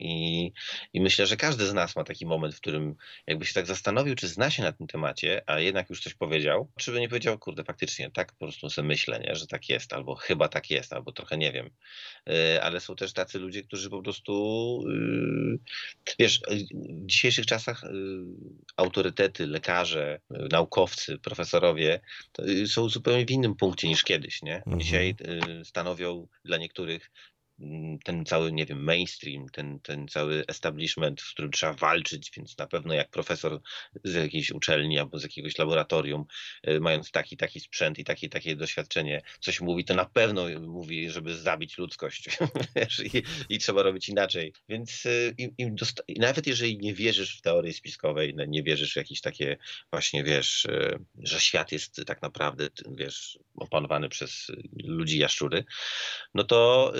I, 0.00 0.52
I 0.92 1.00
myślę, 1.00 1.26
że 1.26 1.36
każdy 1.36 1.66
z 1.66 1.74
nas 1.74 1.96
ma 1.96 2.04
taki 2.04 2.26
moment, 2.26 2.54
w 2.54 2.60
którym 2.60 2.94
jakby 3.26 3.44
się 3.46 3.54
tak 3.54 3.66
zastanowił, 3.66 4.14
czy 4.14 4.28
zna 4.28 4.50
się 4.50 4.62
na 4.62 4.72
tym 4.72 4.86
temacie, 4.86 5.42
a 5.46 5.60
jednak 5.60 5.90
już 5.90 6.00
coś 6.00 6.14
powiedział, 6.14 6.70
czy 6.78 6.92
by 6.92 7.00
nie 7.00 7.08
powiedział, 7.08 7.38
kurde, 7.38 7.64
faktycznie, 7.64 8.10
tak 8.10 8.32
po 8.32 8.38
prostu 8.46 8.70
sobie 8.70 8.88
myślę, 8.88 9.20
nie, 9.20 9.36
że 9.36 9.46
tak 9.46 9.68
jest, 9.68 9.92
albo 9.92 10.14
chyba 10.14 10.48
tak 10.48 10.70
jest, 10.70 10.92
albo 10.92 11.12
trochę 11.12 11.38
nie 11.38 11.52
wiem. 11.52 11.70
E, 12.28 12.62
ale 12.62 12.80
są 12.80 12.96
też 12.96 13.12
tacy 13.12 13.25
ludzie, 13.34 13.62
którzy 13.62 13.90
po 13.90 14.02
prostu, 14.02 14.82
yy, 14.86 15.58
wiesz, 16.18 16.40
w 16.74 17.06
dzisiejszych 17.06 17.46
czasach 17.46 17.82
yy, 17.82 18.24
autorytety, 18.76 19.46
lekarze, 19.46 20.20
yy, 20.30 20.48
naukowcy, 20.50 21.18
profesorowie 21.18 22.00
są 22.66 22.88
zupełnie 22.88 23.26
w 23.26 23.30
innym 23.30 23.54
punkcie 23.54 23.88
niż 23.88 24.02
kiedyś, 24.04 24.42
nie? 24.42 24.56
Mhm. 24.56 24.80
Dzisiaj 24.80 25.14
stanowią 25.64 26.26
dla 26.44 26.56
niektórych 26.56 27.10
ten 28.04 28.24
cały, 28.24 28.52
nie 28.52 28.66
wiem, 28.66 28.84
mainstream, 28.84 29.48
ten, 29.48 29.80
ten 29.80 30.08
cały 30.08 30.44
establishment, 30.48 31.20
z 31.20 31.30
którym 31.30 31.50
trzeba 31.50 31.72
walczyć, 31.72 32.32
więc 32.36 32.58
na 32.58 32.66
pewno 32.66 32.94
jak 32.94 33.10
profesor 33.10 33.60
z 34.04 34.14
jakiejś 34.14 34.50
uczelni 34.50 34.98
albo 34.98 35.18
z 35.18 35.22
jakiegoś 35.22 35.58
laboratorium, 35.58 36.24
y, 36.68 36.80
mając 36.80 37.10
taki, 37.10 37.36
taki 37.36 37.60
sprzęt 37.60 37.98
i 37.98 38.04
takie, 38.04 38.28
takie 38.28 38.56
doświadczenie, 38.56 39.22
coś 39.40 39.60
mówi, 39.60 39.84
to 39.84 39.94
na 39.94 40.04
pewno 40.04 40.60
mówi, 40.60 41.10
żeby 41.10 41.36
zabić 41.36 41.78
ludzkość 41.78 42.28
I, 43.14 43.22
i, 43.48 43.58
trzeba 43.58 43.82
robić 43.82 44.08
inaczej. 44.08 44.52
Więc 44.68 45.06
y, 45.06 45.34
im, 45.38 45.54
im 45.58 45.76
nawet 46.18 46.46
jeżeli 46.46 46.78
nie 46.78 46.94
wierzysz 46.94 47.38
w 47.38 47.42
teorie 47.42 47.72
spiskowej, 47.72 48.34
no, 48.34 48.44
nie 48.44 48.62
wierzysz 48.62 48.92
w 48.92 48.96
jakieś 48.96 49.20
takie 49.20 49.56
właśnie, 49.90 50.24
wiesz, 50.24 50.64
y, 50.64 50.98
że 51.18 51.40
świat 51.40 51.72
jest 51.72 52.00
tak 52.06 52.22
naprawdę, 52.22 52.68
wiesz, 52.90 53.38
opanowany 53.56 54.08
przez 54.08 54.46
ludzi 54.84 55.18
jaszczury, 55.18 55.64
no 56.34 56.44
to 56.44 56.92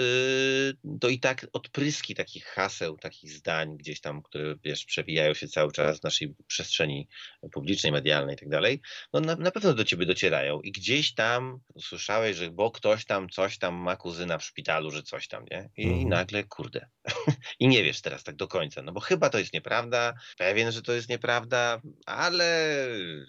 to 1.01 1.09
i 1.09 1.21
tak 1.21 1.47
odpryski 1.53 2.15
takich 2.15 2.45
haseł, 2.45 2.97
takich 2.97 3.31
zdań 3.33 3.77
gdzieś 3.77 4.01
tam, 4.01 4.23
które 4.23 4.55
wiesz, 4.65 4.85
przewijają 4.85 5.35
się 5.35 5.49
cały 5.49 5.73
czas 5.73 6.01
w 6.01 6.03
naszej 6.03 6.35
przestrzeni 6.47 7.09
publicznej, 7.53 7.93
medialnej 7.93 8.35
i 8.35 8.39
tak 8.39 8.49
dalej, 8.49 8.81
no 9.13 9.21
na, 9.21 9.37
na 9.37 9.51
pewno 9.51 9.75
do 9.75 9.85
ciebie 9.85 10.07
docierają 10.07 10.61
i 10.61 10.73
gdzieś 10.73 11.15
tam 11.15 11.61
usłyszałeś, 11.75 12.37
że 12.37 12.51
bo 12.51 12.71
ktoś 12.71 13.05
tam 13.05 13.29
coś 13.29 13.59
tam 13.59 13.75
ma 13.75 13.97
kuzyna 13.97 14.39
w 14.39 14.45
szpitalu, 14.45 14.91
że 14.91 15.03
coś 15.03 15.29
tam, 15.29 15.45
nie? 15.51 15.71
I, 15.77 15.87
mhm. 15.87 16.09
nagle, 16.09 16.45
kurde. 16.45 16.89
I 17.61 17.69
nie 17.69 17.85
wiesz 17.85 18.01
teraz 18.01 18.25
tak 18.25 18.37
do 18.37 18.49
końca, 18.49 18.83
no 18.83 18.93
bo 18.93 19.01
chyba 19.01 19.31
to 19.31 19.39
jest 19.39 19.53
nieprawda, 19.53 20.15
pewien, 20.39 20.73
że 20.73 20.83
to 20.83 20.93
jest 20.93 21.09
nieprawda, 21.09 21.81
ale 22.07 22.79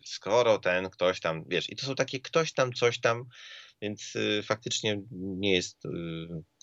skoro 0.06 0.60
ten 0.60 0.90
ktoś 0.90 1.20
tam, 1.20 1.44
wiesz, 1.48 1.70
i 1.70 1.76
to 1.76 1.86
są 1.86 1.96
takie 1.96 2.20
ktoś 2.20 2.54
tam, 2.54 2.74
coś 2.74 3.00
tam, 3.00 3.26
więc 3.82 4.16
y, 4.16 4.44
faktycznie 4.44 5.02
nie 5.12 5.54
jest, 5.54 5.86
y, 5.86 5.90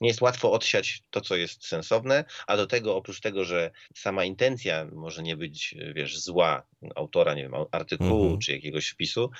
nie 0.01 0.09
jest 0.09 0.21
łatwo 0.21 0.53
odsiać 0.53 1.03
to, 1.11 1.21
co 1.21 1.37
jest 1.37 1.67
sensowne, 1.67 2.25
a 2.47 2.57
do 2.57 2.67
tego 2.67 2.97
oprócz 2.97 3.21
tego, 3.21 3.45
że 3.45 3.71
sama 3.95 4.25
intencja 4.25 4.87
może 4.93 5.23
nie 5.23 5.37
być, 5.37 5.75
wiesz, 5.95 6.19
zła 6.19 6.67
autora, 6.95 7.35
nie 7.35 7.43
wiem, 7.43 7.55
artykułu 7.71 8.23
mhm. 8.23 8.41
czy 8.41 8.53
jakiegoś 8.53 8.89
wpisu, 8.89 9.31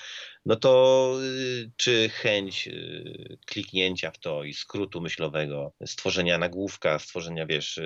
no 0.45 0.55
to 0.55 1.13
y, 1.23 1.71
czy 1.77 2.09
chęć 2.09 2.69
kliknięcia 3.45 4.11
w 4.11 4.19
to 4.19 4.43
i 4.43 4.53
skrótu 4.53 5.01
myślowego, 5.01 5.73
stworzenia 5.85 6.37
nagłówka, 6.37 6.99
stworzenia, 6.99 7.45
wiesz, 7.45 7.79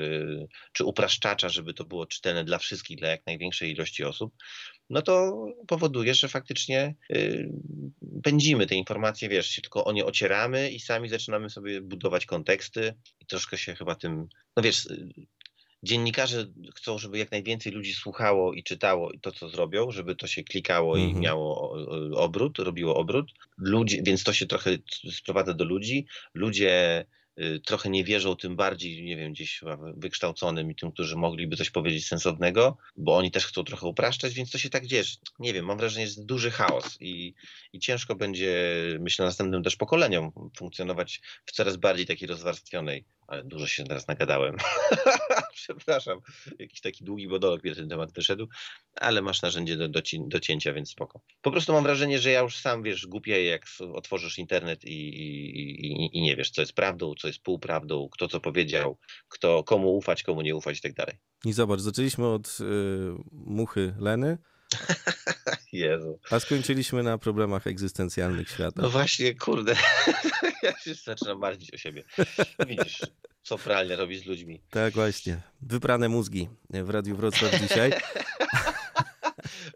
czy 0.74 0.86
upraszczacza, 0.86 1.50
żeby 1.50 1.74
to 1.74 1.84
było 1.86 2.06
czytelne 2.06 2.44
dla 2.44 2.58
wszystkich, 2.58 2.98
dla 2.98 3.10
jak 3.10 3.26
największej 3.26 3.72
ilości 3.72 4.04
osób, 4.04 4.34
no 4.90 5.02
to 5.02 5.46
powoduje, 5.68 6.14
że 6.14 6.28
faktycznie 6.28 6.96
pędzimy 8.24 8.68
te 8.68 8.76
informacje, 8.76 9.30
wiesz, 9.30 9.48
się 9.48 9.62
tylko 9.62 9.86
o 9.86 9.92
nie 9.92 10.06
ocieramy 10.06 10.72
i 10.72 10.80
sami 10.80 11.10
zaczynamy 11.10 11.50
sobie 11.50 11.82
budować 11.82 12.26
konteksty 12.60 12.94
i 13.20 13.26
troszkę 13.26 13.58
się 13.58 13.76
chyba 13.76 13.96
tym, 13.96 14.28
no 14.58 14.64
wiesz, 14.64 14.88
dziennikarze 15.84 16.46
chcą, 16.76 16.98
żeby 16.98 17.18
jak 17.18 17.32
najwięcej 17.32 17.72
ludzi 17.72 17.94
słuchało 17.94 18.54
i 18.54 18.64
czytało 18.64 19.12
to, 19.22 19.32
co 19.32 19.50
zrobią, 19.50 19.92
żeby 19.92 20.16
to 20.16 20.28
się 20.28 20.44
klikało 20.44 20.98
i 20.98 21.04
mhm. 21.04 21.22
miało 21.22 21.78
obrót, 22.16 22.60
robiło 22.60 22.96
obrót. 22.96 23.32
Ludzie, 23.58 24.02
więc 24.04 24.24
to 24.24 24.34
się 24.34 24.46
trochę 24.46 24.78
sprowadza 25.12 25.54
do 25.54 25.66
ludzi. 25.66 26.06
Ludzie 26.34 27.06
trochę 27.66 27.90
nie 27.90 28.04
wierzą, 28.04 28.36
tym 28.36 28.56
bardziej, 28.56 29.04
nie 29.04 29.18
wiem, 29.18 29.34
gdzieś 29.34 29.62
wykształconym 29.98 30.72
i 30.72 30.76
tym, 30.76 30.92
którzy 30.92 31.16
mogliby 31.16 31.58
coś 31.58 31.70
powiedzieć 31.70 32.08
sensownego, 32.08 32.78
bo 32.98 33.18
oni 33.18 33.32
też 33.32 33.46
chcą 33.46 33.64
trochę 33.64 33.88
upraszczać, 33.88 34.34
więc 34.34 34.52
to 34.52 34.58
się 34.58 34.70
tak 34.70 34.86
dzieje. 34.86 35.04
Nie 35.40 35.54
wiem, 35.54 35.66
mam 35.66 35.78
wrażenie, 35.78 36.06
że 36.06 36.10
jest 36.10 36.26
duży 36.26 36.52
chaos 36.52 36.98
i, 37.02 37.34
i 37.74 37.80
ciężko 37.80 38.16
będzie, 38.16 38.74
myślę, 39.00 39.26
następnym 39.26 39.64
też 39.64 39.76
pokoleniom 39.76 40.32
funkcjonować 40.58 41.22
w 41.46 41.52
coraz 41.52 41.78
bardziej 41.78 42.06
takiej 42.06 42.28
rozwarstwionej 42.28 43.06
ale 43.30 43.44
dużo 43.44 43.68
się 43.68 43.84
teraz 43.84 44.08
nagadałem. 44.08 44.58
Przepraszam, 45.64 46.20
jakiś 46.60 46.82
taki 46.82 47.04
długi 47.04 47.28
monolog 47.28 47.64
mi 47.64 47.76
ten 47.76 47.90
temat 47.90 48.14
wyszedł, 48.14 48.48
ale 48.96 49.22
masz 49.22 49.42
narzędzie 49.42 49.78
do, 49.78 49.90
do, 49.90 50.02
do, 50.28 50.40
cięcia, 50.40 50.74
więc 50.74 50.90
spoko. 50.90 51.22
Po 51.42 51.52
prostu 51.52 51.74
mam 51.74 51.84
wrażenie, 51.84 52.20
że 52.20 52.32
ja 52.32 52.40
już 52.40 52.58
sam, 52.58 52.84
wiesz, 52.84 53.08
głupieję, 53.08 53.46
jak 53.46 53.66
otworzysz 53.94 54.40
internet 54.40 54.86
i, 54.86 55.10
i, 55.10 55.86
i, 55.86 56.18
i, 56.18 56.22
nie 56.22 56.36
wiesz, 56.36 56.52
co 56.52 56.62
jest 56.62 56.74
prawdą, 56.74 57.14
co 57.16 57.28
jest 57.28 57.40
półprawdą, 57.40 58.10
kto 58.12 58.28
co 58.28 58.40
powiedział, 58.40 58.98
kto, 59.30 59.64
komu 59.64 59.98
ufać, 59.98 60.24
komu 60.24 60.42
nie 60.42 60.56
ufać 60.56 60.78
i 60.78 60.82
tak 60.82 60.94
dalej. 60.94 61.18
I 61.46 61.54
zobacz, 61.54 61.80
zaczęliśmy 61.80 62.28
od 62.28 62.48
y, 62.48 62.64
muchy 63.32 63.96
Leny, 64.00 64.38
Jezu. 65.74 66.20
A 66.32 66.40
skończyliśmy 66.40 67.04
na 67.04 67.18
problemach 67.18 67.68
egzystencjalnych 67.68 68.50
świata. 68.50 68.82
No 68.82 68.90
właśnie, 68.90 69.36
kurde. 69.36 69.76
ja 70.64 70.78
się 70.78 70.94
zaczynam 70.94 71.40
martwić 71.40 71.74
o 71.74 71.78
siebie. 71.78 72.04
Widzisz, 72.68 73.02
co 73.44 73.58
pralnia 73.58 73.96
robi 73.96 74.20
z 74.20 74.26
ludźmi. 74.26 74.62
Tak, 74.70 74.94
właśnie. 74.94 75.42
Wyprane 75.62 76.10
mózgi 76.10 76.50
w 76.70 76.90
Radiu 76.90 77.16
Wrocław 77.16 77.62
dzisiaj. 77.62 77.92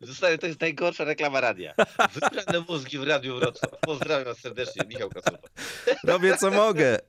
Zostaje, 0.01 0.37
to 0.37 0.47
jest 0.47 0.61
najgorsza 0.61 1.03
reklama 1.03 1.41
radia. 1.41 1.73
Wyprane 2.13 2.65
mózgi 2.69 2.99
w 2.99 3.03
Radiu 3.03 3.39
Wrocław. 3.39 3.71
Pozdrawiam 3.81 4.35
serdecznie, 4.35 4.85
Michał 4.87 5.09
Kasupa. 5.09 5.47
Robię 6.03 6.37
co 6.37 6.51
mogę. 6.51 6.99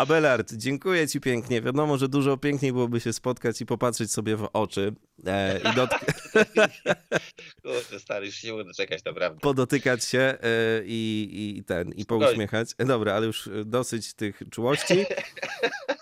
Abelard, 0.00 0.52
dziękuję 0.52 1.08
ci 1.08 1.20
pięknie. 1.20 1.62
Wiadomo, 1.62 1.98
że 1.98 2.08
dużo 2.08 2.36
piękniej 2.36 2.72
byłoby 2.72 3.00
się 3.00 3.12
spotkać 3.12 3.60
i 3.60 3.66
popatrzeć 3.66 4.12
sobie 4.12 4.36
w 4.36 4.48
oczy. 4.52 4.94
E, 5.26 5.58
i 5.58 5.74
dot... 5.74 5.90
Kurczę, 7.62 8.00
stary, 8.00 8.26
już 8.26 8.34
się 8.34 8.46
nie 8.48 8.52
mogę 8.52 8.64
doczekać, 8.64 9.04
naprawdę. 9.04 9.40
Podotykać 9.40 10.04
się 10.04 10.18
e, 10.18 10.38
i, 10.84 11.56
i 11.58 11.64
ten, 11.64 11.92
i 11.92 12.06
pouśmiechać. 12.06 12.70
E, 12.78 12.84
dobra, 12.84 13.14
ale 13.14 13.26
już 13.26 13.48
dosyć 13.64 14.14
tych 14.14 14.42
czułości. 14.50 15.04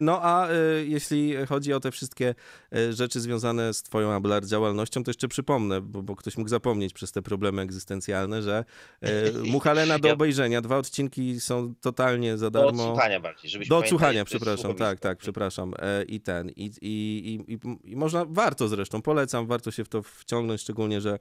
No 0.00 0.18
a 0.22 0.50
y, 0.50 0.86
jeśli 0.88 1.46
chodzi 1.46 1.72
o 1.72 1.80
te 1.80 1.90
wszystkie 1.90 2.34
y, 2.76 2.92
rzeczy 2.92 3.20
związane 3.20 3.74
z 3.74 3.82
twoją 3.82 4.12
Abelard 4.12 4.46
działalnością, 4.46 5.04
to 5.04 5.10
jeszcze 5.10 5.28
przypomnę, 5.28 5.80
bo, 5.80 6.02
bo 6.02 6.16
ktoś 6.16 6.36
mógł 6.36 6.50
zapomnieć 6.50 6.92
przez 6.92 7.12
te 7.12 7.22
problemy 7.22 7.62
egzystencjalne, 7.62 8.42
że 8.42 8.64
y, 9.04 9.32
Muchalena 9.52 9.98
do 9.98 10.12
obejrzenia, 10.12 10.60
dwa 10.60 10.76
odcinki 10.76 11.40
są 11.40 11.74
totalnie 11.80 12.38
za 12.38 12.50
Do 12.50 12.60
darmo. 12.60 12.82
odsłuchania 12.82 13.20
bardziej, 13.20 13.50
żebyśmy 13.50 13.70
Do 13.70 13.78
odsłuchania, 13.78 14.24
przepraszam, 14.24 14.74
tak, 14.74 15.00
tak, 15.00 15.18
przepraszam. 15.18 15.74
E, 15.78 16.02
I 16.02 16.20
ten, 16.20 16.50
i, 16.50 16.70
i, 16.82 17.34
i, 17.48 17.58
i, 17.90 17.96
można, 17.96 18.24
warto 18.28 18.68
zresztą, 18.68 19.02
polecam, 19.02 19.46
warto 19.46 19.70
się 19.70 19.84
w 19.84 19.88
to 19.88 20.02
wciągnąć, 20.02 20.60
szczególnie, 20.60 21.00
że 21.00 21.18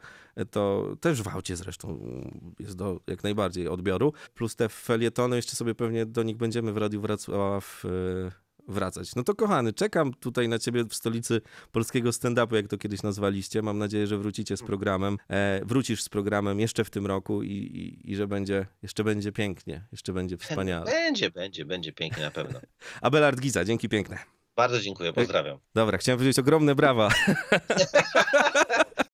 to 0.51 0.95
też 1.01 1.21
w 1.21 1.27
aucie 1.27 1.55
zresztą 1.55 1.99
jest 2.59 2.75
do 2.75 2.99
jak 3.07 3.23
najbardziej 3.23 3.67
odbioru. 3.67 4.13
Plus 4.33 4.55
te 4.55 4.69
felietony, 4.69 5.35
jeszcze 5.35 5.55
sobie 5.55 5.75
pewnie 5.75 6.05
do 6.05 6.23
nich 6.23 6.37
będziemy 6.37 6.73
w 6.73 6.77
Radiu 6.77 7.01
Wrocław 7.01 7.83
e, 7.85 8.22
wracać. 8.67 9.15
No 9.15 9.23
to 9.23 9.35
kochany, 9.35 9.73
czekam 9.73 10.13
tutaj 10.13 10.49
na 10.49 10.59
ciebie 10.59 10.83
w 10.83 10.93
stolicy 10.93 11.41
polskiego 11.71 12.09
stand-upu, 12.09 12.55
jak 12.55 12.67
to 12.67 12.77
kiedyś 12.77 13.03
nazwaliście. 13.03 13.61
Mam 13.61 13.77
nadzieję, 13.77 14.07
że 14.07 14.17
wrócicie 14.17 14.57
z 14.57 14.63
programem, 14.63 15.17
e, 15.29 15.61
wrócisz 15.65 16.03
z 16.03 16.09
programem 16.09 16.59
jeszcze 16.59 16.83
w 16.83 16.89
tym 16.89 17.07
roku 17.07 17.43
i, 17.43 17.51
i, 17.51 18.11
i 18.11 18.15
że 18.15 18.27
będzie, 18.27 18.65
jeszcze 18.83 19.03
będzie 19.03 19.31
pięknie, 19.31 19.87
jeszcze 19.91 20.13
będzie 20.13 20.37
wspaniale. 20.37 20.85
Będzie, 20.85 21.31
będzie, 21.31 21.65
będzie 21.65 21.93
pięknie 21.93 22.23
na 22.23 22.31
pewno. 22.31 22.59
Abelard 23.01 23.39
Giza, 23.39 23.65
dzięki 23.65 23.89
piękne. 23.89 24.17
Bardzo 24.55 24.79
dziękuję, 24.79 25.13
pozdrawiam. 25.13 25.57
Dobra, 25.75 25.97
chciałem 25.97 26.19
powiedzieć 26.19 26.39
ogromne 26.39 26.75
brawa. 26.75 27.09